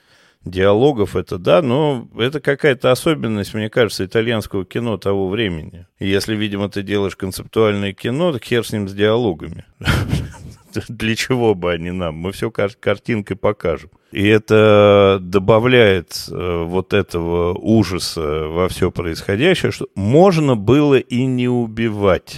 диалогов 0.46 1.16
это 1.16 1.38
да, 1.38 1.62
но 1.62 2.08
это 2.18 2.40
какая-то 2.40 2.92
особенность, 2.92 3.54
мне 3.54 3.70
кажется, 3.70 4.06
итальянского 4.06 4.66
кино 4.66 4.98
того 4.98 5.30
времени. 5.30 5.86
Если, 6.00 6.36
видимо, 6.36 6.70
ты 6.70 6.82
делаешь 6.82 7.16
концептуальное 7.16 7.94
кино, 7.94 8.32
так 8.32 8.44
хер 8.44 8.66
с 8.66 8.72
ним 8.72 8.88
с 8.88 8.94
диалогами. 8.94 9.66
Для 10.88 11.16
чего 11.16 11.56
бы 11.56 11.72
они 11.72 11.92
нам? 11.92 12.16
Мы 12.16 12.32
все 12.32 12.52
кар- 12.52 12.76
картинкой 12.80 13.36
покажем. 13.36 13.90
И 14.12 14.26
это 14.26 15.18
добавляет 15.22 16.26
э, 16.32 16.64
вот 16.64 16.94
этого 16.94 17.54
ужаса 17.54 18.48
во 18.48 18.68
все 18.70 18.92
происходящее, 18.92 19.72
что 19.72 19.88
можно 19.96 20.56
было 20.56 20.96
и 20.96 21.26
не 21.26 21.48
убивать 21.48 22.38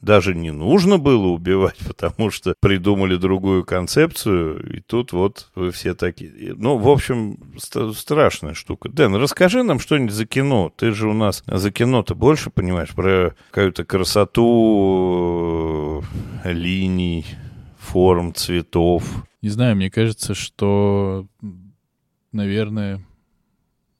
даже 0.00 0.34
не 0.34 0.50
нужно 0.50 0.98
было 0.98 1.26
убивать, 1.28 1.78
потому 1.86 2.30
что 2.30 2.54
придумали 2.60 3.16
другую 3.16 3.64
концепцию, 3.64 4.76
и 4.76 4.80
тут 4.80 5.12
вот 5.12 5.50
вы 5.54 5.70
все 5.70 5.94
такие. 5.94 6.54
Ну, 6.56 6.76
в 6.78 6.88
общем, 6.88 7.38
ст- 7.58 7.94
страшная 7.96 8.54
штука. 8.54 8.88
Дэн, 8.88 9.14
расскажи 9.16 9.62
нам 9.62 9.78
что-нибудь 9.78 10.12
за 10.12 10.26
кино. 10.26 10.72
Ты 10.76 10.92
же 10.92 11.08
у 11.08 11.14
нас 11.14 11.42
за 11.46 11.70
кино-то 11.70 12.14
больше 12.14 12.50
понимаешь, 12.50 12.90
про 12.94 13.34
какую-то 13.50 13.84
красоту 13.84 14.52
э, 16.44 16.52
линий, 16.52 17.26
форм, 17.78 18.34
цветов. 18.34 19.04
Не 19.42 19.48
знаю, 19.48 19.76
мне 19.76 19.90
кажется, 19.90 20.34
что, 20.34 21.26
наверное, 22.32 23.04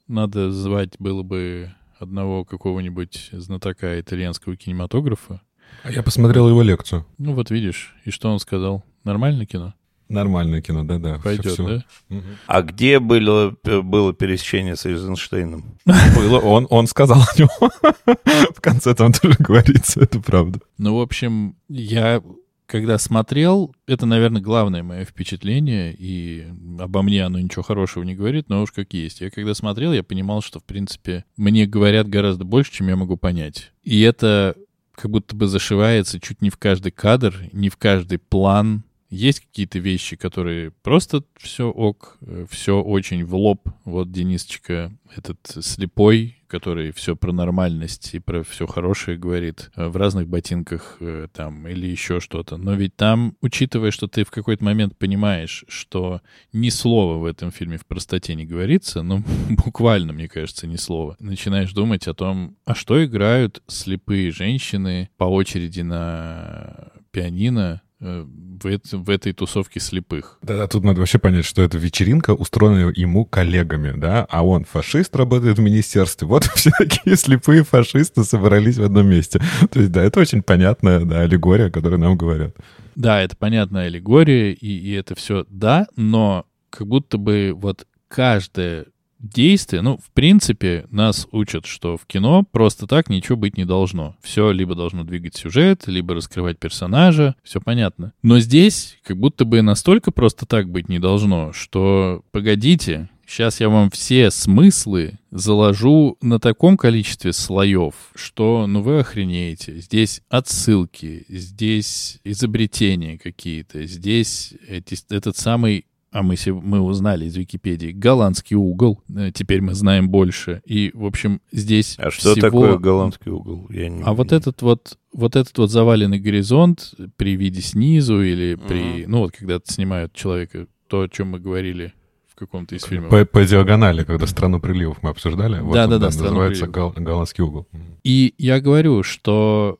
надо 0.08 0.50
звать 0.50 0.96
было 0.98 1.22
бы 1.22 1.72
одного 1.98 2.44
какого-нибудь 2.44 3.30
знатока 3.32 3.98
итальянского 4.00 4.56
кинематографа, 4.56 5.40
А 5.86 5.92
я 5.92 6.02
посмотрел 6.02 6.48
его 6.48 6.62
лекцию. 6.62 7.06
Ну 7.16 7.32
вот 7.34 7.52
видишь, 7.52 7.94
и 8.04 8.10
что 8.10 8.28
он 8.28 8.40
сказал? 8.40 8.82
Нормально 9.04 9.46
кино? 9.46 9.72
Нормальное 10.08 10.60
кино, 10.60 10.82
да-да. 10.82 11.20
Пойдет, 11.22 11.46
всё- 11.46 11.54
всё. 11.54 11.82
да? 12.08 12.22
А 12.48 12.62
где 12.62 12.98
было, 12.98 13.54
было 13.62 14.12
пересечение 14.12 14.74
с 14.74 14.84
Эйзенштейном? 14.84 15.78
Было, 16.16 16.40
он, 16.40 16.66
он 16.70 16.88
сказал 16.88 17.20
о 17.20 17.38
нем. 17.40 17.48
В 18.56 18.60
конце 18.60 18.96
там 18.96 19.12
тоже 19.12 19.36
говорится, 19.38 20.00
это 20.00 20.18
правда. 20.20 20.58
Ну, 20.76 20.96
в 20.96 21.00
общем, 21.00 21.54
я 21.68 22.20
когда 22.66 22.98
смотрел, 22.98 23.72
это, 23.86 24.06
наверное, 24.06 24.42
главное 24.42 24.82
мое 24.82 25.04
впечатление, 25.04 25.94
и 25.96 26.48
обо 26.80 27.02
мне 27.02 27.24
оно 27.24 27.38
ничего 27.38 27.62
хорошего 27.62 28.02
не 28.02 28.16
говорит, 28.16 28.48
но 28.48 28.62
уж 28.62 28.72
как 28.72 28.92
есть. 28.92 29.20
Я 29.20 29.30
когда 29.30 29.54
смотрел, 29.54 29.92
я 29.92 30.02
понимал, 30.02 30.42
что, 30.42 30.58
в 30.58 30.64
принципе, 30.64 31.24
мне 31.36 31.64
говорят 31.66 32.08
гораздо 32.08 32.44
больше, 32.44 32.72
чем 32.72 32.88
я 32.88 32.96
могу 32.96 33.16
понять. 33.16 33.70
И 33.84 34.00
это 34.00 34.56
как 34.96 35.10
будто 35.10 35.36
бы 35.36 35.46
зашивается 35.46 36.18
чуть 36.18 36.42
не 36.42 36.50
в 36.50 36.56
каждый 36.56 36.90
кадр, 36.90 37.48
не 37.52 37.68
в 37.68 37.76
каждый 37.76 38.18
план. 38.18 38.82
Есть 39.08 39.40
какие-то 39.40 39.78
вещи, 39.78 40.16
которые 40.16 40.72
просто 40.82 41.22
все 41.36 41.68
ок, 41.68 42.18
все 42.50 42.82
очень 42.82 43.24
в 43.24 43.36
лоб. 43.36 43.68
Вот 43.84 44.10
Денисочка, 44.10 44.92
этот 45.14 45.38
слепой, 45.64 46.35
который 46.46 46.92
все 46.92 47.16
про 47.16 47.32
нормальность 47.32 48.14
и 48.14 48.18
про 48.18 48.42
все 48.42 48.66
хорошее 48.66 49.18
говорит 49.18 49.70
э, 49.76 49.86
в 49.88 49.96
разных 49.96 50.28
ботинках 50.28 50.96
э, 51.00 51.28
там 51.32 51.66
или 51.68 51.86
еще 51.86 52.20
что-то. 52.20 52.56
Но 52.56 52.74
ведь 52.74 52.96
там, 52.96 53.36
учитывая, 53.40 53.90
что 53.90 54.06
ты 54.08 54.24
в 54.24 54.30
какой-то 54.30 54.64
момент 54.64 54.96
понимаешь, 54.96 55.64
что 55.68 56.20
ни 56.52 56.68
слова 56.68 57.18
в 57.18 57.24
этом 57.24 57.50
фильме 57.50 57.78
в 57.78 57.86
простоте 57.86 58.34
не 58.34 58.46
говорится, 58.46 59.02
ну, 59.02 59.22
буквально, 59.64 60.12
мне 60.12 60.28
кажется, 60.28 60.66
ни 60.66 60.76
слова, 60.76 61.16
начинаешь 61.18 61.72
думать 61.72 62.06
о 62.08 62.14
том, 62.14 62.56
а 62.64 62.74
что 62.74 63.04
играют 63.04 63.62
слепые 63.66 64.30
женщины 64.30 65.10
по 65.16 65.24
очереди 65.24 65.80
на 65.80 66.92
пианино, 67.10 67.82
в, 67.98 68.66
эт- 68.66 68.94
в 68.94 69.08
этой 69.10 69.32
тусовке 69.32 69.80
слепых. 69.80 70.38
Да-да, 70.42 70.66
тут 70.66 70.84
надо 70.84 71.00
вообще 71.00 71.18
понять, 71.18 71.44
что 71.44 71.62
это 71.62 71.78
вечеринка, 71.78 72.34
устроенная 72.34 72.92
ему 72.94 73.24
коллегами, 73.24 73.98
да, 73.98 74.26
а 74.28 74.44
он 74.44 74.64
фашист, 74.64 75.16
работает 75.16 75.58
в 75.58 75.62
министерстве. 75.62 76.28
Вот 76.28 76.44
все 76.54 76.70
такие 76.78 77.16
слепые 77.16 77.64
фашисты 77.64 78.24
собрались 78.24 78.76
в 78.76 78.84
одном 78.84 79.08
месте. 79.08 79.40
То 79.70 79.80
есть, 79.80 79.92
да, 79.92 80.02
это 80.02 80.20
очень 80.20 80.42
понятная 80.42 81.00
да, 81.00 81.20
аллегория, 81.20 81.70
которую 81.70 82.00
нам 82.00 82.16
говорят. 82.16 82.54
Да, 82.94 83.20
это 83.20 83.36
понятная 83.36 83.86
аллегория, 83.86 84.52
и, 84.52 84.66
и 84.66 84.92
это 84.92 85.14
все 85.14 85.46
да, 85.48 85.86
но 85.96 86.46
как 86.70 86.86
будто 86.86 87.18
бы 87.18 87.52
вот 87.54 87.86
каждое 88.08 88.86
действие, 89.28 89.82
ну, 89.82 89.98
в 89.98 90.10
принципе, 90.12 90.86
нас 90.90 91.26
учат, 91.32 91.66
что 91.66 91.96
в 91.96 92.06
кино 92.06 92.44
просто 92.50 92.86
так 92.86 93.08
ничего 93.08 93.36
быть 93.36 93.56
не 93.56 93.64
должно. 93.64 94.16
Все 94.22 94.50
либо 94.50 94.74
должно 94.74 95.04
двигать 95.04 95.36
сюжет, 95.36 95.84
либо 95.86 96.14
раскрывать 96.14 96.58
персонажа, 96.58 97.34
все 97.42 97.60
понятно. 97.60 98.12
Но 98.22 98.38
здесь 98.38 98.98
как 99.02 99.18
будто 99.18 99.44
бы 99.44 99.62
настолько 99.62 100.10
просто 100.10 100.46
так 100.46 100.70
быть 100.70 100.88
не 100.88 100.98
должно, 100.98 101.52
что, 101.52 102.22
погодите, 102.32 103.08
Сейчас 103.28 103.60
я 103.60 103.68
вам 103.68 103.90
все 103.90 104.30
смыслы 104.30 105.18
заложу 105.32 106.16
на 106.22 106.38
таком 106.38 106.76
количестве 106.76 107.32
слоев, 107.32 107.94
что, 108.14 108.68
ну, 108.68 108.82
вы 108.82 109.00
охренеете. 109.00 109.80
Здесь 109.80 110.22
отсылки, 110.28 111.24
здесь 111.28 112.20
изобретения 112.22 113.18
какие-то, 113.18 113.84
здесь 113.84 114.54
эти, 114.68 114.96
этот 115.12 115.36
самый 115.36 115.86
а 116.18 116.22
мы, 116.22 116.36
се- 116.36 116.52
мы 116.52 116.80
узнали 116.80 117.26
из 117.26 117.36
Википедии, 117.36 117.92
голландский 117.92 118.56
угол. 118.56 119.02
Э, 119.14 119.30
Теперь 119.32 119.60
мы 119.60 119.74
знаем 119.74 120.08
больше. 120.08 120.62
И, 120.64 120.90
в 120.94 121.04
общем, 121.04 121.40
здесь 121.52 121.96
А 121.98 122.10
что 122.10 122.32
всего- 122.32 122.40
такое 122.40 122.78
голландский 122.78 123.30
угол? 123.32 123.66
Я 123.70 123.88
не- 123.88 124.02
А 124.02 124.12
вот 124.14 124.32
этот 124.32 124.62
вот, 124.62 124.98
вот 125.12 125.36
этот 125.36 125.56
вот 125.58 125.70
заваленный 125.70 126.18
горизонт 126.18 126.94
при 127.16 127.36
виде 127.36 127.60
снизу 127.60 128.22
или 128.22 128.54
при, 128.54 129.04
ну 129.06 129.18
вот 129.18 129.32
когда 129.32 129.60
снимают 129.64 130.12
человека, 130.14 130.66
то, 130.88 131.02
о 131.02 131.08
чем 131.08 131.30
мы 131.32 131.38
говорили 131.40 131.92
в 132.28 132.34
каком-то 132.38 132.74
из 132.76 132.82
фильмов. 132.84 133.10
По, 133.10 133.24
по 133.24 133.44
диагонали, 133.44 134.04
когда 134.04 134.26
страну 134.26 134.60
приливов 134.60 135.02
мы 135.02 135.10
обсуждали, 135.10 135.60
вот 135.60 135.68
он, 135.68 135.74
Да-да-да, 135.74 136.10
«Страну 136.10 136.30
называется 136.30 136.66
приливов». 136.66 136.94
гол- 136.94 137.04
голландский 137.04 137.44
угол. 137.44 137.66
И 138.04 138.34
я 138.38 138.60
говорю, 138.60 139.02
что 139.02 139.78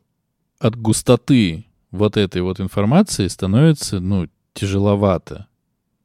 от 0.58 0.76
густоты 0.76 1.64
вот 1.90 2.16
этой 2.16 2.42
вот 2.42 2.60
информации 2.60 3.28
становится, 3.28 4.00
ну, 4.00 4.26
тяжеловато. 4.54 5.46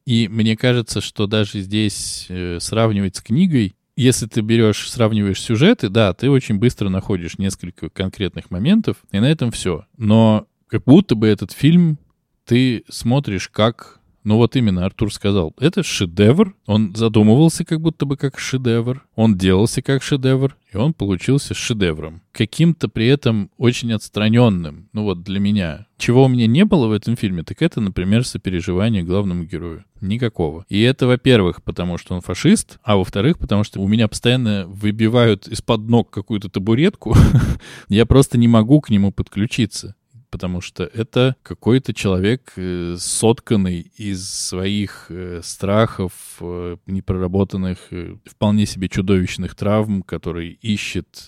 И 0.06 0.28
мне 0.28 0.58
кажется, 0.58 1.02
что 1.02 1.28
даже 1.28 1.62
здесь 1.62 2.26
э, 2.30 2.60
сравнивать 2.60 3.16
с 3.18 3.22
книгой, 3.22 3.76
если 3.96 4.26
ты 4.26 4.42
берешь, 4.42 4.90
сравниваешь 4.90 5.42
сюжеты, 5.42 5.90
да, 5.90 6.14
ты 6.14 6.30
очень 6.30 6.58
быстро 6.58 6.90
находишь 6.90 7.38
несколько 7.38 7.90
конкретных 7.90 8.50
моментов, 8.50 8.98
и 9.12 9.20
на 9.20 9.30
этом 9.30 9.52
все. 9.52 9.86
Но 9.98 10.48
как 10.68 10.84
будто 10.86 11.16
бы 11.16 11.28
этот 11.28 11.52
фильм 11.52 12.00
ты 12.46 12.84
смотришь 12.90 13.48
как... 13.50 14.01
Ну 14.24 14.38
вот 14.38 14.56
именно 14.56 14.86
Артур 14.86 15.12
сказал, 15.14 15.54
это 15.60 15.84
шедевр. 15.84 16.56
Он 16.68 16.96
задумывался 16.96 17.66
как 17.66 17.82
будто 17.82 18.06
бы 18.06 18.18
как 18.18 18.38
шедевр. 18.38 19.04
Он 19.16 19.38
делался 19.38 19.82
как 19.82 20.04
шедевр, 20.04 20.56
и 20.72 20.78
он 20.78 20.94
получился 20.94 21.54
шедевром. 21.54 22.22
Каким-то 22.32 22.88
при 22.88 23.08
этом 23.08 23.50
очень 23.58 23.92
отстраненным. 23.94 24.90
Ну 24.94 25.04
вот 25.04 25.24
для 25.24 25.40
меня. 25.40 25.88
Чего 25.98 26.26
у 26.26 26.28
меня 26.28 26.48
не 26.48 26.66
было 26.66 26.88
в 26.88 26.92
этом 26.92 27.16
фильме, 27.16 27.44
так 27.44 27.62
это, 27.62 27.82
например, 27.82 28.26
сопереживание 28.26 29.04
главному 29.04 29.44
герою. 29.44 29.86
Никакого. 30.02 30.66
И 30.68 30.82
это, 30.82 31.06
во-первых, 31.06 31.62
потому 31.64 31.98
что 31.98 32.16
он 32.16 32.22
фашист, 32.22 32.80
а 32.84 32.98
во-вторых, 32.98 33.38
потому 33.38 33.64
что 33.64 33.80
у 33.80 33.88
меня 33.88 34.08
постоянно 34.08 34.66
выбивают 34.68 35.48
из-под 35.48 35.82
ног 35.82 36.10
какую-то 36.10 36.50
табуретку. 36.50 37.16
Я 37.88 38.06
просто 38.06 38.38
не 38.38 38.48
могу 38.48 38.82
к 38.82 38.90
нему 38.90 39.12
подключиться 39.12 39.96
потому 40.32 40.62
что 40.62 40.86
это 40.86 41.36
какой-то 41.44 41.94
человек, 41.94 42.54
э, 42.56 42.96
сотканный 42.98 43.92
из 43.98 44.28
своих 44.28 45.08
э, 45.10 45.42
страхов, 45.44 46.14
э, 46.40 46.78
непроработанных, 46.88 47.78
вполне 48.26 48.66
себе 48.66 48.88
чудовищных 48.88 49.56
травм, 49.56 50.02
который 50.02 50.58
ищет 50.62 51.28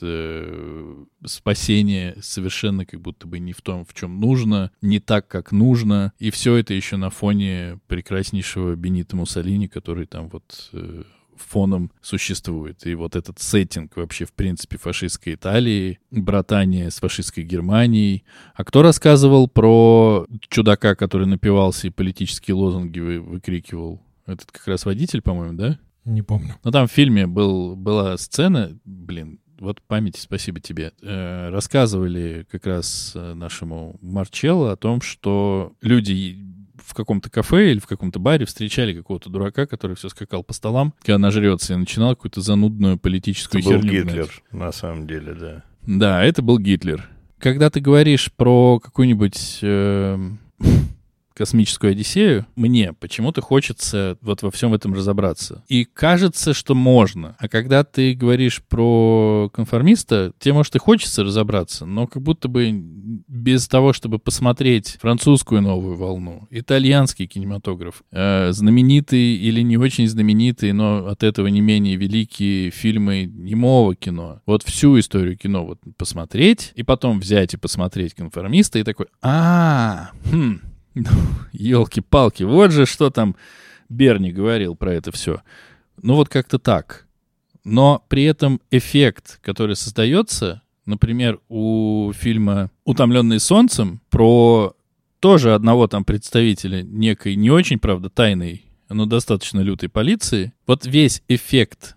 спасение 1.25 2.15
совершенно 2.21 2.85
как 2.85 3.01
будто 3.01 3.27
бы 3.27 3.39
не 3.39 3.53
в 3.53 3.61
том, 3.61 3.85
в 3.85 3.93
чем 3.93 4.19
нужно, 4.19 4.71
не 4.81 4.99
так, 4.99 5.27
как 5.27 5.51
нужно. 5.51 6.13
И 6.17 6.31
все 6.31 6.55
это 6.55 6.73
еще 6.73 6.95
на 6.95 7.09
фоне 7.09 7.79
прекраснейшего 7.87 8.75
Бенита 8.75 9.15
Муссолини, 9.15 9.67
который 9.67 10.05
там 10.05 10.29
вот 10.29 10.71
фоном 11.37 11.91
существует. 12.01 12.85
И 12.85 12.95
вот 12.95 13.15
этот 13.15 13.39
сеттинг 13.39 13.95
вообще, 13.97 14.25
в 14.25 14.33
принципе, 14.33 14.77
фашистской 14.77 15.35
Италии, 15.35 15.99
братание 16.11 16.91
с 16.91 16.99
фашистской 16.99 17.43
Германией. 17.43 18.23
А 18.55 18.63
кто 18.63 18.81
рассказывал 18.81 19.47
про 19.47 20.27
чудака, 20.49 20.95
который 20.95 21.27
напивался 21.27 21.87
и 21.87 21.91
политические 21.91 22.55
лозунги 22.55 22.99
вы- 22.99 23.19
выкрикивал? 23.19 24.01
Этот 24.25 24.51
как 24.51 24.67
раз 24.67 24.85
водитель, 24.85 25.21
по-моему, 25.21 25.53
да? 25.57 25.79
Не 26.05 26.21
помню. 26.21 26.55
Ну, 26.63 26.71
там 26.71 26.87
в 26.87 26.91
фильме 26.91 27.27
был, 27.27 27.75
была 27.75 28.17
сцена, 28.17 28.77
блин, 28.85 29.39
вот 29.59 29.81
памяти, 29.81 30.19
спасибо 30.19 30.59
тебе. 30.59 30.91
Э, 31.01 31.49
рассказывали 31.49 32.45
как 32.51 32.65
раз 32.65 33.13
э, 33.15 33.33
нашему 33.33 33.97
Марчелло 34.01 34.73
о 34.73 34.75
том, 34.75 35.01
что 35.01 35.73
люди 35.81 36.37
в 36.77 36.93
каком-то 36.93 37.29
кафе 37.29 37.71
или 37.71 37.79
в 37.79 37.87
каком-то 37.87 38.19
баре 38.19 38.45
встречали 38.45 38.93
какого-то 38.93 39.29
дурака, 39.29 39.65
который 39.65 39.95
все 39.95 40.09
скакал 40.09 40.43
по 40.43 40.53
столам, 40.53 40.93
когда 41.03 41.17
нажрется 41.17 41.73
и 41.73 41.77
начинал 41.77 42.15
какую-то 42.15 42.41
занудную 42.41 42.97
политическую 42.97 43.61
Это 43.61 43.69
был 43.69 43.81
херню 43.81 44.01
гнать. 44.03 44.15
Гитлер, 44.15 44.43
на 44.51 44.71
самом 44.71 45.07
деле, 45.07 45.33
да. 45.33 45.63
Да, 45.85 46.23
это 46.23 46.41
был 46.41 46.59
Гитлер. 46.59 47.09
Когда 47.39 47.69
ты 47.69 47.79
говоришь 47.79 48.31
про 48.31 48.79
какую-нибудь... 48.79 49.59
эм, 49.61 50.39
космическую 51.33 51.91
Одиссею, 51.91 52.45
мне 52.55 52.93
почему-то 52.93 53.41
хочется 53.41 54.17
вот 54.21 54.41
во 54.41 54.51
всем 54.51 54.73
этом 54.73 54.93
разобраться. 54.93 55.63
И 55.67 55.85
кажется, 55.85 56.53
что 56.53 56.75
можно. 56.75 57.35
А 57.39 57.47
когда 57.47 57.83
ты 57.83 58.13
говоришь 58.13 58.61
про 58.63 59.49
конформиста, 59.53 60.33
тебе, 60.39 60.53
может, 60.53 60.75
и 60.75 60.79
хочется 60.79 61.23
разобраться, 61.23 61.85
но 61.85 62.07
как 62.07 62.21
будто 62.21 62.47
бы 62.47 62.71
без 62.71 63.67
того, 63.67 63.93
чтобы 63.93 64.19
посмотреть 64.19 64.97
французскую 65.01 65.61
новую 65.61 65.95
волну, 65.95 66.47
итальянский 66.49 67.27
кинематограф, 67.27 68.03
э, 68.11 68.51
знаменитые 68.51 69.35
или 69.35 69.61
не 69.61 69.77
очень 69.77 70.07
знаменитые, 70.07 70.73
но 70.73 71.07
от 71.07 71.23
этого 71.23 71.47
не 71.47 71.61
менее 71.61 71.95
великие 71.95 72.71
фильмы 72.71 73.25
немого 73.25 73.95
кино. 73.95 74.41
Вот 74.45 74.63
всю 74.63 74.99
историю 74.99 75.37
кино 75.37 75.65
вот 75.65 75.79
посмотреть, 75.97 76.71
и 76.75 76.83
потом 76.83 77.19
взять 77.19 77.53
и 77.53 77.57
посмотреть 77.57 78.13
конформиста, 78.13 78.79
и 78.79 78.83
такой, 78.83 79.07
а, 79.21 80.11
хм, 80.25 80.59
елки-палки, 81.51 82.43
вот 82.43 82.71
же 82.71 82.85
что 82.85 83.09
там 83.09 83.35
Берни 83.89 84.31
говорил 84.31 84.75
про 84.75 84.93
это 84.93 85.11
все. 85.11 85.41
Ну 86.01 86.15
вот 86.15 86.29
как-то 86.29 86.59
так. 86.59 87.05
Но 87.63 88.03
при 88.09 88.23
этом 88.23 88.59
эффект, 88.71 89.39
который 89.41 89.75
создается, 89.75 90.61
например, 90.85 91.39
у 91.47 92.11
фильма 92.13 92.71
«Утомленный 92.83 93.39
солнцем» 93.39 94.01
про 94.09 94.75
тоже 95.19 95.53
одного 95.53 95.87
там 95.87 96.03
представителя 96.03 96.81
некой 96.81 97.35
не 97.35 97.49
очень, 97.49 97.79
правда, 97.79 98.09
тайной, 98.09 98.65
но 98.89 99.05
достаточно 99.05 99.61
лютой 99.61 99.87
полиции, 99.87 100.51
вот 100.67 100.85
весь 100.85 101.23
эффект 101.29 101.95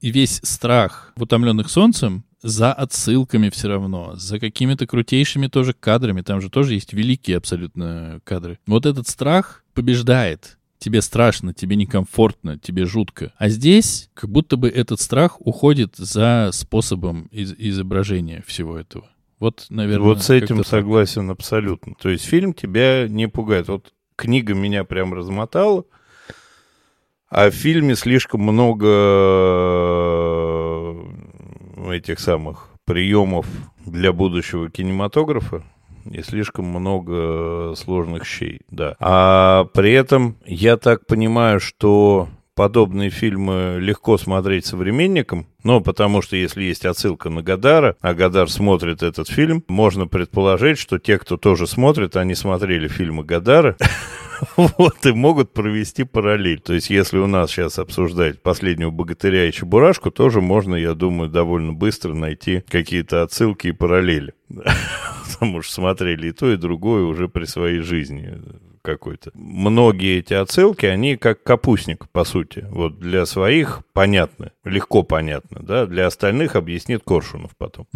и 0.00 0.10
весь 0.10 0.40
страх 0.42 1.12
в 1.16 1.22
«Утомленных 1.22 1.70
солнцем» 1.70 2.24
за 2.42 2.72
отсылками 2.72 3.50
все 3.50 3.68
равно, 3.68 4.14
за 4.16 4.40
какими-то 4.40 4.86
крутейшими 4.86 5.46
тоже 5.46 5.74
кадрами, 5.74 6.22
там 6.22 6.40
же 6.40 6.48
тоже 6.48 6.74
есть 6.74 6.92
великие 6.92 7.36
абсолютно 7.36 8.20
кадры. 8.24 8.58
Вот 8.66 8.86
этот 8.86 9.08
страх 9.08 9.64
побеждает. 9.74 10.56
Тебе 10.78 11.02
страшно, 11.02 11.52
тебе 11.52 11.76
некомфортно, 11.76 12.58
тебе 12.58 12.86
жутко. 12.86 13.34
А 13.36 13.50
здесь 13.50 14.08
как 14.14 14.30
будто 14.30 14.56
бы 14.56 14.70
этот 14.70 14.98
страх 14.98 15.36
уходит 15.40 15.96
за 15.96 16.48
способом 16.54 17.26
из 17.30 17.52
изображения 17.52 18.42
всего 18.46 18.78
этого. 18.78 19.10
Вот, 19.38 19.66
наверное... 19.68 20.06
Вот 20.06 20.22
с 20.22 20.30
этим 20.30 20.64
согласен 20.64 21.28
так. 21.28 21.36
абсолютно. 21.36 21.94
То 22.00 22.08
есть 22.08 22.24
фильм 22.24 22.54
тебя 22.54 23.06
не 23.08 23.28
пугает. 23.28 23.68
Вот 23.68 23.92
книга 24.16 24.54
меня 24.54 24.84
прям 24.84 25.12
размотала, 25.12 25.84
а 27.30 27.50
в 27.50 27.54
фильме 27.54 27.94
слишком 27.94 28.42
много 28.42 28.86
этих 31.92 32.20
самых 32.20 32.68
приемов 32.84 33.46
для 33.86 34.12
будущего 34.12 34.68
кинематографа 34.68 35.62
и 36.10 36.22
слишком 36.22 36.66
много 36.66 37.74
сложных 37.76 38.26
щей, 38.26 38.60
да. 38.70 38.96
А 39.00 39.64
при 39.72 39.92
этом 39.92 40.36
я 40.44 40.76
так 40.76 41.06
понимаю, 41.06 41.60
что 41.60 42.28
подобные 42.60 43.08
фильмы 43.08 43.78
легко 43.80 44.18
смотреть 44.18 44.66
современникам, 44.66 45.46
ну, 45.64 45.80
потому 45.80 46.20
что 46.20 46.36
если 46.36 46.62
есть 46.62 46.84
отсылка 46.84 47.30
на 47.30 47.42
Гадара, 47.42 47.96
а 48.02 48.12
Гадар 48.12 48.50
смотрит 48.50 49.02
этот 49.02 49.30
фильм, 49.30 49.64
можно 49.66 50.06
предположить, 50.06 50.76
что 50.76 50.98
те, 50.98 51.16
кто 51.16 51.38
тоже 51.38 51.66
смотрит, 51.66 52.16
они 52.16 52.34
смотрели 52.34 52.86
фильмы 52.86 53.24
Гадара, 53.24 53.78
вот, 54.58 55.06
и 55.06 55.12
могут 55.12 55.54
провести 55.54 56.04
параллель. 56.04 56.60
То 56.60 56.74
есть, 56.74 56.90
если 56.90 57.16
у 57.16 57.26
нас 57.26 57.50
сейчас 57.50 57.78
обсуждать 57.78 58.42
последнего 58.42 58.90
богатыря 58.90 59.48
и 59.48 59.52
чебурашку, 59.52 60.10
тоже 60.10 60.42
можно, 60.42 60.74
я 60.74 60.92
думаю, 60.92 61.30
довольно 61.30 61.72
быстро 61.72 62.12
найти 62.12 62.62
какие-то 62.68 63.22
отсылки 63.22 63.68
и 63.68 63.72
параллели. 63.72 64.34
Потому 65.24 65.62
что 65.62 65.72
смотрели 65.72 66.28
и 66.28 66.32
то, 66.32 66.52
и 66.52 66.58
другое 66.58 67.04
уже 67.04 67.26
при 67.26 67.46
своей 67.46 67.80
жизни 67.80 68.38
какой-то. 68.82 69.30
Многие 69.34 70.18
эти 70.18 70.34
отсылки, 70.34 70.86
они 70.86 71.16
как 71.16 71.42
капустник, 71.42 72.08
по 72.10 72.24
сути. 72.24 72.66
Вот 72.70 72.98
для 72.98 73.26
своих 73.26 73.82
понятны, 73.92 74.52
легко 74.64 75.02
понятно, 75.02 75.62
да, 75.62 75.86
для 75.86 76.06
остальных 76.06 76.56
объяснит 76.56 77.02
Коршунов 77.04 77.52
потом. 77.56 77.86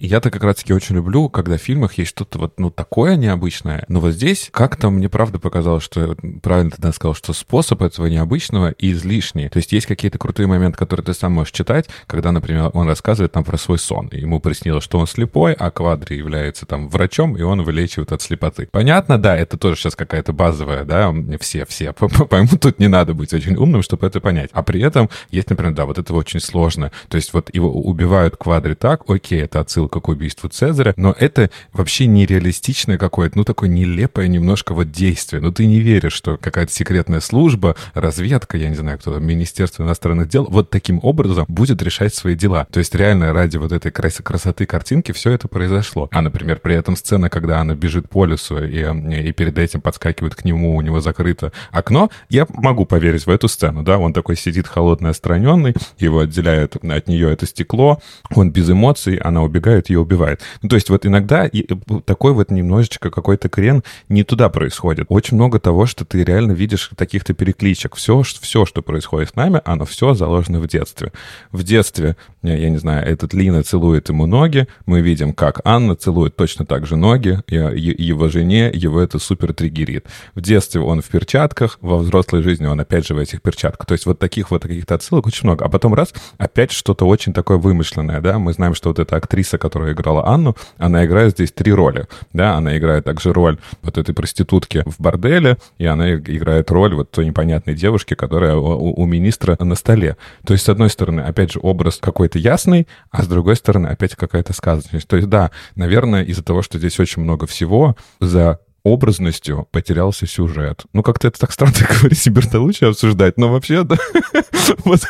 Я-то 0.00 0.30
как 0.30 0.42
раз-таки 0.42 0.72
очень 0.72 0.94
люблю, 0.94 1.28
когда 1.28 1.58
в 1.58 1.60
фильмах 1.60 1.98
есть 1.98 2.10
что-то 2.10 2.38
вот, 2.38 2.58
ну, 2.58 2.70
такое 2.70 3.16
необычное. 3.16 3.84
Но 3.88 4.00
вот 4.00 4.12
здесь 4.12 4.48
как-то 4.50 4.88
мне 4.88 5.10
правда 5.10 5.38
показалось, 5.38 5.84
что, 5.84 6.16
правильно 6.42 6.70
ты 6.70 6.92
сказал, 6.92 7.14
что 7.14 7.34
способ 7.34 7.82
этого 7.82 8.06
необычного 8.06 8.74
излишний. 8.78 9.50
То 9.50 9.58
есть 9.58 9.72
есть 9.72 9.86
какие-то 9.86 10.16
крутые 10.16 10.46
моменты, 10.46 10.78
которые 10.78 11.04
ты 11.04 11.12
сам 11.12 11.32
можешь 11.32 11.52
читать, 11.52 11.90
когда, 12.06 12.32
например, 12.32 12.70
он 12.72 12.88
рассказывает 12.88 13.32
там 13.32 13.44
про 13.44 13.58
свой 13.58 13.78
сон. 13.78 14.06
И 14.08 14.20
ему 14.20 14.40
приснилось, 14.40 14.84
что 14.84 14.98
он 14.98 15.06
слепой, 15.06 15.52
а 15.52 15.70
Квадри 15.70 16.14
является 16.14 16.64
там 16.64 16.88
врачом, 16.88 17.36
и 17.36 17.42
он 17.42 17.62
вылечивает 17.62 18.12
от 18.12 18.22
слепоты. 18.22 18.68
Понятно, 18.72 19.18
да, 19.18 19.36
это 19.36 19.58
тоже 19.58 19.76
сейчас 19.76 19.96
какая-то 19.96 20.32
базовая, 20.32 20.84
да, 20.84 21.14
все, 21.40 21.66
все 21.66 21.92
поймут, 22.30 22.58
тут 22.58 22.78
не 22.78 22.88
надо 22.88 23.12
быть 23.12 23.34
очень 23.34 23.56
умным, 23.56 23.82
чтобы 23.82 24.06
это 24.06 24.20
понять. 24.20 24.48
А 24.54 24.62
при 24.62 24.80
этом 24.80 25.10
есть, 25.30 25.50
например, 25.50 25.74
да, 25.74 25.84
вот 25.84 25.98
это 25.98 26.14
очень 26.14 26.40
сложно. 26.40 26.90
То 27.08 27.16
есть 27.16 27.34
вот 27.34 27.54
его 27.54 27.70
убивают 27.70 28.38
Квадри 28.38 28.72
так, 28.72 29.02
окей, 29.10 29.42
это 29.42 29.60
отсылка 29.60 29.89
к 29.98 30.08
убийству 30.08 30.48
Цезаря, 30.48 30.94
но 30.96 31.14
это 31.18 31.50
вообще 31.72 32.06
нереалистичное 32.06 32.98
какое-то, 32.98 33.38
ну, 33.38 33.44
такое 33.44 33.68
нелепое 33.68 34.28
немножко 34.28 34.74
вот 34.74 34.92
действие. 34.92 35.40
Ну, 35.42 35.50
ты 35.50 35.66
не 35.66 35.80
веришь, 35.80 36.12
что 36.12 36.36
какая-то 36.36 36.72
секретная 36.72 37.20
служба, 37.20 37.74
разведка, 37.94 38.56
я 38.56 38.68
не 38.68 38.76
знаю, 38.76 38.98
кто 38.98 39.14
там, 39.14 39.24
Министерство 39.24 39.82
иностранных 39.82 40.28
дел, 40.28 40.46
вот 40.48 40.70
таким 40.70 41.00
образом 41.02 41.46
будет 41.48 41.82
решать 41.82 42.14
свои 42.14 42.34
дела. 42.34 42.66
То 42.70 42.78
есть 42.78 42.94
реально 42.94 43.32
ради 43.32 43.56
вот 43.56 43.72
этой 43.72 43.90
крас 43.90 44.18
красоты 44.22 44.66
картинки 44.66 45.12
все 45.12 45.32
это 45.32 45.48
произошло. 45.48 46.08
А, 46.12 46.20
например, 46.20 46.60
при 46.60 46.74
этом 46.74 46.96
сцена, 46.96 47.30
когда 47.30 47.60
она 47.60 47.74
бежит 47.74 48.08
по 48.08 48.24
лесу 48.26 48.62
и, 48.62 49.28
и 49.28 49.32
перед 49.32 49.58
этим 49.58 49.80
подскакивает 49.80 50.34
к 50.34 50.44
нему, 50.44 50.76
у 50.76 50.80
него 50.80 51.00
закрыто 51.00 51.52
окно, 51.70 52.10
я 52.28 52.46
могу 52.50 52.84
поверить 52.84 53.26
в 53.26 53.30
эту 53.30 53.48
сцену, 53.48 53.82
да, 53.82 53.98
он 53.98 54.12
такой 54.12 54.36
сидит 54.36 54.66
холодный, 54.66 55.10
отстраненный, 55.10 55.74
его 55.98 56.20
отделяет 56.20 56.76
от 56.76 57.08
нее 57.08 57.32
это 57.32 57.46
стекло, 57.46 58.00
он 58.34 58.50
без 58.50 58.68
эмоций, 58.70 59.16
она 59.16 59.42
убегает, 59.42 59.79
стреляют, 59.80 59.90
ее 59.90 60.00
убивает. 60.00 60.40
Ну, 60.62 60.68
то 60.68 60.76
есть 60.76 60.90
вот 60.90 61.06
иногда 61.06 61.46
э, 61.46 61.62
такой 62.04 62.32
вот 62.32 62.50
немножечко 62.50 63.10
какой-то 63.10 63.48
крен 63.48 63.82
не 64.08 64.24
туда 64.24 64.48
происходит. 64.48 65.06
Очень 65.08 65.36
много 65.36 65.58
того, 65.58 65.86
что 65.86 66.04
ты 66.04 66.24
реально 66.24 66.52
видишь 66.52 66.90
таких-то 66.96 67.34
перекличек. 67.34 67.96
Все, 67.96 68.22
все, 68.22 68.66
что 68.66 68.82
происходит 68.82 69.30
с 69.30 69.34
нами, 69.34 69.60
оно 69.64 69.84
все 69.84 70.14
заложено 70.14 70.60
в 70.60 70.66
детстве. 70.66 71.12
В 71.52 71.62
детстве, 71.62 72.16
я, 72.42 72.56
я 72.56 72.70
не 72.70 72.78
знаю, 72.78 73.06
этот 73.06 73.34
Лина 73.34 73.62
целует 73.62 74.08
ему 74.08 74.26
ноги, 74.26 74.66
мы 74.86 75.00
видим, 75.00 75.32
как 75.32 75.60
Анна 75.64 75.96
целует 75.96 76.36
точно 76.36 76.64
так 76.66 76.86
же 76.86 76.96
ноги, 76.96 77.38
его 77.48 78.28
жене, 78.28 78.70
его 78.72 79.00
это 79.00 79.18
супер 79.18 79.52
триггерит. 79.52 80.06
В 80.34 80.40
детстве 80.40 80.80
он 80.80 81.00
в 81.00 81.08
перчатках, 81.08 81.78
во 81.80 81.98
взрослой 81.98 82.42
жизни 82.42 82.66
он 82.66 82.80
опять 82.80 83.06
же 83.06 83.14
в 83.14 83.18
этих 83.18 83.42
перчатках. 83.42 83.86
То 83.86 83.92
есть 83.92 84.06
вот 84.06 84.18
таких 84.18 84.50
вот 84.50 84.62
каких-то 84.62 84.94
отсылок 84.94 85.26
очень 85.26 85.46
много. 85.46 85.64
А 85.64 85.68
потом 85.68 85.94
раз, 85.94 86.12
опять 86.38 86.70
что-то 86.70 87.06
очень 87.06 87.32
такое 87.32 87.58
вымышленное, 87.58 88.20
да, 88.20 88.38
мы 88.38 88.52
знаем, 88.52 88.74
что 88.74 88.90
вот 88.90 88.98
эта 88.98 89.16
актриса, 89.16 89.58
которая 89.70 89.92
играла 89.92 90.26
Анну, 90.26 90.56
она 90.78 91.06
играет 91.06 91.34
здесь 91.34 91.52
три 91.52 91.72
роли. 91.72 92.08
Да, 92.32 92.56
она 92.56 92.76
играет 92.76 93.04
также 93.04 93.32
роль 93.32 93.56
вот 93.82 93.98
этой 93.98 94.12
проститутки 94.12 94.82
в 94.84 95.00
борделе, 95.00 95.58
и 95.78 95.86
она 95.86 96.14
играет 96.16 96.72
роль 96.72 96.92
вот 96.96 97.12
той 97.12 97.26
непонятной 97.26 97.74
девушки, 97.74 98.14
которая 98.14 98.56
у, 98.56 99.00
у 99.00 99.06
министра 99.06 99.56
на 99.60 99.76
столе. 99.76 100.16
То 100.44 100.54
есть, 100.54 100.64
с 100.64 100.68
одной 100.68 100.90
стороны, 100.90 101.20
опять 101.20 101.52
же, 101.52 101.60
образ 101.62 101.98
какой-то 102.00 102.40
ясный, 102.40 102.88
а 103.12 103.22
с 103.22 103.28
другой 103.28 103.54
стороны, 103.54 103.86
опять 103.86 104.16
какая-то 104.16 104.52
сказочность. 104.52 105.06
То 105.06 105.14
есть, 105.14 105.28
да, 105.28 105.52
наверное, 105.76 106.24
из-за 106.24 106.42
того, 106.42 106.62
что 106.62 106.76
здесь 106.78 106.98
очень 106.98 107.22
много 107.22 107.46
всего, 107.46 107.94
за 108.18 108.58
образностью 108.82 109.68
потерялся 109.70 110.26
сюжет. 110.26 110.84
Ну, 110.92 111.02
как-то 111.02 111.28
это 111.28 111.38
так 111.38 111.52
странно 111.52 111.74
говорить 112.00 112.26
и 112.26 112.30
Бертолуччи 112.30 112.84
обсуждать, 112.84 113.36
но 113.36 113.50
вообще, 113.50 113.84
да, 113.84 113.96
вот, 114.84 115.00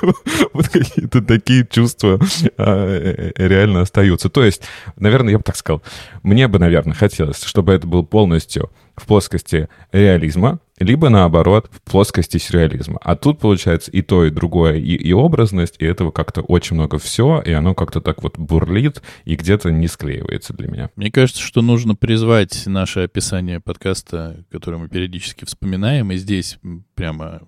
вот 0.53 0.68
какие-то 0.68 1.23
такие 1.23 1.66
чувства 1.66 2.18
а, 2.57 2.87
э, 2.87 3.33
реально 3.37 3.83
остаются. 3.83 4.29
То 4.29 4.45
есть, 4.45 4.62
наверное, 4.97 5.33
я 5.33 5.39
бы 5.39 5.45
так 5.45 5.57
сказал, 5.57 5.83
мне 6.23 6.49
бы, 6.49 6.59
наверное, 6.59 6.95
хотелось, 6.95 7.43
чтобы 7.45 7.73
это 7.73 7.87
был 7.87 8.05
полностью 8.05 8.71
в 8.97 9.07
плоскости 9.07 9.68
реализма, 9.93 10.59
либо 10.81 11.09
наоборот 11.11 11.70
в 11.72 11.83
плоскости 11.83 12.39
сюрреализма. 12.39 12.99
А 13.03 13.14
тут 13.14 13.39
получается 13.39 13.91
и 13.91 14.03
то, 14.03 14.24
и 14.24 14.31
другое, 14.31 14.76
и, 14.76 14.95
и 14.95 15.12
образность, 15.12 15.76
и 15.78 15.85
этого 15.85 16.11
как-то 16.11 16.41
очень 16.41 16.76
много 16.76 16.99
все, 16.99 17.41
и 17.45 17.53
оно 17.53 17.74
как-то 17.74 18.01
так 18.01 18.22
вот 18.22 18.39
бурлит 18.39 19.03
и 19.24 19.37
где-то 19.37 19.70
не 19.70 19.87
склеивается 19.87 20.55
для 20.55 20.68
меня. 20.68 20.91
Мне 20.97 21.11
кажется, 21.11 21.43
что 21.43 21.62
нужно 21.62 21.95
призвать 21.95 22.66
наше 22.66 23.01
описание 23.01 23.61
подкаста, 23.61 24.45
которое 24.51 24.78
мы 24.78 24.89
периодически 24.89 25.45
вспоминаем, 25.45 26.11
и 26.12 26.16
здесь 26.16 26.59
прямо 26.95 27.43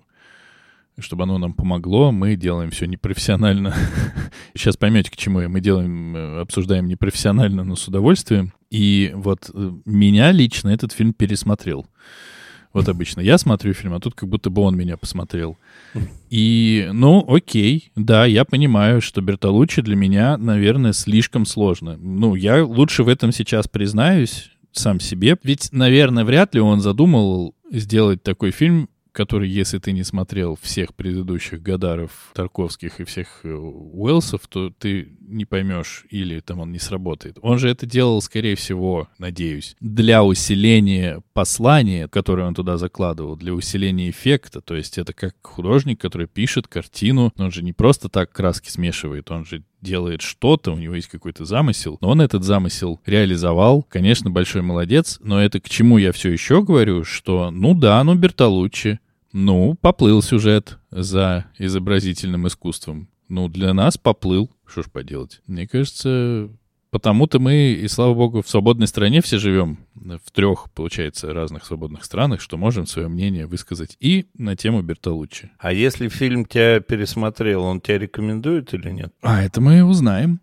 чтобы 0.99 1.23
оно 1.23 1.39
нам 1.39 1.53
помогло, 1.53 2.11
мы 2.11 2.35
делаем 2.35 2.69
все 2.69 2.85
непрофессионально. 2.85 3.73
Сейчас 4.53 4.77
поймете, 4.77 5.09
к 5.09 5.15
чему 5.15 5.41
мы 5.49 5.59
делаем, 5.59 6.15
э, 6.15 6.41
обсуждаем 6.41 6.85
непрофессионально, 6.85 7.63
но 7.63 7.75
с 7.75 7.87
удовольствием. 7.87 8.53
И 8.69 9.11
вот 9.15 9.49
э, 9.51 9.71
меня 9.85 10.31
лично 10.31 10.69
этот 10.69 10.91
фильм 10.91 11.13
пересмотрел. 11.13 11.87
Вот 12.73 12.89
обычно 12.89 13.21
я 13.21 13.37
смотрю 13.37 13.73
фильм, 13.73 13.93
а 13.93 13.99
тут 13.99 14.15
как 14.15 14.27
будто 14.27 14.49
бы 14.49 14.63
он 14.63 14.75
меня 14.75 14.97
посмотрел. 14.97 15.57
И, 16.31 16.89
ну, 16.91 17.23
окей, 17.27 17.91
да, 17.95 18.25
я 18.25 18.45
понимаю, 18.45 18.99
что 18.99 19.21
Бертолуччи 19.21 19.83
для 19.83 19.95
меня, 19.95 20.37
наверное, 20.37 20.93
слишком 20.93 21.45
сложно. 21.45 21.97
Ну, 21.97 22.33
я 22.33 22.65
лучше 22.65 23.03
в 23.03 23.07
этом 23.09 23.31
сейчас 23.31 23.67
признаюсь, 23.67 24.49
сам 24.71 24.99
себе. 24.99 25.37
Ведь, 25.43 25.69
наверное, 25.71 26.25
вряд 26.25 26.55
ли 26.55 26.61
он 26.61 26.81
задумал 26.81 27.53
сделать 27.71 28.23
такой 28.23 28.49
фильм, 28.49 28.89
который, 29.13 29.47
если 29.47 29.77
ты 29.77 29.91
не 29.91 30.03
смотрел 30.03 30.57
всех 30.61 30.93
предыдущих 30.95 31.61
Гадаров, 31.61 32.31
Тарковских 32.33 32.99
и 32.99 33.03
всех 33.05 33.41
э, 33.43 33.53
Уэлсов, 33.53 34.47
то 34.47 34.71
ты 34.71 35.15
не 35.21 35.45
поймешь 35.45 36.05
или 36.09 36.39
там 36.39 36.59
он 36.59 36.71
не 36.71 36.79
сработает. 36.79 37.37
Он 37.41 37.59
же 37.59 37.69
это 37.69 37.85
делал, 37.85 38.21
скорее 38.21 38.55
всего, 38.55 39.07
надеюсь, 39.19 39.75
для 39.79 40.23
усиления 40.23 41.21
послания, 41.33 42.07
которое 42.07 42.47
он 42.47 42.55
туда 42.55 42.77
закладывал, 42.77 43.35
для 43.35 43.53
усиления 43.53 44.09
эффекта. 44.09 44.61
То 44.61 44.75
есть 44.75 44.97
это 44.97 45.13
как 45.13 45.35
художник, 45.43 46.01
который 46.01 46.27
пишет 46.27 46.67
картину, 46.67 47.31
он 47.37 47.51
же 47.51 47.63
не 47.63 47.71
просто 47.71 48.09
так 48.09 48.31
краски 48.31 48.69
смешивает, 48.69 49.29
он 49.29 49.45
же 49.45 49.63
делает 49.83 50.21
что-то, 50.21 50.71
у 50.71 50.77
него 50.77 50.95
есть 50.95 51.09
какой-то 51.09 51.45
замысел, 51.45 51.97
но 52.01 52.09
он 52.09 52.21
этот 52.21 52.43
замысел 52.43 52.99
реализовал. 53.05 53.83
Конечно, 53.83 54.31
большой 54.31 54.61
молодец, 54.61 55.19
но 55.21 55.41
это 55.43 55.59
к 55.59 55.69
чему 55.69 55.97
я 55.97 56.11
все 56.11 56.31
еще 56.31 56.63
говорю, 56.63 57.03
что, 57.03 57.51
ну 57.51 57.75
да, 57.75 58.03
ну 58.03 58.15
Бертолуччи, 58.15 58.99
ну, 59.33 59.75
поплыл 59.81 60.21
сюжет 60.21 60.77
за 60.91 61.45
изобразительным 61.57 62.47
искусством. 62.47 63.09
Ну, 63.29 63.49
для 63.49 63.73
нас 63.73 63.97
поплыл. 63.97 64.51
Что 64.65 64.83
ж 64.83 64.91
поделать? 64.91 65.41
Мне 65.47 65.67
кажется, 65.67 66.49
потому-то 66.93 67.39
мы, 67.39 67.71
и 67.71 67.87
слава 67.87 68.13
богу, 68.13 68.43
в 68.43 68.49
свободной 68.49 68.85
стране 68.87 69.21
все 69.21 69.39
живем, 69.39 69.79
в 69.95 70.31
трех, 70.31 70.71
получается, 70.71 71.33
разных 71.33 71.65
свободных 71.65 72.05
странах, 72.05 72.39
что 72.39 72.55
можем 72.55 72.85
свое 72.85 73.07
мнение 73.07 73.47
высказать 73.47 73.97
и 73.99 74.27
на 74.37 74.55
тему 74.55 74.83
Бертолуччи. 74.83 75.49
А 75.57 75.73
если 75.73 76.07
фильм 76.07 76.45
тебя 76.45 76.79
пересмотрел, 76.79 77.63
он 77.63 77.81
тебя 77.81 77.97
рекомендует 77.97 78.73
или 78.75 78.91
нет? 78.91 79.11
А 79.23 79.41
это 79.41 79.59
мы 79.59 79.83
узнаем. 79.83 80.39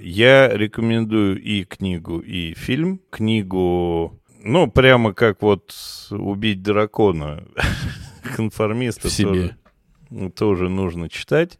Я 0.00 0.48
рекомендую 0.48 1.42
и 1.42 1.64
книгу, 1.64 2.20
и 2.20 2.54
фильм. 2.54 3.00
Книгу, 3.10 4.18
ну, 4.42 4.70
прямо 4.70 5.12
как 5.12 5.42
вот 5.42 5.74
«Убить 6.10 6.62
дракона» 6.62 7.44
конформиста. 8.36 9.08
Тоже, 10.10 10.30
тоже 10.34 10.68
нужно 10.68 11.08
читать 11.08 11.58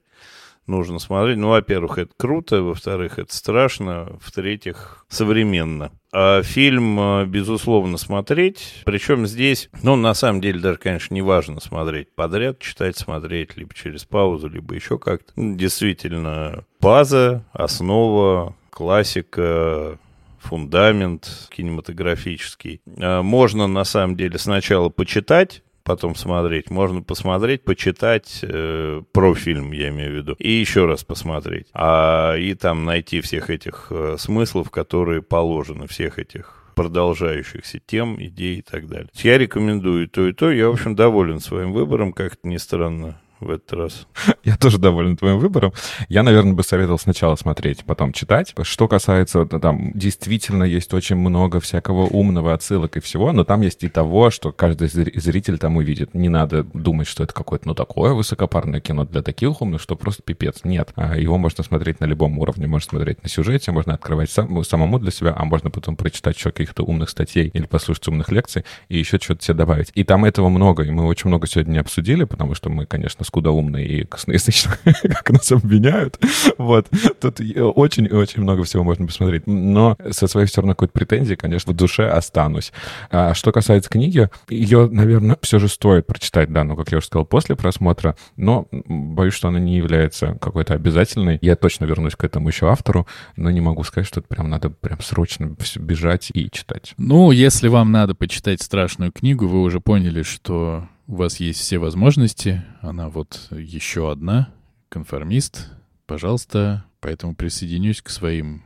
нужно 0.69 0.99
смотреть. 0.99 1.39
Ну, 1.39 1.49
во-первых, 1.49 1.99
это 1.99 2.13
круто, 2.17 2.63
во-вторых, 2.63 3.19
это 3.19 3.35
страшно, 3.35 4.19
в-третьих, 4.21 5.05
современно. 5.09 5.91
А 6.13 6.43
фильм, 6.43 7.01
э, 7.01 7.27
безусловно, 7.27 7.99
смотреть. 7.99 8.83
Причем 8.85 9.27
здесь, 9.27 9.71
ну, 9.83 9.97
на 9.97 10.15
самом 10.15 10.41
деле, 10.41 10.61
даже, 10.61 10.79
конечно, 10.79 11.13
не 11.15 11.23
важно 11.23 11.61
смотреть 11.61 12.15
подряд, 12.15 12.61
читать, 12.61 12.97
смотреть, 12.97 13.57
либо 13.57 13.75
через 13.75 14.05
паузу, 14.05 14.49
либо 14.49 14.75
еще 14.75 14.99
как-то. 14.99 15.33
Ну, 15.37 15.57
действительно, 15.57 16.65
база, 16.81 17.45
основа, 17.53 18.55
классика, 18.71 19.99
фундамент 20.39 21.49
кинематографический. 21.51 22.81
А 22.99 23.23
можно, 23.23 23.67
на 23.67 23.85
самом 23.85 24.17
деле, 24.17 24.39
сначала 24.39 24.89
почитать, 24.89 25.63
потом 25.89 26.15
смотреть. 26.15 26.71
Можно 26.71 27.03
посмотреть, 27.03 27.65
почитать 27.65 28.41
э, 28.43 29.03
про 29.11 29.35
фильм, 29.35 29.73
я 29.73 29.89
имею 29.89 30.13
в 30.13 30.17
виду, 30.17 30.37
и 30.39 30.51
еще 30.51 30.85
раз 30.85 31.03
посмотреть. 31.03 31.67
А 31.73 32.37
и 32.37 32.55
там 32.55 32.85
найти 32.85 33.23
всех 33.23 33.49
этих 33.49 33.87
э, 33.91 34.17
смыслов, 34.19 34.71
которые 34.71 35.23
положены, 35.23 35.87
всех 35.87 36.19
этих 36.19 36.73
продолжающихся 36.75 37.81
тем, 37.85 38.23
идей 38.23 38.59
и 38.59 38.63
так 38.63 38.87
далее. 38.87 39.09
Я 39.15 39.39
рекомендую 39.39 40.09
то 40.09 40.29
и 40.29 40.33
то. 40.33 40.51
Я, 40.51 40.69
в 40.69 40.75
общем, 40.75 40.95
доволен 40.95 41.41
своим 41.41 41.73
выбором, 41.73 42.13
как-то 42.13 42.47
не 42.47 42.59
странно 42.59 43.19
в 43.41 43.51
этот 43.51 43.73
раз. 43.73 44.07
Я 44.45 44.57
тоже 44.57 44.79
доволен 44.79 45.17
твоим 45.17 45.39
выбором. 45.39 45.73
Я, 46.09 46.23
наверное, 46.23 46.55
бы 46.55 46.63
советовал 46.63 46.99
сначала 46.99 47.37
смотреть, 47.37 47.85
потом 47.85 48.13
читать. 48.13 48.55
Что 48.63 48.89
касается, 48.89 49.47
там 49.47 49.93
действительно 49.95 50.65
есть 50.65 50.93
очень 50.95 51.17
много 51.17 51.61
всякого 51.61 52.03
умного 52.03 52.53
отсылок 52.53 52.97
и 52.97 53.01
всего, 53.01 53.33
но 53.33 53.45
там 53.45 53.61
есть 53.63 53.85
и 53.85 53.89
того, 53.89 54.31
что 54.31 54.53
каждый 54.53 54.89
зритель 54.89 55.59
там 55.59 55.77
увидит. 55.77 56.15
Не 56.15 56.29
надо 56.29 56.65
думать, 56.65 57.07
что 57.07 57.25
это 57.25 57.33
какое-то, 57.33 57.69
ну, 57.69 57.75
такое 57.75 58.13
высокопарное 58.13 58.81
кино 58.81 59.05
для 59.05 59.23
таких 59.23 59.61
умных, 59.61 59.81
что 59.81 59.97
просто 59.97 60.23
пипец. 60.23 60.65
Нет. 60.65 60.91
А 60.97 61.17
его 61.17 61.39
можно 61.39 61.63
смотреть 61.65 62.01
на 62.01 62.05
любом 62.05 62.39
уровне. 62.39 62.67
Можно 62.67 62.91
смотреть 62.91 63.23
на 63.23 63.29
сюжете, 63.29 63.73
можно 63.73 63.95
открывать 63.95 64.31
сам, 64.31 64.65
самому 64.65 64.99
для 64.99 65.11
себя, 65.11 65.35
а 65.37 65.45
можно 65.45 65.71
потом 65.71 65.97
прочитать 65.97 66.37
еще 66.37 66.51
каких-то 66.51 66.83
умных 66.83 67.11
статей 67.11 67.51
или 67.53 67.67
послушать 67.67 68.09
умных 68.09 68.31
лекций 68.31 68.65
и 68.89 68.99
еще 68.99 69.19
что-то 69.19 69.45
себе 69.45 69.55
добавить. 69.55 69.91
И 69.95 70.05
там 70.05 70.25
этого 70.25 70.49
много, 70.49 70.83
и 70.83 70.91
мы 70.91 71.07
очень 71.07 71.29
много 71.29 71.47
сегодня 71.47 71.73
не 71.73 71.79
обсудили, 71.79 72.25
потому 72.25 72.55
что 72.55 72.71
мы, 72.71 72.87
конечно, 72.87 73.25
скудоумные 73.29 73.87
и 73.87 74.05
косноязычные, 74.05 74.77
как 75.03 75.31
нас 75.31 75.53
обвиняют. 75.53 76.19
Вот. 76.59 76.89
Тут 77.21 77.41
очень 77.41 78.09
очень 78.09 78.43
много 78.43 78.65
всего 78.65 78.85
можно 78.85 79.07
посмотреть. 79.07 79.47
Но 79.47 79.97
со 80.11 80.27
своей 80.27 80.49
равно 80.57 80.73
какой-то 80.73 80.93
претензии, 80.93 81.35
конечно, 81.35 81.73
в 81.73 81.77
душе 81.77 82.09
останусь. 82.09 82.73
А 83.11 83.35
что 83.35 83.53
касается 83.53 83.91
книги, 83.91 84.29
ее, 84.49 84.89
наверное, 84.91 85.39
все 85.43 85.59
же 85.59 85.69
стоит 85.69 86.07
прочитать, 86.07 86.53
да, 86.53 86.65
ну, 86.65 86.77
как 86.77 86.91
я 86.91 86.99
уже 86.99 87.07
сказал, 87.07 87.27
после 87.27 87.57
просмотра, 87.57 88.17
но 88.37 88.67
боюсь, 88.71 89.35
что 89.35 89.49
она 89.49 89.59
не 89.59 89.77
является 89.77 90.37
какой-то 90.41 90.75
обязательной. 90.75 91.39
Я 91.41 91.57
точно 91.57 91.85
вернусь 91.85 92.17
к 92.17 92.25
этому 92.25 92.49
еще 92.49 92.71
автору, 92.71 93.07
но 93.37 93.51
не 93.51 93.61
могу 93.61 93.85
сказать, 93.85 94.07
что 94.07 94.21
это 94.21 94.29
прям 94.29 94.51
надо 94.51 94.71
прям 94.71 95.01
срочно 95.01 95.55
бежать 95.77 96.31
и 96.33 96.51
читать. 96.51 96.95
Ну, 96.99 97.31
если 97.31 97.69
вам 97.69 97.93
надо 97.93 98.15
почитать 98.15 98.63
страшную 98.63 99.13
книгу, 99.13 99.47
вы 99.47 99.63
уже 99.63 99.81
поняли, 99.81 100.23
что 100.23 100.89
у 101.09 101.17
вас 101.17 101.41
есть 101.41 101.59
все 101.59 101.79
возможности. 101.79 102.63
Она 102.81 103.09
вот 103.09 103.49
еще 103.51 104.13
одна, 104.13 104.51
конформист. 104.89 105.71
Пожалуйста, 106.07 106.85
поэтому 107.01 107.35
присоединюсь 107.35 108.03
к 108.03 108.11
своим 108.11 108.63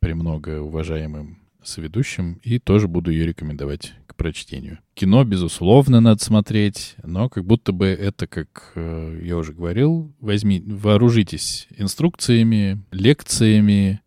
премного 0.00 0.60
уважаемым 0.60 1.38
соведущим 1.62 2.40
и 2.42 2.58
тоже 2.58 2.88
буду 2.88 3.10
ее 3.10 3.26
рекомендовать 3.26 3.94
к 4.06 4.16
прочтению. 4.16 4.78
Кино, 4.94 5.24
безусловно, 5.24 6.00
надо 6.00 6.22
смотреть, 6.22 6.94
но 7.02 7.28
как 7.28 7.44
будто 7.44 7.72
бы 7.72 7.86
это, 7.86 8.26
как 8.26 8.72
э, 8.74 9.20
я 9.22 9.36
уже 9.36 9.52
говорил, 9.52 10.12
возьми, 10.20 10.62
вооружитесь 10.66 11.66
инструкциями, 11.76 12.82
лекциями, 12.92 14.00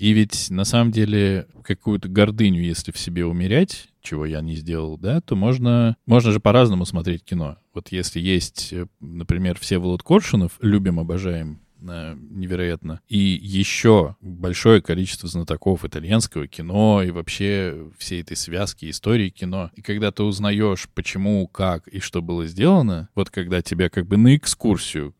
и 0.00 0.12
ведь 0.12 0.48
на 0.48 0.64
самом 0.64 0.92
деле 0.92 1.46
какую-то 1.62 2.08
гордыню, 2.08 2.62
если 2.62 2.90
в 2.90 2.98
себе 2.98 3.26
умерять, 3.26 3.90
чего 4.00 4.24
я 4.24 4.40
не 4.40 4.56
сделал, 4.56 4.96
да, 4.96 5.20
то 5.20 5.36
можно, 5.36 5.94
можно 6.06 6.32
же 6.32 6.40
по-разному 6.40 6.86
смотреть 6.86 7.22
кино. 7.22 7.58
Вот 7.74 7.92
если 7.92 8.18
есть, 8.18 8.72
э, 8.72 8.86
например, 9.00 9.58
Всеволод 9.58 10.02
Коршунов, 10.02 10.52
любим, 10.62 11.00
обожаем, 11.00 11.60
э, 11.82 12.16
невероятно. 12.30 13.00
И 13.10 13.18
еще 13.18 14.16
большое 14.22 14.80
количество 14.80 15.28
знатоков 15.28 15.84
итальянского 15.84 16.46
кино 16.46 17.02
и 17.02 17.10
вообще 17.10 17.90
всей 17.98 18.22
этой 18.22 18.38
связки 18.38 18.88
истории 18.88 19.28
кино. 19.28 19.70
И 19.74 19.82
когда 19.82 20.10
ты 20.12 20.22
узнаешь, 20.22 20.88
почему, 20.94 21.46
как 21.46 21.86
и 21.88 22.00
что 22.00 22.22
было 22.22 22.46
сделано, 22.46 23.10
вот 23.14 23.28
когда 23.28 23.60
тебя 23.60 23.90
как 23.90 24.06
бы 24.06 24.16
на 24.16 24.34
экскурсию 24.34 25.14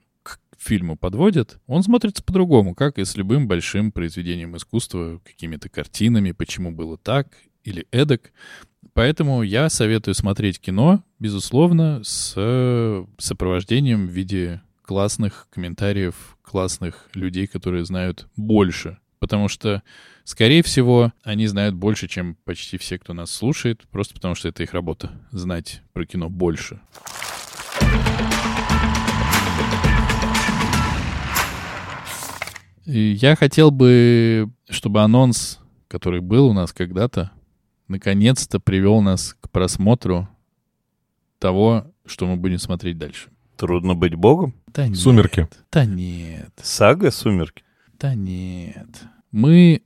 фильму 0.62 0.96
подводят, 0.96 1.58
он 1.66 1.82
смотрится 1.82 2.22
по-другому, 2.22 2.74
как 2.74 2.98
и 2.98 3.04
с 3.04 3.16
любым 3.16 3.48
большим 3.48 3.92
произведением 3.92 4.56
искусства, 4.56 5.20
какими-то 5.24 5.68
картинами, 5.68 6.32
почему 6.32 6.70
было 6.70 6.98
так 6.98 7.28
или 7.64 7.86
эдак. 7.90 8.32
Поэтому 8.92 9.42
я 9.42 9.68
советую 9.68 10.14
смотреть 10.14 10.60
кино, 10.60 11.02
безусловно, 11.18 12.02
с 12.02 13.06
сопровождением 13.18 14.06
в 14.06 14.10
виде 14.10 14.62
классных 14.82 15.46
комментариев, 15.50 16.36
классных 16.42 17.08
людей, 17.14 17.46
которые 17.46 17.84
знают 17.84 18.28
больше. 18.36 18.98
Потому 19.18 19.48
что, 19.48 19.82
скорее 20.24 20.62
всего, 20.62 21.12
они 21.22 21.46
знают 21.46 21.74
больше, 21.74 22.08
чем 22.08 22.36
почти 22.44 22.78
все, 22.78 22.98
кто 22.98 23.12
нас 23.12 23.30
слушает, 23.30 23.82
просто 23.90 24.14
потому 24.14 24.34
что 24.34 24.48
это 24.48 24.62
их 24.62 24.72
работа— 24.72 25.12
знать 25.30 25.82
про 25.92 26.06
кино 26.06 26.28
больше. 26.30 26.80
И 32.90 33.12
я 33.12 33.36
хотел 33.36 33.70
бы, 33.70 34.50
чтобы 34.68 35.02
анонс, 35.02 35.60
который 35.86 36.20
был 36.20 36.48
у 36.48 36.52
нас 36.52 36.72
когда-то, 36.72 37.30
наконец-то 37.86 38.58
привел 38.58 39.00
нас 39.00 39.36
к 39.40 39.48
просмотру 39.48 40.28
того, 41.38 41.86
что 42.04 42.26
мы 42.26 42.36
будем 42.36 42.58
смотреть 42.58 42.98
дальше. 42.98 43.28
Трудно 43.56 43.94
быть 43.94 44.16
богом? 44.16 44.54
Да 44.66 44.88
нет. 44.88 44.98
Сумерки. 44.98 45.48
Да 45.70 45.84
нет. 45.84 46.50
Сага 46.60 47.12
«Сумерки»? 47.12 47.62
Да 47.96 48.16
нет. 48.16 48.88
Мы 49.30 49.82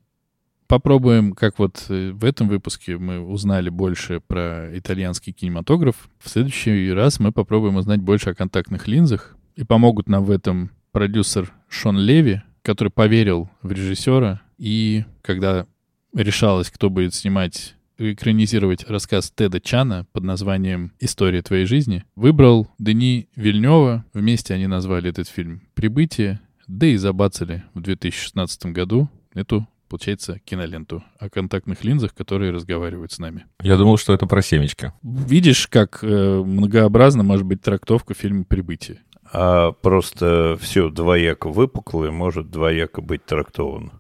попробуем, 0.67 1.35
как 1.35 1.59
вот 1.59 1.85
э, 1.91 2.11
в 2.13 2.25
этом 2.25 2.49
выпуске 2.49 2.97
мы 2.97 3.21
узнали 3.21 3.69
больше 3.69 4.21
про 4.21 4.71
итальянский 4.73 5.35
кинематограф. 5.35 6.09
В 6.21 6.31
следующий 6.31 6.91
раз 6.93 7.21
мы 7.21 7.33
попробуем 7.33 7.77
узнать 7.77 8.01
больше 8.01 8.31
о 8.31 8.35
контактных 8.35 8.89
линзах. 8.89 9.37
И 9.57 9.65
помогут 9.65 10.09
нам 10.09 10.25
в 10.25 10.31
этом 10.31 10.71
продюсер 10.91 11.53
Шон 11.69 11.99
Леви, 11.99 12.41
который 12.65 12.89
поверил 12.89 13.49
в 13.63 13.71
режиссера, 13.71 14.41
и 14.59 15.05
когда 15.23 15.67
решалось, 16.15 16.71
кто 16.71 16.91
будет 16.91 17.15
снимать 17.15 17.77
экранизировать 17.99 18.89
рассказ 18.89 19.33
Теда 19.35 19.61
Чана 19.61 20.07
под 20.13 20.25
названием 20.25 20.93
«История 20.99 21.43
твоей 21.43 21.67
жизни», 21.67 22.05
выбрал 22.17 22.69
Дени 22.79 23.29
Вильнева. 23.37 24.05
Вместе 24.13 24.55
они 24.55 24.67
назвали 24.67 25.11
этот 25.11 25.29
фильм 25.29 25.63
«Прибытие». 25.75 26.41
да 26.67 26.87
и 26.87 26.97
забацали 26.97 27.63
в 27.75 27.83
2016 27.83 28.67
году 28.67 29.09
эту, 29.35 29.69
получается, 29.89 30.39
киноленту 30.45 31.05
о 31.19 31.29
контактных 31.29 31.85
линзах, 31.85 32.15
которые 32.15 32.51
разговаривают 32.51 33.13
с 33.13 33.19
нами. 33.19 33.45
Я 33.63 33.77
думал, 33.77 33.99
что 33.99 34.15
это 34.15 34.27
про 34.27 34.43
семечки. 34.43 34.93
Видишь, 35.03 35.69
как 35.69 35.99
э, 36.03 36.43
многообразно 36.43 37.23
может 37.23 37.45
быть 37.45 37.61
трактовка 37.61 38.15
фильма 38.15 38.45
«Прибытие». 38.45 39.03
А 39.37 39.73
просто 39.73 40.57
все 40.61 40.91
двояко 40.91 41.49
выпуклое 41.49 42.13
может 42.13 42.51
двояко 42.51 43.03
быть 43.03 43.25
трактовано. 43.27 43.91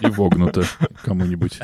И 0.00 0.06
вогнуто 0.08 0.64
кому-нибудь. 1.04 1.60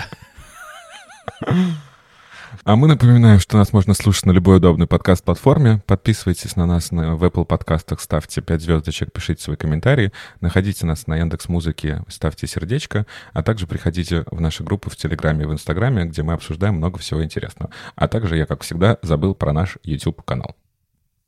А 2.64 2.76
мы 2.76 2.86
напоминаем, 2.86 3.40
что 3.40 3.56
нас 3.56 3.72
можно 3.72 3.94
слушать 3.94 4.26
на 4.26 4.30
любой 4.30 4.58
удобной 4.58 4.86
подкаст-платформе. 4.86 5.82
Подписывайтесь 5.86 6.54
на 6.54 6.66
нас 6.66 6.92
на, 6.92 7.16
в 7.16 7.24
Apple 7.24 7.44
подкастах, 7.44 8.00
ставьте 8.00 8.42
5 8.42 8.60
звездочек, 8.60 9.12
пишите 9.12 9.42
свои 9.42 9.56
комментарии. 9.56 10.12
Находите 10.40 10.86
нас 10.86 11.08
на 11.08 11.16
Яндекс 11.16 11.48
Музыке, 11.48 12.04
ставьте 12.06 12.46
сердечко, 12.46 13.06
а 13.32 13.42
также 13.42 13.66
приходите 13.66 14.24
в 14.30 14.40
наши 14.40 14.62
группы 14.62 14.88
в 14.90 14.96
Телеграме 14.96 15.42
и 15.42 15.46
в 15.46 15.52
Инстаграме, 15.52 16.04
где 16.04 16.22
мы 16.22 16.34
обсуждаем 16.34 16.74
много 16.74 16.98
всего 16.98 17.24
интересного. 17.24 17.72
А 17.96 18.06
также 18.06 18.36
я, 18.36 18.46
как 18.46 18.62
всегда, 18.62 18.98
забыл 19.02 19.34
про 19.34 19.52
наш 19.52 19.78
YouTube-канал. 19.82 20.54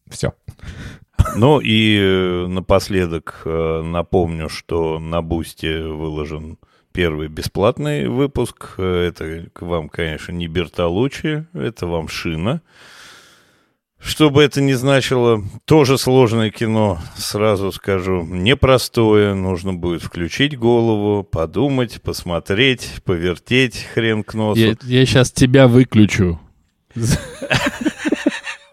Все. 0.08 0.34
Ну 1.36 1.60
и 1.60 1.98
э, 1.98 2.46
напоследок 2.46 3.42
э, 3.44 3.82
напомню, 3.82 4.48
что 4.48 4.98
на 4.98 5.22
Бусте 5.22 5.82
выложен 5.82 6.58
первый 6.92 7.28
бесплатный 7.28 8.08
выпуск. 8.08 8.78
Это 8.78 9.46
к 9.52 9.62
вам, 9.62 9.88
конечно, 9.88 10.32
не 10.32 10.46
Бертолучи, 10.46 11.46
это 11.52 11.86
вам 11.86 12.08
Шина. 12.08 12.62
Что 14.04 14.28
бы 14.28 14.42
это 14.42 14.60
ни 14.60 14.74
значило, 14.74 15.42
тоже 15.64 15.96
сложное 15.96 16.50
кино, 16.50 17.00
сразу 17.16 17.72
скажу, 17.72 18.22
непростое. 18.22 19.32
Нужно 19.32 19.72
будет 19.72 20.02
включить 20.02 20.58
голову, 20.58 21.24
подумать, 21.24 22.02
посмотреть, 22.02 22.90
повертеть 23.04 23.82
хрен 23.94 24.22
к 24.22 24.34
носу. 24.34 24.60
Я, 24.60 24.76
я 24.82 25.06
сейчас 25.06 25.32
тебя 25.32 25.68
выключу. 25.68 26.38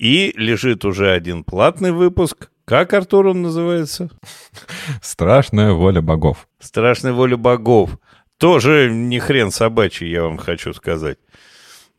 И 0.02 0.34
лежит 0.36 0.84
уже 0.84 1.12
один 1.12 1.44
платный 1.44 1.92
выпуск. 1.92 2.50
Как, 2.66 2.92
Артур, 2.94 3.28
он 3.28 3.44
называется? 3.44 4.10
Страшная 5.00 5.74
воля 5.74 6.02
богов. 6.02 6.48
Страшная 6.60 7.14
воля 7.14 7.38
богов. 7.38 8.00
Тоже 8.40 8.90
не 8.92 9.20
хрен 9.20 9.52
собачий, 9.52 10.10
я 10.10 10.24
вам 10.24 10.38
хочу 10.38 10.74
сказать. 10.74 11.20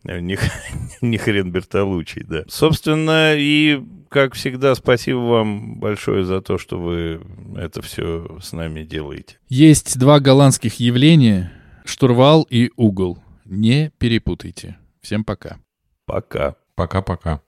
Не, 0.03 0.37
не 1.01 1.17
хрен 1.17 1.53
Бертолучий, 1.53 2.25
да. 2.25 2.43
Собственно, 2.49 3.37
и, 3.37 3.81
как 4.09 4.35
всегда, 4.35 4.75
спасибо 4.75 5.19
вам 5.19 5.79
большое 5.79 6.25
за 6.25 6.41
то, 6.41 6.59
что 6.59 6.81
вы 6.81 7.21
это 7.57 7.83
все 7.83 8.37
с 8.43 8.53
нами 8.53 8.83
делаете. 8.83 9.39
Есть 9.49 9.97
два 9.97 10.19
голландских 10.19 10.81
явления— 10.81 11.53
штурвал 11.85 12.49
и 12.51 12.73
угол. 12.75 13.19
Не 13.45 13.93
перепутайте. 13.99 14.77
Всем 15.03 15.23
пока. 15.23 15.61
Пока. 16.05 16.57
Пока-пока. 16.75 17.41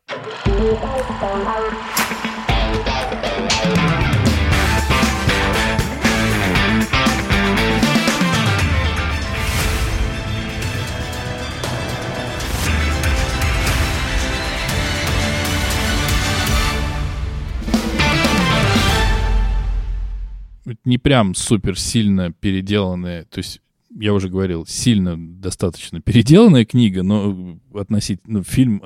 не 20.85 20.99
прям 20.99 21.35
супер 21.35 21.79
сильно 21.79 22.33
переделанная, 22.33 23.25
то 23.25 23.39
есть 23.39 23.61
я 23.97 24.13
уже 24.13 24.29
говорил, 24.29 24.67
сильно 24.67 25.17
достаточно 25.17 26.01
переделанная 26.01 26.65
книга, 26.65 27.03
но 27.03 27.59
относительно 27.75 28.39
ну, 28.39 28.45
фильм... 28.45 28.83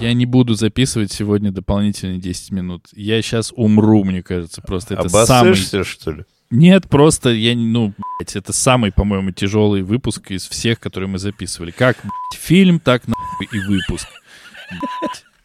Я 0.00 0.14
не 0.14 0.26
буду 0.26 0.54
записывать 0.54 1.12
сегодня 1.12 1.52
дополнительные 1.52 2.18
10 2.18 2.50
минут. 2.52 2.88
Я 2.92 3.20
сейчас 3.22 3.52
умру, 3.54 4.04
мне 4.04 4.22
кажется, 4.22 4.60
просто 4.62 4.94
это 4.94 5.08
самый... 5.08 5.54
что 5.54 6.10
ли? 6.10 6.24
Нет, 6.50 6.88
просто 6.88 7.30
я, 7.30 7.54
ну, 7.54 7.94
блядь, 8.18 8.36
это 8.36 8.52
самый, 8.52 8.92
по-моему, 8.92 9.30
тяжелый 9.30 9.82
выпуск 9.82 10.30
из 10.32 10.46
всех, 10.46 10.80
которые 10.80 11.08
мы 11.08 11.18
записывали. 11.18 11.70
Как, 11.70 11.96
блядь, 12.02 12.40
фильм, 12.40 12.78
так, 12.78 13.06
нахуй, 13.06 13.48
и 13.52 13.58
выпуск. 13.60 14.06
Блядь. 14.70 15.24